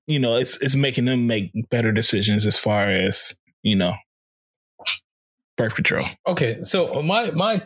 [0.08, 3.96] you know, it's it's making them make better decisions as far as you know,
[5.58, 6.06] birth control.
[6.28, 7.62] Okay, so my my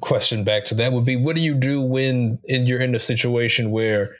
[0.00, 2.98] question back to that would be, what do you do when in, you're in a
[2.98, 4.16] situation where,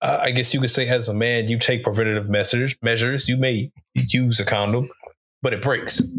[0.00, 2.76] uh, I guess you could say, as a man, you take preventative measures.
[2.82, 4.88] Measures you may use a condom,
[5.42, 6.02] but it breaks.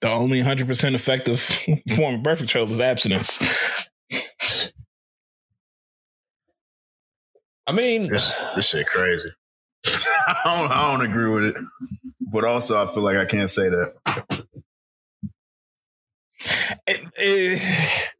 [0.00, 1.40] The only hundred percent effective
[1.96, 3.42] form of birth control is abstinence.
[7.66, 9.30] I mean, This this shit crazy.
[9.86, 11.56] I don't I don't agree with it,
[12.20, 13.94] but also I feel like I can't say that.
[16.86, 18.10] it, it,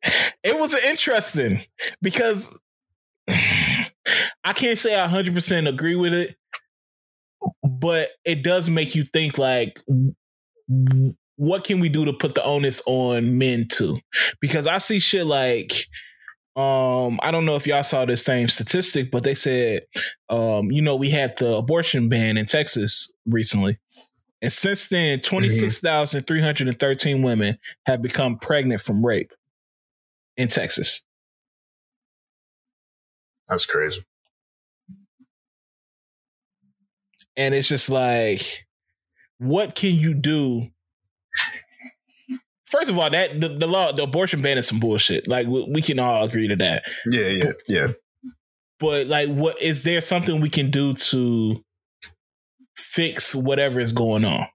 [0.42, 1.60] it was interesting
[2.00, 2.58] because
[3.28, 6.36] I can't say I 100% agree with it,
[7.84, 9.78] but it does make you think like,
[11.36, 14.00] what can we do to put the onus on men too?
[14.40, 15.86] Because I see shit like,
[16.56, 19.82] um, I don't know if y'all saw this same statistic, but they said,
[20.30, 23.78] um, you know, we had the abortion ban in Texas recently.
[24.40, 29.32] And since then, 26,313 women have become pregnant from rape
[30.38, 31.04] in Texas.
[33.46, 34.06] That's crazy.
[37.36, 38.66] And it's just like,
[39.38, 40.68] what can you do?
[42.66, 45.28] First of all, that the, the law, the abortion ban is some bullshit.
[45.28, 46.82] Like we, we can all agree to that.
[47.06, 47.86] Yeah, yeah, yeah.
[48.80, 51.64] But like, what is there something we can do to
[52.76, 54.46] fix whatever is going on?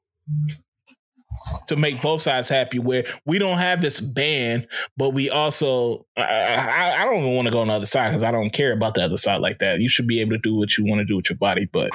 [1.68, 6.24] To make both sides happy, where we don't have this ban, but we also, I,
[6.24, 8.74] I, I don't even want to go on the other side because I don't care
[8.74, 9.80] about the other side like that.
[9.80, 11.92] You should be able to do what you want to do with your body, but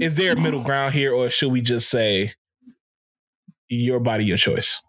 [0.00, 2.32] is there a middle ground here, or should we just say
[3.68, 4.80] your body, your choice?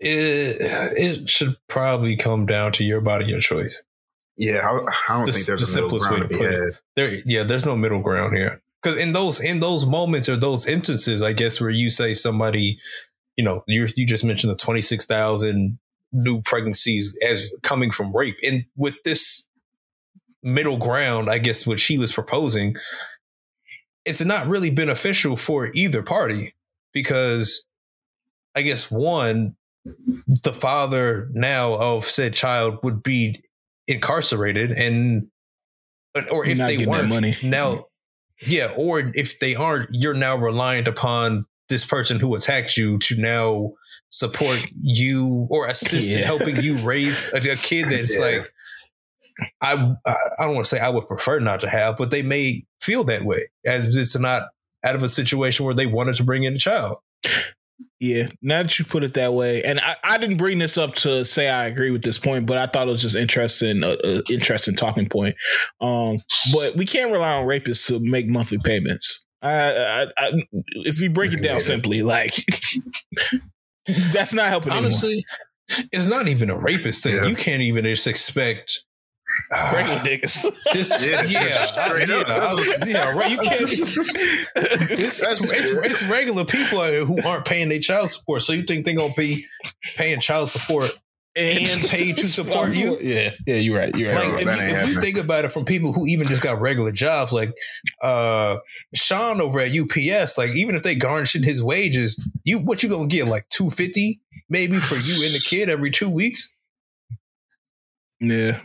[0.00, 0.56] it,
[0.96, 3.82] it should probably come down to your body, your choice.
[4.36, 4.70] Yeah, I,
[5.12, 6.74] I don't The- think there's the a simplest way ground to to put it.
[6.96, 8.62] There, yeah, there's no middle ground here.
[8.80, 12.78] Because in those in those moments or those instances, I guess where you say somebody,
[13.36, 15.80] you know, you you just mentioned the twenty six thousand
[16.12, 19.47] new pregnancies as coming from rape, and with this
[20.42, 22.76] middle ground, I guess what she was proposing,
[24.04, 26.54] it's not really beneficial for either party
[26.92, 27.64] because
[28.56, 29.56] I guess one,
[30.44, 33.40] the father now of said child would be
[33.86, 35.28] incarcerated and
[36.30, 37.34] or if they weren't money.
[37.42, 37.84] now
[38.42, 43.16] yeah or if they aren't you're now reliant upon this person who attacked you to
[43.16, 43.70] now
[44.10, 48.24] support you or assist in helping you raise a, a kid that's Yeah.
[48.26, 48.52] like
[49.60, 52.22] I I I don't want to say I would prefer not to have, but they
[52.22, 54.42] may feel that way as it's not
[54.84, 56.98] out of a situation where they wanted to bring in a child.
[58.00, 60.94] Yeah, now that you put it that way, and I, I didn't bring this up
[60.96, 63.96] to say I agree with this point, but I thought it was just interesting, uh,
[64.04, 65.34] uh, interesting talking point.
[65.80, 66.18] Um,
[66.52, 69.26] but we can't rely on rapists to make monthly payments.
[69.42, 70.32] I, I, I,
[70.84, 71.58] if we break it down Yeah.
[71.58, 72.30] simply, like
[74.12, 74.70] that's not helping.
[74.72, 74.84] anyone.
[74.86, 75.22] Honestly,
[75.92, 77.16] it's not even a rapist thing.
[77.16, 77.26] Yeah.
[77.26, 78.84] You can't even just expect.
[79.74, 80.42] Regular niggas.
[80.72, 82.52] this, Yeah, yeah, I- straight yeah, up.
[82.58, 83.30] Was- yeah, right.
[83.30, 83.60] You can't.
[85.00, 88.42] It's, it's, it's, it's regular people who aren't paying their child support.
[88.42, 89.44] So you think they're gonna be
[89.96, 90.90] paying child support
[91.36, 92.98] and pay to support you?
[93.00, 93.94] Yeah, yeah, you're right.
[93.96, 94.32] You're right.
[94.32, 96.60] Like if, that you, if you think about it from people who even just got
[96.60, 97.52] regular jobs, like
[98.02, 98.58] uh
[98.94, 103.06] Sean over at UPS, like even if they garnishing his wages, you what you gonna
[103.06, 104.20] get like two fifty
[104.50, 106.52] maybe for you and the kid every two weeks?
[108.20, 108.60] yeah,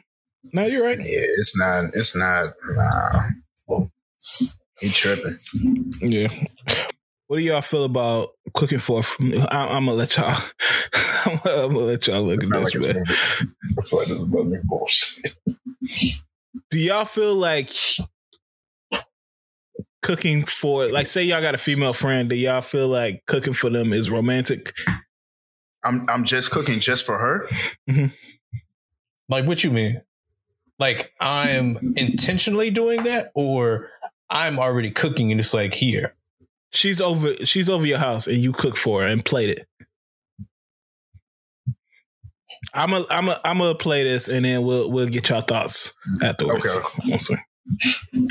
[0.52, 0.98] no, you're right.
[0.98, 1.06] Yeah,
[1.38, 1.86] it's not.
[1.94, 2.54] It's not.
[2.76, 3.30] Nah.
[4.80, 5.38] He tripping.
[6.02, 6.28] Yeah.
[7.28, 9.02] What do y'all feel about cooking for?
[9.50, 10.38] I, I'm gonna let y'all.
[11.26, 13.06] I'm gonna let y'all look It's at not like this, it's man.
[13.08, 13.56] moving.
[13.78, 15.32] I feel like this is about to be bullshit.
[16.70, 17.70] do y'all feel like
[20.02, 23.70] cooking for like say y'all got a female friend do y'all feel like cooking for
[23.70, 24.74] them is romantic
[25.86, 27.48] I'm I'm just cooking just for her.
[27.90, 28.08] Mm-hmm.
[29.30, 29.96] Like what you mean?
[30.80, 33.90] Like I'm intentionally doing that, or
[34.30, 36.16] I'm already cooking and it's like here.
[36.72, 39.68] she's over she's over your house and you cook for her and plate it
[42.74, 45.96] i'm a i'm a i'm gonna play this and then we'll we'll get y'all thoughts
[46.24, 47.12] afterwards Okay.
[47.12, 48.30] One second.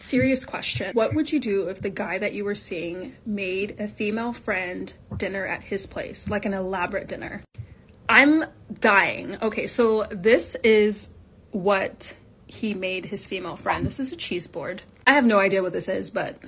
[0.00, 0.94] Serious question.
[0.94, 4.92] What would you do if the guy that you were seeing made a female friend
[5.16, 7.42] dinner at his place, like an elaborate dinner?
[8.08, 8.44] I'm
[8.80, 9.36] dying.
[9.40, 11.08] Okay, so this is
[11.52, 12.16] what
[12.46, 13.86] he made his female friend.
[13.86, 14.82] This is a cheese board.
[15.06, 16.38] I have no idea what this is, but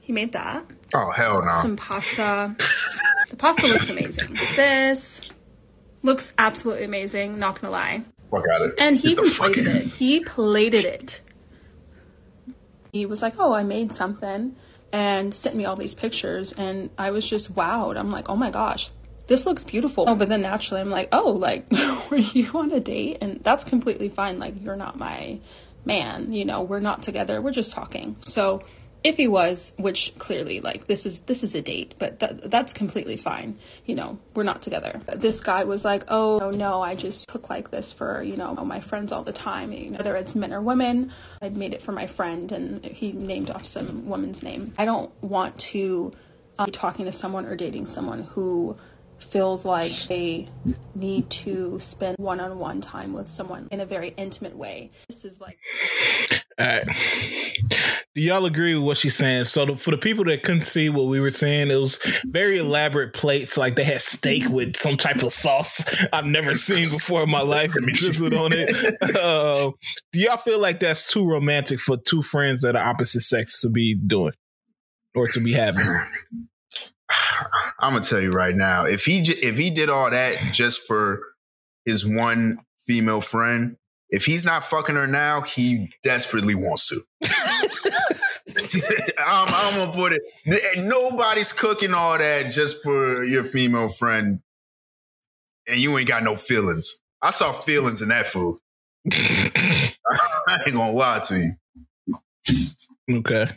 [0.00, 0.64] he made that.
[0.94, 1.60] Oh hell no!
[1.60, 2.54] Some pasta.
[3.28, 4.38] the pasta looks amazing.
[4.56, 5.20] This
[6.02, 8.04] looks absolutely amazing, not gonna lie.
[8.30, 8.74] Fuck out it.
[8.78, 9.86] And he Get the even plated it.
[9.94, 11.20] He plated it.
[12.92, 14.56] He was like, "Oh, I made something,"
[14.92, 17.98] and sent me all these pictures, and I was just wowed.
[17.98, 18.90] I'm like, "Oh my gosh,
[19.28, 21.70] this looks beautiful." Oh, but then naturally, I'm like, "Oh, like,
[22.10, 24.38] were you on a date?" And that's completely fine.
[24.38, 25.38] Like, you're not my
[25.84, 26.32] man.
[26.32, 27.40] You know, we're not together.
[27.40, 28.16] We're just talking.
[28.24, 28.62] So.
[29.04, 32.72] If he was, which clearly, like this is this is a date, but that that's
[32.72, 33.56] completely fine.
[33.86, 35.00] You know, we're not together.
[35.14, 38.80] This guy was like, "Oh no, I just cook like this for you know my
[38.80, 39.72] friends all the time.
[39.72, 41.12] You know, whether it's men or women.
[41.40, 44.74] I'd made it for my friend, and he named off some woman's name.
[44.76, 46.12] I don't want to
[46.58, 48.76] uh, be talking to someone or dating someone who
[49.18, 50.48] feels like they
[50.94, 54.90] need to spend one-on-one time with someone in a very intimate way.
[55.08, 55.58] This is like
[56.58, 56.88] all right
[58.18, 59.44] do y'all agree with what she's saying?
[59.44, 62.58] So the, for the people that couldn't see what we were saying it was very
[62.58, 67.22] elaborate plates like they had steak with some type of sauce i've never seen before
[67.22, 68.68] in my life and drizzled on it.
[69.18, 69.70] Uh,
[70.12, 73.70] do y'all feel like that's too romantic for two friends that are opposite sex to
[73.70, 74.32] be doing
[75.14, 75.84] or to be having
[77.80, 78.84] I'm gonna tell you right now.
[78.84, 81.20] If he if he did all that just for
[81.84, 83.76] his one female friend,
[84.10, 87.00] if he's not fucking her now, he desperately wants to.
[89.18, 90.22] I'm, I'm gonna put it.
[90.78, 94.40] Nobody's cooking all that just for your female friend,
[95.68, 97.00] and you ain't got no feelings.
[97.22, 98.58] I saw feelings in that food.
[99.12, 103.18] I ain't gonna lie to you.
[103.18, 103.48] okay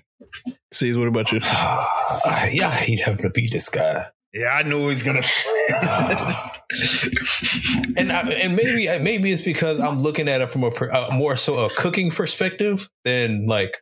[0.73, 4.05] see what about you yeah, I hate having to be this guy.
[4.33, 5.19] Yeah, I knew he was gonna.
[7.97, 11.09] and I, and maybe maybe it's because I'm looking at it from a per- uh,
[11.13, 13.75] more so a cooking perspective than like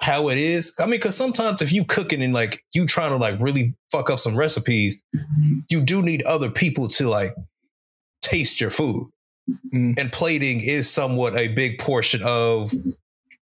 [0.00, 0.74] how it is.
[0.80, 4.10] I mean, because sometimes if you cooking and like you trying to like really fuck
[4.10, 5.00] up some recipes,
[5.70, 7.34] you do need other people to like
[8.20, 9.04] taste your food.
[9.72, 9.98] Mm.
[9.98, 12.72] And plating is somewhat a big portion of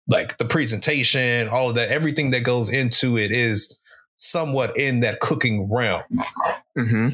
[0.10, 3.80] like the presentation, all of that, everything that goes into it is
[4.18, 6.04] somewhat in that cooking realm.
[6.78, 7.08] hmm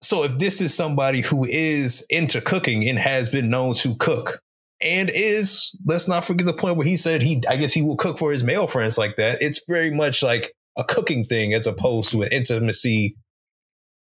[0.00, 4.40] So if this is somebody who is into cooking and has been known to cook
[4.80, 7.96] and is, let's not forget the point where he said he, I guess he will
[7.96, 9.38] cook for his male friends like that.
[9.40, 13.16] It's very much like a cooking thing as opposed to an intimacy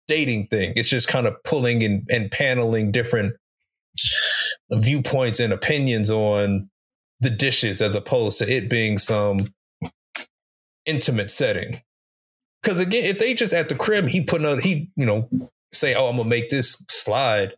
[0.08, 0.74] dating thing.
[0.76, 3.36] It's just kind of pulling and, and paneling different
[4.72, 6.69] viewpoints and opinions on
[7.22, 9.40] the dishes as opposed to it being some
[10.86, 11.82] intimate setting.
[12.62, 15.30] Because again, if they just at the crib, he put another, he you know
[15.74, 17.54] say, "Oh, I'm gonna make this slide,"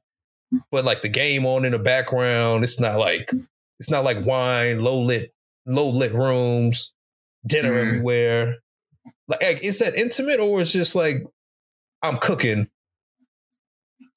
[0.71, 3.31] but like the game on in the background, it's not like
[3.79, 5.31] it's not like wine, low lit,
[5.65, 6.93] low lit rooms,
[7.47, 7.87] dinner Mhm.
[7.87, 8.57] everywhere.
[9.27, 11.25] Like, like, is that intimate or it's just like
[12.03, 12.69] I'm cooking?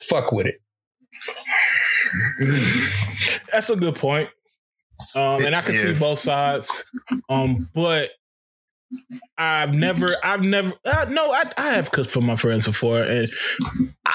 [0.02, 0.56] Fuck with it.
[3.52, 4.28] That's a good point.
[5.14, 6.90] Um, and I can see both sides.
[7.28, 8.10] Um, but
[9.36, 13.28] I've never, I've never, uh, no, I, I have cooked for my friends before, and
[14.06, 14.14] I,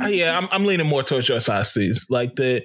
[0.00, 2.06] uh, yeah, I'm, I'm leaning more towards your side, C's.
[2.10, 2.64] Like the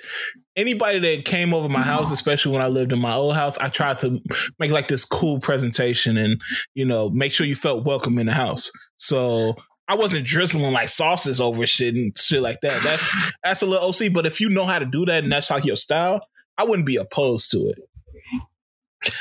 [0.55, 3.69] anybody that came over my house, especially when I lived in my old house, I
[3.69, 4.19] tried to
[4.59, 6.41] make like this cool presentation and
[6.75, 8.71] you know make sure you felt welcome in the house.
[8.97, 9.55] So
[9.87, 12.79] I wasn't drizzling like sauces over shit and shit like that.
[12.83, 14.13] That's that's a little OC.
[14.13, 16.21] But if you know how to do that and that's like your style,
[16.57, 17.77] I wouldn't be opposed to it.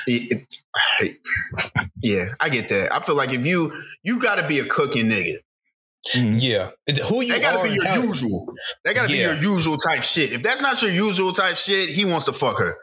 [0.07, 0.47] It-
[1.01, 1.17] it-
[2.03, 2.93] yeah, I get that.
[2.95, 5.37] I feel like if you you got to be a cooking nigga.
[6.15, 6.71] Yeah,
[7.09, 8.47] who you That gotta be your how- usual.
[8.85, 9.35] That got to Yeah.
[9.35, 10.33] be your usual type shit.
[10.33, 12.77] If that's not your usual type shit, he wants to fuck her.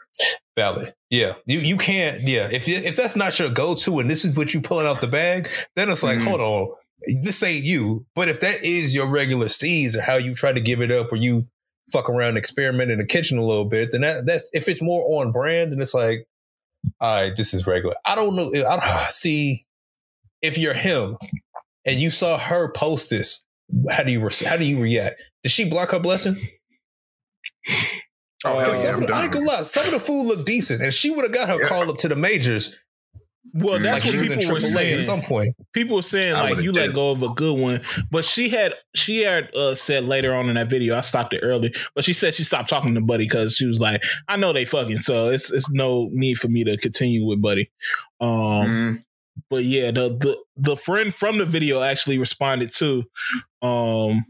[0.57, 0.93] Valid.
[1.09, 1.35] Yeah.
[1.45, 2.49] You you can't, yeah.
[2.51, 5.47] If if that's not your go-to and this is what you pulling out the bag,
[5.77, 6.25] then it's like, Mhm.
[6.27, 6.67] hold on.
[7.23, 8.05] This ain't you.
[8.15, 11.11] But if that is your regular steez or how you try to give it up
[11.11, 11.47] or you
[11.93, 15.21] fuck around experiment in the kitchen a little bit, then that, that's if it's more
[15.21, 16.27] on brand, and it's like,
[16.99, 17.95] all right, this is regular.
[18.05, 18.49] I don't know.
[18.67, 19.61] I don't, see
[20.41, 21.15] if you're him
[21.85, 23.45] and you saw her post this,
[23.89, 25.15] how do you re- how do you react?
[25.43, 26.35] Did she block her blessing?
[28.45, 29.45] Oh, hell yeah, some, I'm of the- I ain't done.
[29.45, 31.67] gonna lie, some of the food looked decent, and she would have got her Yeah.
[31.69, 32.77] call up to the majors
[33.55, 34.93] Well, that's like what people were saying.
[34.95, 35.55] at some point.
[35.73, 36.87] People were saying I like you did.
[36.87, 40.49] let go of a good one, but she had she had uh, said later on
[40.49, 40.95] in that video.
[40.97, 43.79] I stopped it early, but she said she stopped talking to Buddy because she was
[43.79, 47.41] like, "I know they fucking, so it's it's no need for me to continue with
[47.41, 47.69] Buddy."
[48.21, 49.03] Um, Mhm.
[49.49, 53.03] but yeah, the the the friend from the video actually responded too,
[53.61, 54.23] um,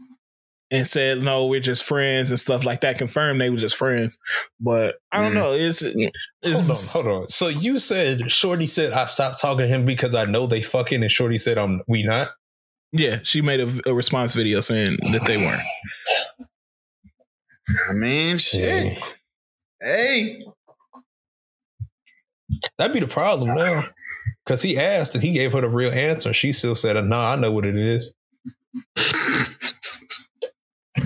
[0.74, 4.18] and said, "No, we're just friends and stuff like that." Confirmed they were just friends,
[4.60, 5.34] but I don't Mhm.
[5.34, 5.52] know.
[5.52, 7.28] It's, Hold on, hold on.
[7.28, 11.02] So you said Shorty said I stopped talking to him because I know they fucking,
[11.02, 12.28] and Shorty said I'm we not.
[12.92, 13.20] yeah.
[13.22, 15.62] She made a, a response video saying that they weren't.
[17.90, 19.16] I mean, shit.
[19.80, 20.44] Hey,
[22.78, 23.84] That'd be the problem now,
[24.44, 26.32] because he asked and he gave her the real answer.
[26.32, 28.12] She still said, "Nah, I know what it is."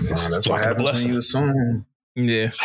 [0.03, 1.07] Nah, that's Blocking what the happens blessing.
[1.07, 1.85] when you assume.
[2.15, 2.51] Yeah.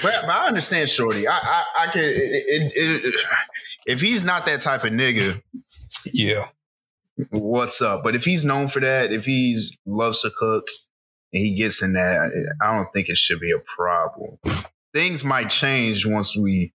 [0.00, 1.26] But, but I understand, Shorty.
[1.26, 2.04] I I, I can.
[2.04, 2.72] It, it,
[3.04, 3.20] it,
[3.84, 5.42] if he's not that type of nigga,
[6.12, 6.44] Yeah,
[7.32, 8.04] what's up?
[8.04, 10.66] But if he's known for that, if he loves to cook
[11.32, 14.38] and he gets in that, I don't think it should be a problem.
[14.94, 16.72] Things might change once we.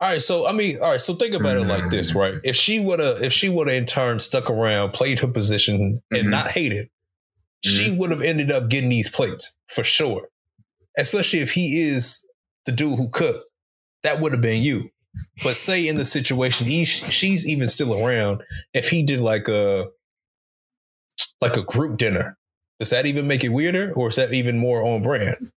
[0.00, 2.34] All right, so I mean, all right, so think about it like this, right?
[2.42, 5.98] If she would have, if she would have in turn stuck around, played her position,
[6.10, 6.30] and Mhm.
[6.30, 6.88] not hated,
[7.64, 10.28] she would have ended up getting these plates for sure.
[10.98, 12.26] Especially if he is
[12.66, 13.44] the dude who cooked,
[14.02, 14.90] that would have been you.
[15.42, 18.42] But say in the situation, he, she's even still around.
[18.74, 19.88] If he did like a
[21.40, 22.36] like a group dinner,
[22.78, 25.50] does that even make it weirder, or is that even more on brand?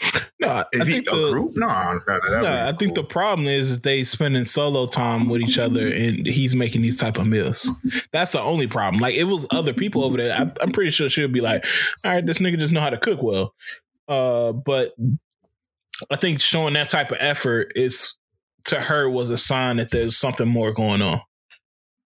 [0.40, 3.80] No, I he, think a the, group, no, No, I be think the problem is
[3.80, 7.68] they spending solo time with each other, and he's making these type of meals.
[8.12, 9.00] That's the only problem.
[9.00, 10.32] Like, it was other people over there.
[10.32, 11.66] I, I'm pretty sure she'll be like,
[12.04, 13.52] "All right, this nigga just know how to cook well."
[14.06, 14.94] Uh, but
[16.08, 18.16] I think showing that type of effort is
[18.66, 21.20] to her was a sign that there's something more going on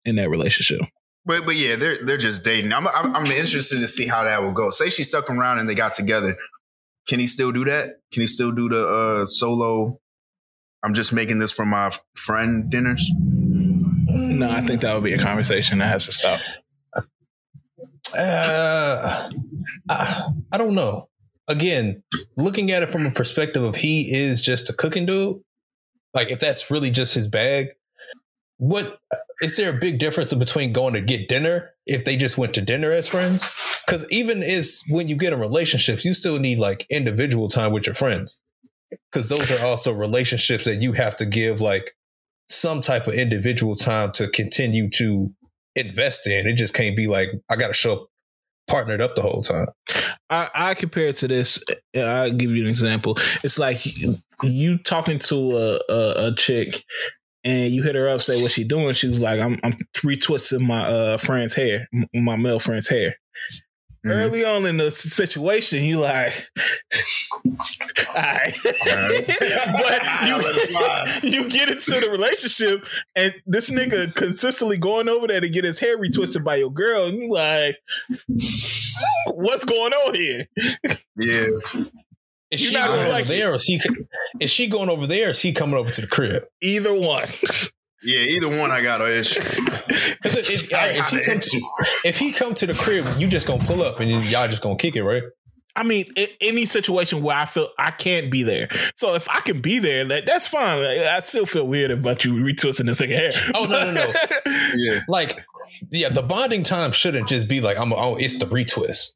[0.04, 0.80] in that relationship.
[1.24, 2.72] But but yeah, they're they're just dating.
[2.72, 4.70] I'm I'm, I'm interested to see how that will go.
[4.70, 6.36] Say she stuck around and they got together.
[7.08, 8.00] Can he still do that?
[8.12, 10.00] Can he still do the uh, solo?
[10.82, 13.10] I'm just making this for my friend dinners.
[13.14, 16.40] No, I think that would be a conversation that has to stop.
[18.16, 19.30] Uh,
[19.88, 21.08] I, I don't know.
[21.48, 22.02] Again,
[22.36, 25.42] looking at it from a perspective of he is just a cooking dude,
[26.14, 27.68] like if that's really just his bag,
[28.60, 28.98] what
[29.40, 32.60] is there a big difference between going to get dinner if they just went to
[32.60, 33.42] dinner as friends?
[33.86, 37.86] Because even is when you get in relationships, you still need like individual time with
[37.86, 38.38] your friends.
[39.10, 41.92] Because those are also relationships that you have to give like
[42.48, 45.32] some type of individual time to continue to
[45.74, 46.46] invest in.
[46.46, 48.06] It just can't be like I got to show up
[48.68, 49.68] partnered up the whole time.
[50.28, 51.64] I, I compare it to this.
[51.96, 53.16] I'll give you an example.
[53.42, 53.80] It's like
[54.42, 56.84] you talking to a, a, a chick
[57.44, 58.94] and you hit her up, say what she doing.
[58.94, 63.16] She was like, I'm, I'm retwisting my uh, friend's hair, my male friend's hair.
[64.04, 66.32] early on in the situation, you like,
[68.08, 68.54] all right.
[68.64, 68.82] but
[71.22, 75.64] you, you get into the relationship, and this nigga consistently going over there to get
[75.64, 77.76] his hair retwisted by your girl, and you like,
[79.26, 80.46] what's going on here?
[81.16, 81.46] Yeah.
[82.50, 83.80] Is You're she not going over like there, or is he?
[84.40, 86.44] Is she going over there, or is he coming over to the crib?
[86.60, 87.28] Either one.
[88.02, 89.40] Yeah, either one I got an issue.
[89.40, 91.60] if, if, I, if, he come to,
[92.04, 94.76] if he come to the crib, you just gonna pull up and y'all just gonna
[94.76, 95.22] kick it, right?
[95.76, 96.06] I mean,
[96.40, 98.68] any situation where I feel I can't be there.
[98.96, 100.82] So if I can be there, that, that's fine.
[100.82, 103.30] Like, I still feel weird about you retwisting this nigga hair.
[103.54, 104.52] Oh no, no, no.
[104.76, 105.00] Yeah.
[105.08, 105.44] like,
[105.90, 107.92] yeah, the bonding time shouldn't just be like, I'm.
[107.92, 109.14] Oh, it's the retwist.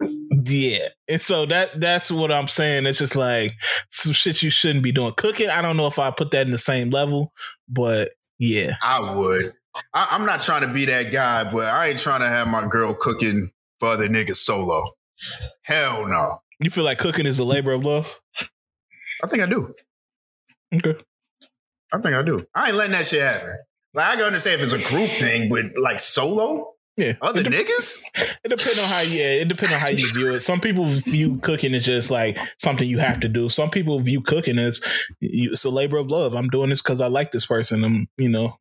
[0.00, 0.88] Yeah.
[1.08, 2.86] And so that that's what I'm saying.
[2.86, 3.54] It's just like
[3.90, 5.12] some shit you shouldn't be doing.
[5.16, 7.32] Cooking, I don't know if I put that in the same level,
[7.68, 8.76] but yeah.
[8.82, 9.52] I would.
[9.94, 12.66] I, I'm not trying to be that guy, but I ain't trying to have my
[12.66, 14.92] girl cooking for other niggas solo.
[15.64, 16.40] Hell no.
[16.58, 18.20] You feel like cooking is a labor of love?
[19.22, 19.70] I think I do.
[20.74, 20.94] Okay.
[21.92, 22.46] I think I do.
[22.54, 23.56] I ain't letting that shit happen.
[23.92, 26.69] Like I can understand if it's a group thing, but like solo,
[27.00, 27.12] Yeah.
[27.22, 28.02] other It, de- niggas.
[28.44, 30.40] it depends on how yeah, it depends on how you view it.
[30.40, 33.48] Some people view cooking as just like something you have to do.
[33.48, 34.80] Some people view cooking as
[35.20, 36.34] you, it's a labor of love.
[36.34, 37.82] I'm doing this because I like this person.
[37.84, 38.56] I'm you know,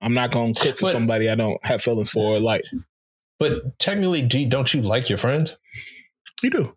[0.00, 2.64] I'm not gonna cook for But- somebody I don't have feelings for or like.
[3.38, 5.58] But technically, G, don't you like your friends?
[6.42, 6.76] You do.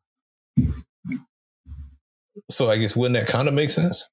[2.49, 4.08] So I guess wouldn't that kind of make sense?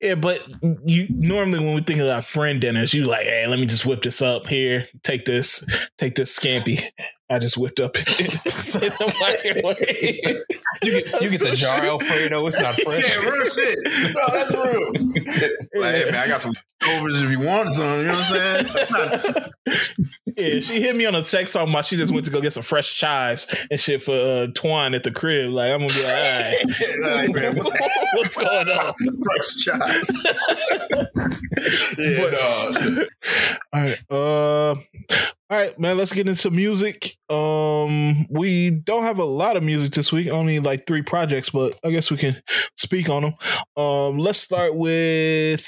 [0.00, 0.46] Yeah, but
[0.84, 4.02] you normally when we think about friend dinners, you like, hey, let me just whip
[4.02, 4.88] this up here.
[5.02, 5.64] Take this,
[5.98, 6.84] take this scampi.
[7.30, 7.96] I just whipped up.
[7.96, 10.44] in the microwave.
[10.82, 12.46] You get, you get the jar Alfredo.
[12.46, 13.16] It's not fresh.
[13.16, 13.78] Yeah, real shit.
[14.14, 14.92] No, that's real.
[15.74, 16.52] Like, hey man, I got some
[16.88, 17.84] overs if you want some.
[17.84, 18.30] You know what
[18.94, 19.50] I'm saying?
[20.36, 22.52] Yeah, she hit me on a text talking about she just went to go get
[22.52, 25.50] some fresh chives and shit for uh, Twine at the crib.
[25.50, 27.72] Like I'm gonna be like, all right, Like, man, what's,
[28.14, 28.94] what's going on?
[29.24, 30.26] fresh chives.
[31.98, 33.08] yeah, dog.
[33.72, 34.74] All right, uh,
[35.54, 35.96] all right, man.
[35.96, 37.16] Let's get into music.
[37.30, 40.28] Um, we don't have a lot of music this week.
[40.28, 42.42] Only like three projects, but I guess we can
[42.76, 43.34] speak on them.
[43.76, 45.60] Um, let's start with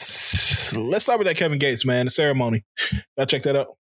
[0.74, 2.06] let's start with that Kevin Gates man.
[2.06, 2.64] The ceremony.
[3.16, 3.76] Y'all check that out.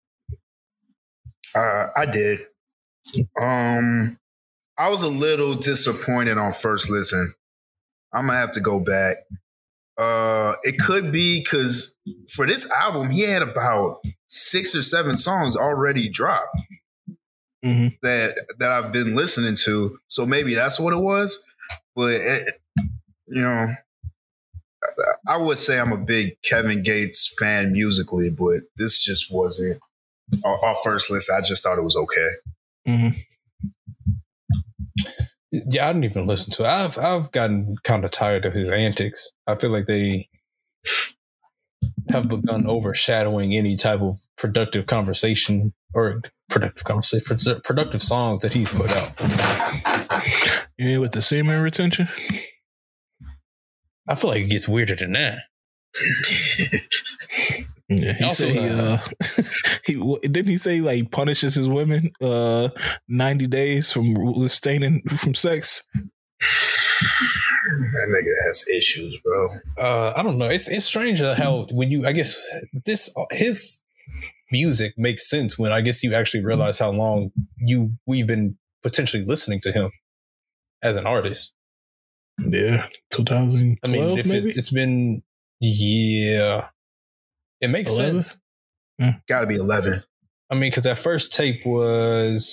[1.54, 2.40] Uh, I did.
[3.40, 4.18] Um,
[4.76, 7.32] I was a little disappointed on first listen.
[8.12, 9.18] I'm gonna have to go back.
[9.96, 11.96] Uh, it could be because
[12.28, 14.00] for this album, he had about
[14.32, 16.56] six or seven songs already dropped
[17.64, 17.96] Mhm.
[18.02, 19.98] that that I've been listening to.
[20.08, 21.44] So maybe that's what it was.
[21.94, 22.54] But it,
[23.28, 23.74] you know,
[25.28, 29.80] I would say I'm a big Kevin Gates fan musically, but this just wasn't
[30.44, 31.30] our, our first list.
[31.30, 32.30] I just thought it was okay.
[32.88, 33.18] Mm-hmm.
[35.52, 36.68] Yeah, I didn't even listen to it.
[36.68, 39.30] I've I've gotten kind of tired of his antics.
[39.46, 40.28] I feel like they
[42.12, 48.68] have begun overshadowing any type of productive conversation or productive conversation, productive songs that he's
[48.68, 49.20] put out.
[50.78, 52.08] You Yeah, with the semen retention.
[54.08, 55.38] I feel like it gets weirder than that.
[57.88, 58.98] Yeah, he Also, said he, uh,
[59.84, 62.70] he w- didn't he say like punishes his women uh
[63.06, 65.86] ninety days from abstaining from sex.
[67.78, 69.48] That nigga has issues, bro.
[69.78, 70.48] Uh, I don't know.
[70.48, 72.40] It's it's strange how when you I guess
[72.84, 73.80] this his
[74.50, 79.24] music makes sense when I guess you actually realize how long you we've been potentially
[79.24, 79.90] listening to him
[80.82, 81.54] as an artist.
[82.38, 83.78] Yeah, two thousand.
[83.84, 85.22] I mean, if maybe it's, it's been
[85.60, 86.68] yeah,
[87.60, 88.22] it makes 11?
[88.22, 88.40] sense.
[89.28, 90.02] Got to be eleven.
[90.50, 92.44] I mean, because that first tape was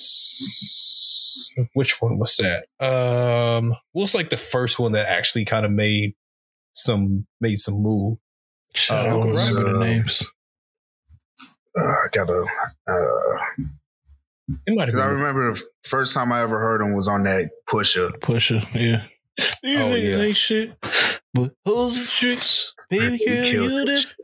[1.74, 2.66] which one was that?
[2.84, 6.14] Um, what's like the first one that actually kind of made
[6.74, 8.18] some made some move?
[8.74, 10.22] Shit, I Uh, don't was, remember the names.
[11.76, 12.44] Uh, I gotta.
[12.88, 13.64] Uh,
[14.66, 15.16] It might have 'cause I been.
[15.18, 18.10] remember the first time I ever heard him was on that Pusher.
[18.20, 19.06] Pusher, yeah.
[19.62, 20.16] These Oh, niggas yeah.
[20.24, 20.76] ain't shit,
[21.32, 24.14] but hoes and tricks, baby girl, killed you it.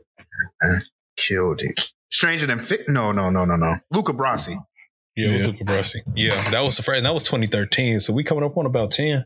[0.61, 0.81] the
[1.15, 1.79] Killed it.
[2.11, 2.87] Stranger than fit?
[2.87, 3.75] No, no, no, no, no.
[3.91, 4.55] Luca Brasi.
[5.17, 6.01] Yeah, it was Luca Brasi.
[6.15, 6.97] Yeah, that was the first.
[6.97, 7.99] And that was 2013.
[7.99, 9.25] So we coming up on about 10.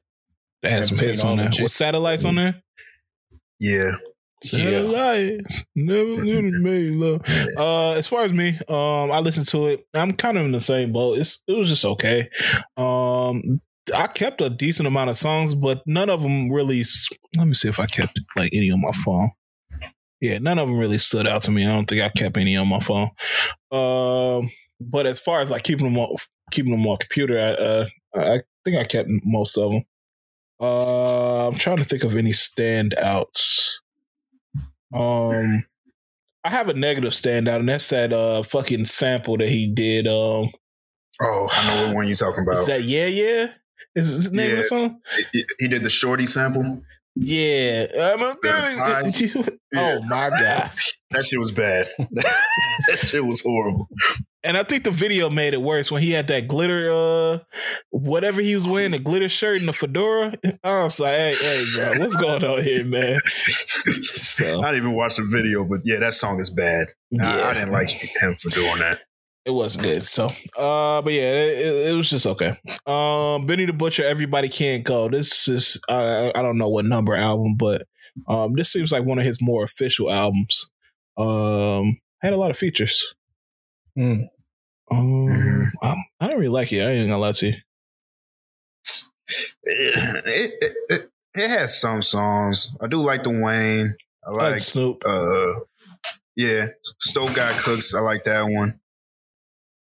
[0.64, 1.52] They had some hits on the there.
[1.52, 1.64] chicks.
[1.64, 2.62] With satellites on there.
[3.60, 3.92] Yeah.
[4.44, 4.82] Yeah.
[4.84, 7.22] Satellites never gonna make love.
[7.60, 9.86] Uh, as far as me, um, I listened to it.
[9.94, 11.18] I'm kind of in the same boat.
[11.20, 12.30] It's it was just okay.
[12.78, 13.62] Um,
[13.96, 16.84] I kept a decent amount of songs, but none of them really.
[17.38, 19.30] Let me see if I kept like any on my phone.
[20.22, 21.66] Yeah, none of them really stood out to me.
[21.66, 23.10] I don't think I kept any on my phone.
[23.72, 24.50] Um,
[24.90, 26.18] but as far as like keeping them on,
[26.52, 27.38] keeping them on computer.
[27.38, 29.84] I, uh, I think I kept most of them.
[30.62, 33.78] Uh, I'm trying to think of any standouts.
[34.94, 35.66] Um,
[36.44, 40.08] I have a negative standout, and that's that uh fucking sample that he did.
[40.08, 40.52] Um,
[41.22, 42.62] oh, I know what one you're talking about.
[42.62, 43.52] Is that yeah, yeah?
[43.96, 45.00] Is the name of the song?
[45.34, 46.82] He, he did the shorty sample.
[47.16, 47.88] Yeah.
[47.94, 48.36] I'm a
[49.76, 50.72] oh my god,
[51.12, 51.88] that shit was bad.
[52.00, 53.88] that shit was horrible.
[54.44, 57.40] And I think the video made it worse when he had that glitter, uh,
[57.92, 60.34] whatever he was wearing, the glitter shirt and the fedora.
[60.64, 63.20] I was like, hey, hey, bro, what's going on here, man?
[63.26, 64.60] So.
[64.62, 66.88] I didn't even watch the video, but yeah, that song is bad.
[67.12, 67.28] Yeah.
[67.28, 69.02] I, I didn't like him for doing that.
[69.44, 70.04] It wasn't good.
[70.04, 72.58] So, uh, but yeah, it, it, was just okay.
[72.86, 75.10] Um, Benny the Butcher, Everybody Can't Go.
[75.10, 77.88] This is I, I don't know what number album, but
[78.28, 80.72] um, this seems like one of his more official albums.
[81.18, 83.16] Um, had a lot of features.
[83.98, 84.30] Mm.
[84.92, 86.00] Um, mm-hmm.
[86.20, 86.82] I don't really like it.
[86.82, 87.54] I ain't gonna lie to you.
[89.64, 92.76] It, it, it, it, has some songs.
[92.82, 93.96] I do like the Wayne.
[94.26, 95.02] I like, I like Snoop.
[95.06, 95.54] Uh,
[96.36, 97.94] yeah, Stove God Cooks.
[97.94, 98.80] I like that one.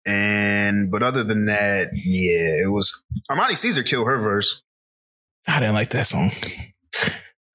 [0.06, 4.62] And but other than that, yeah, it was Armani Caesar killed her verse.
[5.46, 6.30] I didn't like that song.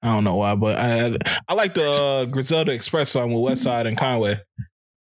[0.02, 1.16] I don't know why, but I
[1.48, 4.40] I like the uh, Griselda Express song with Westside and Conway.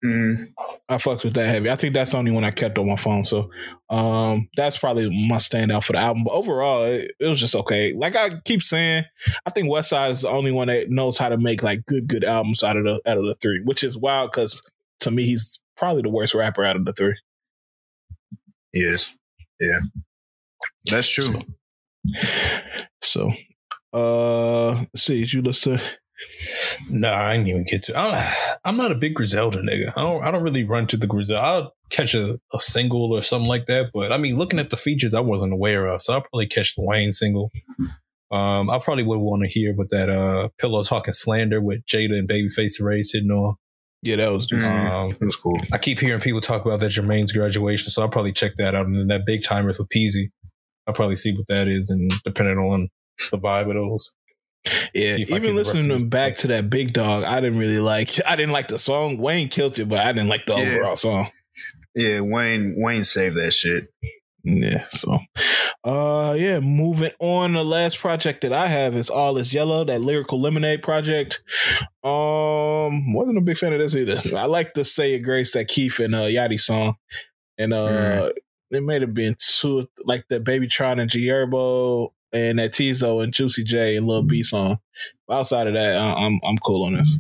[0.06, 0.54] Mm.
[0.88, 1.70] I fucked with that heavy.
[1.70, 3.26] I think that's the only one I kept on my phone.
[3.26, 3.50] So
[3.90, 6.24] um, that's probably my standout for the album.
[6.24, 7.94] But overall, it, it, was just okay.
[7.94, 9.04] Like I keep saying,
[9.46, 12.24] I think Westside is the only one that knows how to make like good, good
[12.24, 14.68] albums out of the out of the three, which is wild because
[15.02, 17.18] to me he's probably the worst rapper out of the three.
[18.74, 19.16] Yes.
[19.60, 19.80] Yeah.
[20.86, 21.42] That's true.
[23.02, 23.32] So,
[23.94, 25.80] uh, let's see, did you listen?
[26.90, 27.98] Nah, I didn't even get to.
[27.98, 28.34] I
[28.66, 29.92] am not a big Griselda nigga.
[29.96, 30.24] I don't.
[30.24, 31.44] I don't really run to the Griselda.
[31.44, 33.92] I'll catch a, a, single or something like that.
[33.94, 36.02] But I mean, looking at the features, I wasn't aware of.
[36.02, 37.52] So I'll probably catch the Wayne single.
[38.32, 42.18] Um, I probably would want to hear what that uh Pillow Talking Slander with Jada
[42.18, 43.56] and Babyface Ray sitting on.
[44.02, 45.60] Yeah, that was mm, um, it was cool.
[45.74, 48.86] I keep hearing people talk about that Jermaine's graduation, so I'll probably check that out.
[48.86, 50.28] And then that Big Tymers with Peezy,
[50.88, 52.90] I'll probably see what that is, and depending on
[53.32, 54.14] the vibe of those.
[54.94, 58.12] Yeah, even listening to them back to that Big Dog, I didn't really like.
[58.26, 59.18] I didn't like the song.
[59.18, 60.62] Wayne killed it, but I didn't like the yeah.
[60.62, 61.30] overall song.
[61.96, 63.90] Yeah, Wayne Wayne saved that shit.
[64.44, 65.20] Yeah, so
[65.84, 67.54] uh yeah, moving on.
[67.54, 71.42] The last project that I have is All Is Yellow, that lyrical lemonade project.
[72.04, 74.20] Um wasn't a big fan of this either.
[74.38, 76.96] I like the Say Your Grace that Keith and uh Yachty song.
[77.58, 78.32] And uh mm.
[78.72, 83.24] it may have been two like the Baby Tron and G Herbo and that Teezo
[83.24, 84.80] and Juicy J and Lil B song.
[85.28, 87.18] But outside of that, I'm I'm cool on this.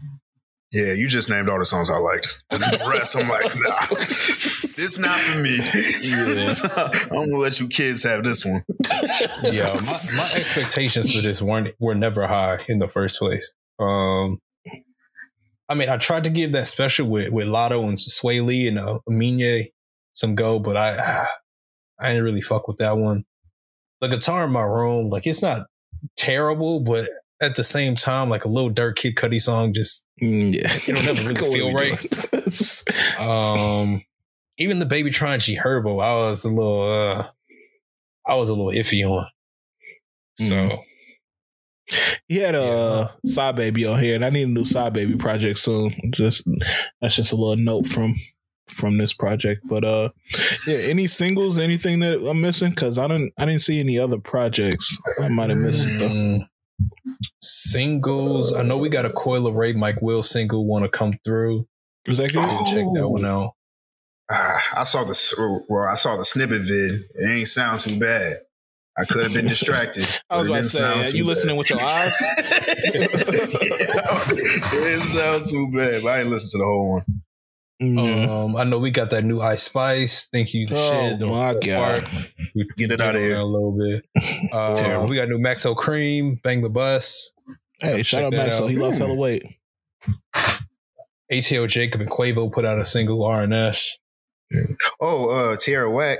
[0.71, 2.43] Yeah, you just named all the songs I liked.
[2.51, 5.57] And the rest, I'm like, nah, it's not for me.
[5.57, 6.53] Yeah.
[7.15, 8.63] I'm gonna let you kids have this one.
[9.43, 13.51] yeah, my, my expectations for this weren't were never high in the first place.
[13.79, 14.39] Um,
[15.69, 18.77] I mean, I tried to give that special with with Latto and Swae Lee and
[18.77, 19.67] uh, Aminé
[20.13, 21.25] some go, but I
[21.99, 23.25] I didn't really fuck with that one.
[24.01, 25.67] The guitar in my room, like it's not
[26.15, 27.05] terrible, but
[27.41, 31.03] at the same time, like a little Durk Kid Cudi song, just mm, yeah, it'll
[31.03, 33.19] never really feel right.
[33.19, 34.03] um,
[34.57, 37.27] even the Baby Tron G Herbo, I was a little, uh,
[38.25, 39.27] I was a little iffy on.
[40.39, 40.55] So.
[40.55, 40.83] Mm.
[42.27, 45.15] He had a uh, Side Baby on here, and I need a new Side Baby
[45.15, 46.11] project soon.
[46.13, 46.47] Just
[47.01, 48.15] that's just a little note from
[48.69, 49.61] from this project.
[49.65, 50.09] But uh,
[50.67, 52.71] yeah, any singles, anything that I'm missing?
[52.71, 54.97] Because I didn't I didn't see any other projects.
[55.21, 56.09] I might have missed it though.
[56.09, 56.47] Mm.
[57.41, 58.57] Singles.
[58.57, 61.65] I know we got a Coi Leray Mike Will single want to come through.
[62.07, 62.43] Was that good?
[62.43, 62.65] Oh.
[62.73, 63.51] Check that one out.
[64.31, 67.01] Uh, I saw the well, I saw the snippet vid.
[67.15, 68.37] It ain't sound too bad.
[68.97, 70.07] I could have been distracted.
[70.29, 71.29] I was about to say, are you bad.
[71.29, 72.13] listening with your eyes?
[72.21, 77.05] yeah, it didn't sound too bad, but I didn't listen to the whole one.
[77.81, 78.29] Mm-hmm.
[78.29, 80.27] Um, I know we got that new Ice Spice.
[80.33, 81.19] Thank you, the oh, shit.
[81.21, 82.07] my god,
[82.53, 84.05] we get it out of here a little bit.
[84.51, 87.31] Uh, we got new Maxo Kream, Bang the Bus.
[87.79, 88.61] Hey, shout out Maxo.
[88.61, 88.69] Out.
[88.69, 89.45] He lost hella weight.
[91.31, 93.97] ATO Jacob and Quavo put out a single RNS.
[94.99, 96.19] Oh, uh, Tierra Whack.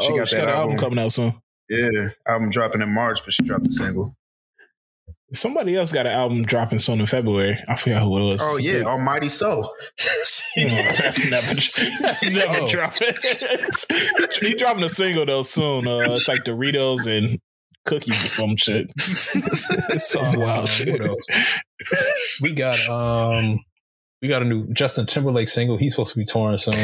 [0.00, 0.72] She oh, got she that got album.
[0.72, 1.40] album coming out soon.
[1.70, 4.16] Yeah, album dropping in March, but she dropped a single.
[5.34, 7.62] Somebody else got an album dropping soon in February.
[7.68, 8.42] I forgot who it was.
[8.42, 9.72] Oh yeah, Almighty So.
[10.56, 11.54] that's never,
[12.00, 12.68] that's never oh.
[12.68, 13.08] dropping.
[14.40, 15.86] he dropping a single though soon.
[15.86, 17.38] Uh, it's like Doritos and
[17.84, 18.90] cookies or some shit.
[18.96, 20.68] it's so wild.
[22.40, 23.58] we got um,
[24.22, 25.76] we got a new Justin Timberlake single.
[25.76, 26.74] He's supposed to be touring soon.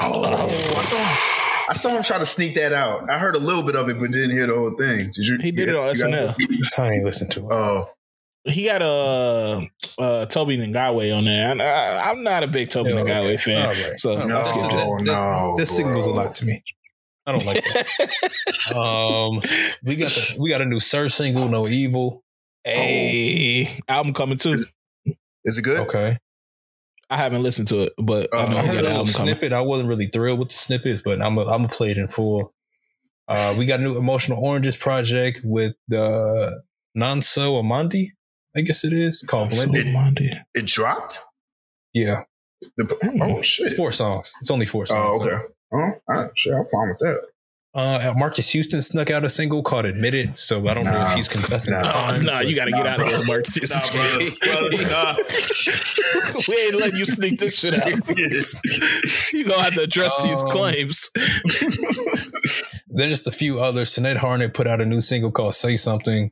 [0.00, 1.23] Oh, uh, I saw
[1.72, 3.08] him try to sneak that out.
[3.10, 5.10] I heard a little bit of it, but didn't hear the whole thing.
[5.12, 5.38] Did you?
[5.40, 6.34] He did it on you guys- SNL.
[6.78, 7.46] I ain't listen to it.
[7.50, 7.84] Oh,
[8.44, 9.66] He got a
[9.98, 11.50] uh, Tobe Nwigwe on there.
[11.50, 13.36] And I, I'm not a big Toby Yeah, Ngawe okay.
[13.36, 13.98] fan, All right.
[13.98, 14.86] so No, No, I'll skip that.
[14.86, 16.62] Oh, no, This signals a lot to me.
[17.26, 18.76] I don't like that.
[18.76, 19.40] um,
[19.82, 22.22] we got the, we got a new Sir single, No Evil.
[22.64, 24.54] Hey, album coming too.
[25.44, 25.80] Is it good?
[25.80, 26.18] Okay,
[27.10, 28.98] I haven't listened to it, but I Uh, know I heard got a an little
[28.98, 29.34] album coming.
[29.34, 29.52] snippet.
[29.52, 32.08] I wasn't really thrilled with the snippets, but I'm a, I'm gonna play it in
[32.08, 32.52] full.
[33.28, 36.50] Uh, we got a new Emotional Oranges project with uh,
[36.96, 38.08] Nanso Amandi,
[38.56, 39.92] I guess it is called Blended.
[39.92, 40.40] Monday.
[40.54, 41.20] It dropped.
[41.94, 42.22] Yeah,
[42.76, 43.66] The, oh shit.
[43.66, 44.34] it's four songs.
[44.40, 45.20] It's only four songs.
[45.20, 45.44] Oh okay.
[45.72, 46.30] Oh, all right.
[46.36, 47.20] Shit, I'm fine with that.
[47.76, 51.26] Uh, Marques Houston snuck out a single called "Admitted," so I don't know if he's
[51.28, 51.72] confessing.
[51.74, 52.12] nah.
[52.14, 53.16] Oh, no, but- you got to get Nah, out of bro.
[53.16, 53.44] here, Mark.
[53.68, 55.14] Nah, brother, brother, nah.
[56.48, 57.90] we ain't letting you sneak this shit out.
[59.32, 61.10] you gonna have to address these Um, claims.
[62.88, 63.90] Then just a few others.
[63.92, 66.30] Sinead Harnett put out a new single called "Say Something,"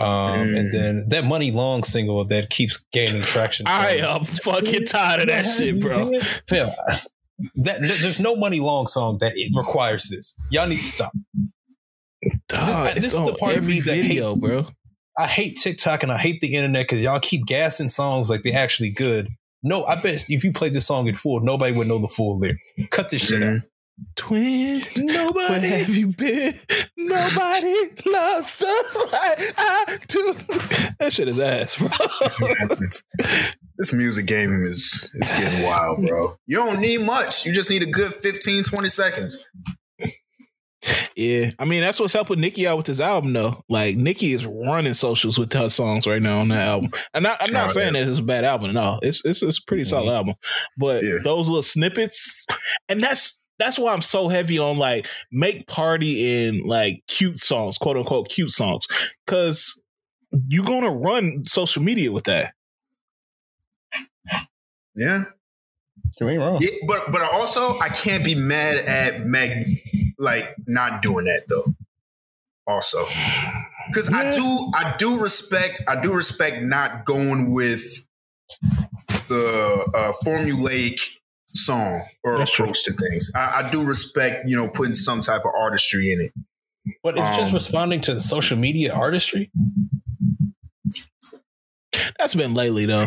[0.00, 0.58] um, Mm.
[0.58, 3.66] and then that Muni Long single that keeps gaining traction.
[3.68, 6.10] I am fucking tired of that shit, bro.
[6.48, 6.68] Fam,
[7.56, 10.34] that there's no Muni Long song that it requires this.
[10.50, 11.12] Y'all need to stop.
[12.48, 14.66] Dog, this it's is the part of me that video, hates- bro.
[15.18, 18.58] I hate TikTok and I hate the internet because y'all keep gassing songs like they're
[18.58, 19.28] actually good.
[19.62, 22.38] No, I bet if you played this song in full, nobody would know the full
[22.38, 22.58] lyric.
[22.90, 23.46] Cut this shit out.
[23.48, 23.66] Mm-hmm.
[24.16, 25.66] Twin, where Nobody.
[25.68, 26.54] have you been?
[26.96, 30.34] Nobody loves the right I do.
[30.98, 31.88] That shit is ass, bro.
[33.78, 36.28] This music game is, is getting wild, bro.
[36.46, 37.44] You don't need much.
[37.44, 39.46] You just need a good 15, 20 seconds.
[41.14, 43.62] yeah, I mean that's what's helping Nicki out with this album, though.
[43.68, 46.90] Like Nicki is running socials with her songs right now on that album.
[47.12, 48.04] And I, I'm not Oh, saying yeah.
[48.04, 48.98] that it's a bad album, no.
[49.02, 50.14] It's it's, it's a pretty solid mm-hmm.
[50.16, 50.34] album,
[50.78, 51.18] but Yeah.
[51.22, 52.46] those little snippets,
[52.88, 57.78] and that's that's why I'm so heavy on like make party in like cute songs,
[57.78, 58.86] quote unquote cute songs,
[59.24, 59.80] because
[60.48, 62.54] you're gonna run social media with that.
[64.94, 65.24] Yeah.
[66.20, 66.58] You ain't wrong.
[66.60, 69.82] Yeah, but but also I can't be mad at Meg
[70.18, 71.74] like not doing that though.
[72.66, 73.04] Also,
[73.88, 78.06] because I do I do respect I do respect not going with
[79.28, 81.00] the uh, formulaic
[81.46, 82.64] song or That's true.
[82.64, 83.30] approach to things.
[83.34, 86.32] I, I do respect you know putting some type of artistry in it.
[87.02, 89.50] But it's just Um, responding to the social media artistry.
[92.18, 93.06] That's been lately though.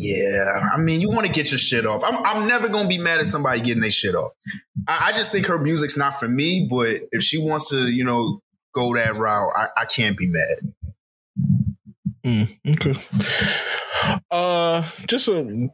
[0.00, 2.04] Yeah, I mean, you want to get your shit off.
[2.04, 4.32] I'm, I'm never gonna be mad at somebody getting their shit off.
[4.86, 6.68] I, I just think her music's not for me.
[6.70, 8.40] But if she wants to, you know,
[8.74, 10.72] go that route, I, I can't be mad.
[12.24, 12.94] Mm, okay.
[14.30, 15.68] Uh, just a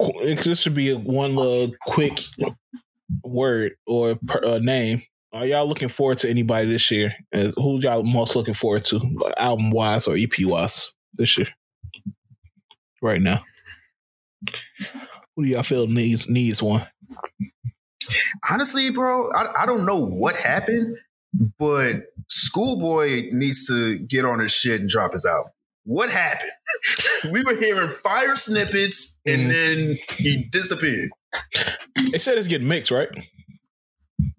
[0.44, 2.20] this should be a one little quick
[3.22, 5.02] word or per, uh, name.
[5.32, 7.14] Are y'all looking forward to anybody this year?
[7.32, 9.00] Who y'all most looking forward to,
[9.36, 11.48] album wise or EP wise, this year?
[13.02, 13.44] Right now,
[15.34, 16.86] who do y'all feel needs needs one?
[18.48, 20.98] Honestly, bro, I, I don't know what happened,
[21.58, 21.96] but
[22.28, 25.52] Schoolboy needs to get on his shit and drop his album.
[25.84, 26.50] What happened?
[27.32, 31.10] we were hearing fire snippets and then he disappeared.
[32.12, 33.08] They said it's getting mixed, right?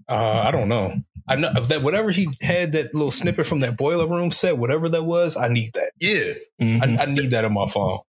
[0.08, 0.94] Uh, I don't know.
[1.28, 4.88] I know that whatever he had that little snippet from that boiler room set, whatever
[4.90, 5.92] that was, I need that.
[6.00, 6.34] Yeah.
[6.62, 7.00] Mhm.
[7.00, 8.00] I, I need that on my phone.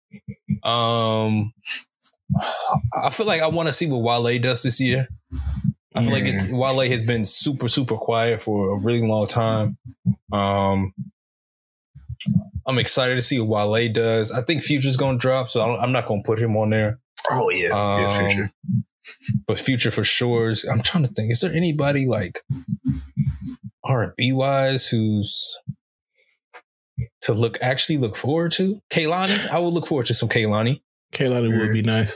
[0.62, 1.52] Um,
[3.02, 5.08] I feel like I want to see what Wale does this year.
[5.94, 9.78] I feel like it's Wale has been super super quiet for a really long time.
[10.30, 10.92] Um,
[12.66, 14.32] I'm excited to see what Wale does.
[14.32, 16.98] I think Future's gonna drop, so I don't- I'm not gonna put him on there.
[17.30, 18.52] Oh yeah, yeah, Um, future.
[19.46, 20.64] But Future for sure is.
[20.64, 21.30] I'm trying to think.
[21.32, 22.42] Is there anybody like
[23.84, 25.58] R and B wise who's
[27.22, 28.80] to look actually look forward to?
[28.92, 30.82] Kehlani, I would look forward to some Kehlani.
[31.12, 32.14] Kehlani would be nice.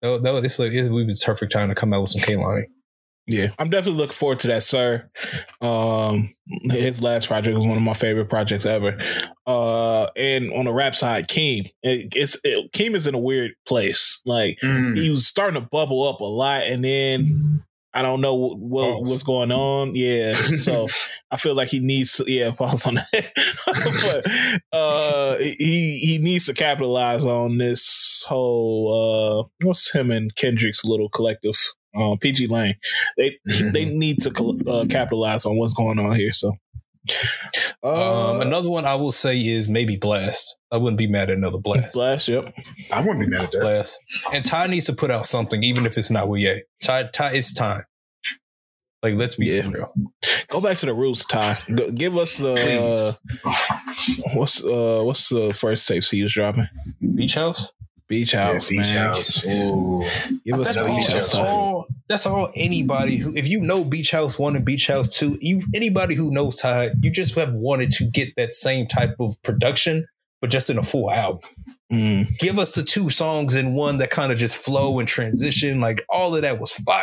[0.00, 2.22] That, that, this like this would be the perfect time to come out with some
[2.22, 2.64] Kehlani.
[3.30, 5.10] Yeah, I'm definitely looking forward to that, sir.
[5.60, 6.30] Um,
[6.64, 8.98] his last project was one of my favorite projects ever.
[9.46, 13.52] Uh, and on the rap side, Keem, it, it's it, Keem is in a weird
[13.66, 14.22] place.
[14.24, 14.96] Like Mm.
[14.96, 19.00] he was starting to bubble up a lot, and then I don't know what, what
[19.00, 19.94] what's going on.
[19.94, 20.86] Yeah, so
[21.30, 22.24] I feel like he needs to.
[22.26, 23.32] Yeah, pause on that.
[24.72, 29.48] but uh, he he needs to capitalize on this whole.
[29.60, 31.74] Uh, what's him and Kendrick's little collective?
[31.94, 32.74] Uh, pgLang.
[33.16, 33.38] They
[33.72, 34.30] they need to
[34.68, 36.32] uh, capitalize on what's going on here.
[36.32, 36.54] So.
[37.82, 40.54] Uh, Um, another one I will say is maybe Blxst.
[40.70, 41.94] I wouldn't be mad at another Blxst.
[41.94, 42.52] Blxst, yep.
[42.92, 43.62] I wouldn't be mad at that.
[43.62, 43.94] Blxst.
[44.34, 46.62] And Ty needs to put out something, even if it's not with Ye.
[46.82, 47.82] Ty, Ty, it's time.
[49.02, 49.68] Like, let's be Yeah.
[49.70, 49.90] real.
[50.48, 51.56] Go back to the roots, Ty.
[51.74, 53.12] Go, give us the uh,
[54.34, 56.68] what's uh what's the first tapes he was dropping?
[57.14, 57.72] Beach House.
[58.08, 59.06] Beach Yeah, House, Beach man.
[59.08, 59.46] House.
[59.46, 60.04] Ooh.
[60.44, 61.12] Give us That's all, Beach House.
[61.12, 61.86] that's all.
[62.08, 62.48] That's all.
[62.56, 66.30] Anybody who, if you know Beach House One and Beach House Two, you anybody who
[66.32, 70.06] knows Ty, you just have wanted to get that same type of production,
[70.40, 71.50] but just in a full album.
[71.92, 72.36] Mm.
[72.38, 75.80] Give us the two songs in one that kind of just flow and transition.
[75.80, 77.02] Like all of that was fire.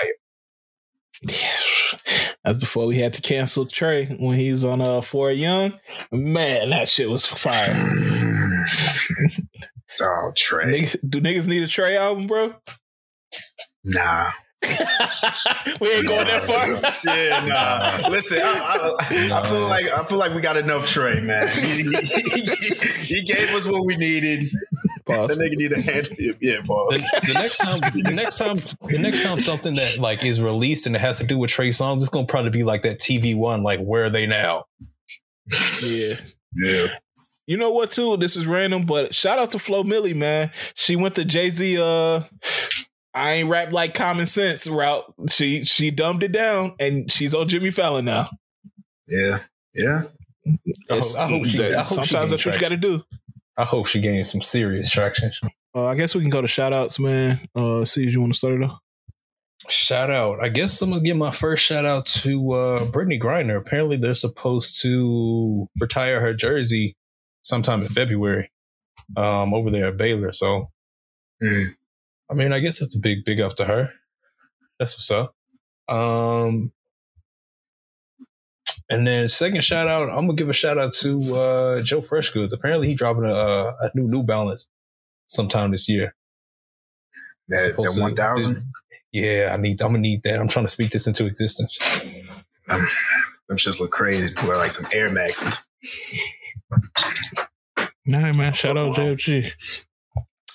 [2.44, 5.80] That's before we had to cancel Trey when he's on uh Four Young.
[6.12, 7.74] Man, that shit was fire.
[10.02, 10.66] Oh, Trey.
[10.82, 12.54] Niggas, do niggas need a Trey album, bro?
[13.86, 14.26] Nah.
[14.66, 16.68] we ain't going that far.
[17.16, 17.46] Yeah,
[18.02, 18.08] nah.
[18.10, 21.48] Listen, I, I, I feel like I feel like we got enough Trey, man.
[21.50, 24.50] He, he- he gave us what we needed.
[25.06, 25.38] Pause.
[25.38, 26.10] That nigga need a hand.
[26.42, 26.88] Yeah, Paul.
[26.90, 26.98] The,
[27.28, 28.56] the next time, the next time,
[28.90, 31.70] the next time something that like is released and it has to do with Trey
[31.70, 34.64] Songz, it's gonna probably be like that TV one, like where are they now?
[35.84, 36.16] Yeah.
[36.56, 36.88] Yeah.
[37.48, 38.18] You know what too?
[38.18, 40.52] This is random, but shout out to Flo Milli, man.
[40.74, 42.22] She went to Jay Z uh
[43.14, 45.06] I ain't rap like common sense route.
[45.30, 48.28] She she dumbed it down and she's on Jimmy Fallon now.
[49.08, 49.40] Yeah.
[49.76, 50.04] Yeah.
[50.90, 53.04] I hope, I hope she, I hope sometimes gains that's what you gotta do.
[53.58, 55.32] I hope she gains some serious traction.
[55.76, 57.48] Uh, I guess we can go to shout outs, man.
[57.56, 58.80] Uh see if you want to start it off.
[59.70, 60.44] Shout out.
[60.44, 63.58] I guess I'm gonna give my first shout out to uh Brittney Griner.
[63.58, 66.96] Apparently they're supposed to retire her jersey
[67.46, 68.52] sometime in February.
[69.16, 70.32] Um over there at Baylor.
[70.32, 70.72] So
[71.44, 71.76] Mm.
[72.30, 73.92] I mean I guess that's a big big up to her.
[74.80, 75.36] That's what's up.
[75.88, 76.72] Um
[78.90, 82.54] and then second shout out, I'm gonna give a shout out to uh Joe Freshgoods.
[82.54, 84.68] Apparently he dropping a, a new New Balance
[85.28, 86.16] sometime this year.
[87.50, 88.64] That, that 1000.
[89.12, 90.40] Yeah, I need I'm gonna need that.
[90.40, 91.78] I'm trying to speak this into existence.
[92.70, 92.82] Um,
[93.48, 94.34] them shits look crazy.
[94.48, 95.68] Wear like some Air Maxes.
[98.06, 98.54] Nah, man.
[98.54, 99.52] Shout out JFG.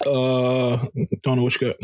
[0.06, 0.78] Uh,
[1.22, 1.76] don't know what you got.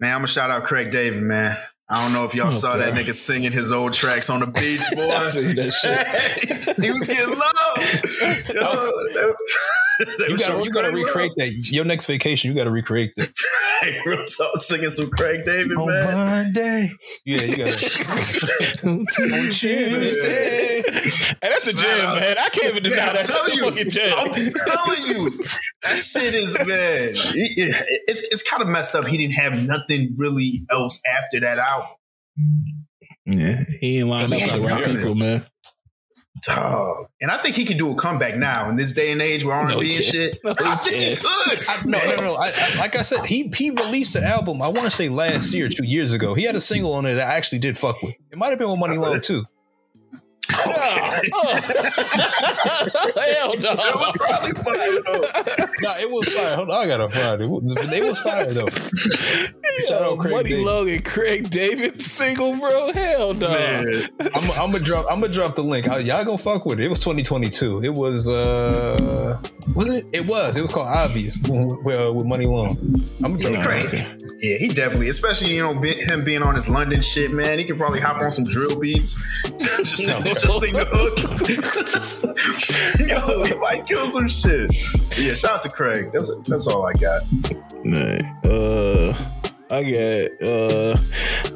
[0.00, 1.56] Man, I'm gonna shout out Craig David, man.
[1.90, 4.46] I don't know if y'all Oh, saw that nigga singing his old tracks on the
[4.46, 5.08] beach, boy.
[5.10, 6.76] I seen that shit.
[6.84, 7.78] he was getting love.
[8.54, 9.32] Yo, they- they
[10.28, 11.14] You gotta showing you gotta Craig love.
[11.14, 11.68] recreate that.
[11.72, 13.32] Your next vacation, you gotta recreate that.
[13.80, 16.12] Hey, real talk, singing some Craig David, On man.
[16.12, 16.90] Monday.
[17.24, 17.70] Yeah, you gotta
[18.88, 19.06] on
[19.52, 20.82] Tuesday.
[20.82, 22.38] Hey, that's a jam, man.
[22.38, 23.26] I can't even deny Man, I'm that.
[23.26, 24.12] That's telling a you, fucking jam.
[24.18, 25.30] I'm telling you,
[25.84, 26.66] that shit is man.
[26.66, 29.06] it- it- it's it's kind of messed up.
[29.06, 31.88] He didn't have nothing really else after that album.
[33.26, 35.46] Yeah, he ain't lined up with the right people, man.
[36.42, 37.08] Dog.
[37.20, 39.54] And I think he can do a comeback now in this day and age with
[39.54, 40.04] R&B he and can't.
[40.04, 40.38] shit.
[40.44, 41.68] No, I think he could.
[41.68, 42.34] I, no, no, no.
[42.34, 44.62] I, I, like I said, he he released an album.
[44.62, 46.34] I want to say last year, two years ago.
[46.34, 48.14] He had a single on it that I actually did fuck with.
[48.30, 49.42] It might have been with Muni Long too.
[52.18, 53.74] Hell no.
[53.78, 55.20] That was probably fire though.
[55.80, 56.56] No, it was fire.
[56.56, 57.50] Hold on, I gotta find it.
[57.94, 58.66] It was fire though.
[59.88, 60.64] Shout out Craig Money David.
[60.66, 62.92] Long and Craig David single, bro.
[62.92, 63.48] Hell no.
[63.50, 65.06] Man, I'm, I'm gonna drop.
[65.10, 65.88] I'm gonna drop the link.
[65.88, 66.84] I- y'all gonna fuck with it.
[66.86, 67.82] It was 2022.
[67.84, 68.26] It was.
[68.28, 69.40] uh
[69.74, 70.06] Was it?
[70.12, 70.56] It was.
[70.56, 71.38] It was called Obvious.
[71.48, 72.76] Well, with Muni Long.
[73.24, 73.88] I'm gonna yeah, drop he it.
[73.90, 74.06] crazy.
[74.40, 77.58] Yeah, he definitely, especially you know be, him being on his London shit, man.
[77.58, 79.16] He could probably hop on some drill beats,
[79.78, 80.20] just No.
[80.20, 81.18] just sing the hook.
[83.08, 84.72] Yo, he might kill some shit.
[85.18, 86.10] Yeah, shout out to Craig.
[86.12, 87.22] That's that's all I got.
[87.84, 88.18] Nah.
[88.44, 89.14] Uh,
[89.70, 90.48] I got.
[90.48, 90.96] Uh,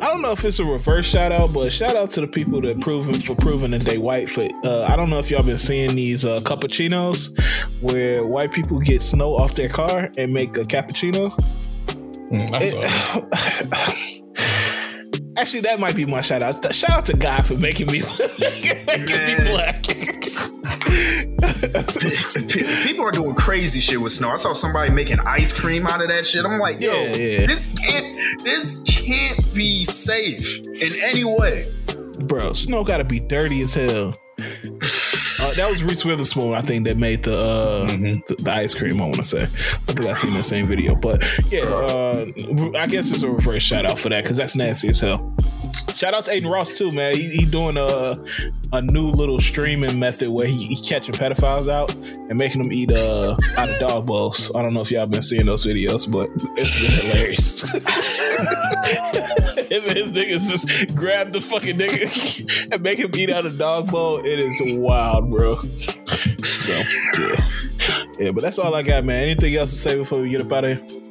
[0.01, 2.61] I don't know if it's a reverse shout out, but shout out to the people
[2.63, 4.29] that proven for proving that they white.
[4.29, 7.31] For uh, I don't know if y'all been seeing these uh, cappuccinos
[7.81, 11.35] where white people get snow off their car and make a cappuccino.
[12.31, 14.62] Mm, I saw that.
[15.43, 16.73] Actually, that might be my shout out.
[16.73, 18.01] Shout out to God for making me
[18.39, 19.83] making me black.
[22.85, 24.31] People are doing crazy shit with snow.
[24.31, 26.45] I saw somebody making ice cream out of that shit.
[26.45, 27.47] I'm like, yo, Yeah, yeah.
[27.47, 31.65] this can't this can't be safe in any way.
[32.29, 34.13] Bro, snow got to be dirty as hell.
[35.45, 38.15] Uh, that was Reese Witherspoon, I think, that made the, uh, Mhm.
[38.27, 39.01] the the ice cream.
[39.01, 39.47] I want to say, I
[39.93, 42.27] think I seen the same video, but yeah, uh,
[42.79, 45.32] I guess it's a reverse shout out for that because that's nasty as hell.
[45.95, 47.15] Shout out to Adin Ross too, man.
[47.15, 48.15] He, he doing a
[48.73, 52.91] a new little streaming method where he, he catching pedophiles out and making them eat
[52.93, 54.51] uh out of dog bowls.
[54.55, 57.63] I don't know if y'all been seeing those videos, but it's been hilarious.
[59.73, 63.59] Him and his niggas just grab the fucking nigga and make him eat out of
[63.59, 64.19] dog bowl.
[64.19, 65.63] It is wild, bro.
[66.43, 66.73] So
[67.19, 68.31] yeah, yeah.
[68.33, 69.17] But that's all I got, man.
[69.17, 71.02] Anything else to say before we get up out of here?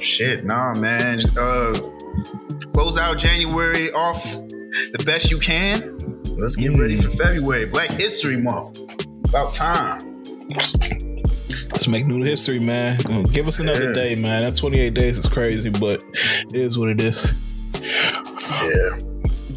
[0.00, 1.20] Shit, nah, man.
[1.38, 1.78] Uh,
[2.72, 4.22] close out January off
[4.92, 5.98] the best you can.
[6.36, 8.78] Let's get ready for February, Black History Month.
[9.28, 10.22] About time.
[11.72, 12.98] Let's make new history, man.
[13.10, 14.00] Uh, Give us another Yeah.
[14.00, 14.42] day, man.
[14.44, 16.02] That 28 days is crazy, but
[16.52, 17.34] it is what it is.
[17.82, 18.98] Yeah.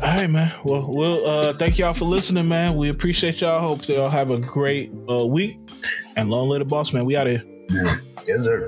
[0.03, 0.51] All right, man.
[0.65, 2.75] Well, we'll uh, thank y'all for listening, man.
[2.75, 3.59] We appreciate y'all.
[3.59, 5.59] Hope y'all have a great uh, week.
[6.17, 7.05] And long live the boss, man.
[7.05, 7.43] We out here.
[8.27, 8.67] Yes, sir.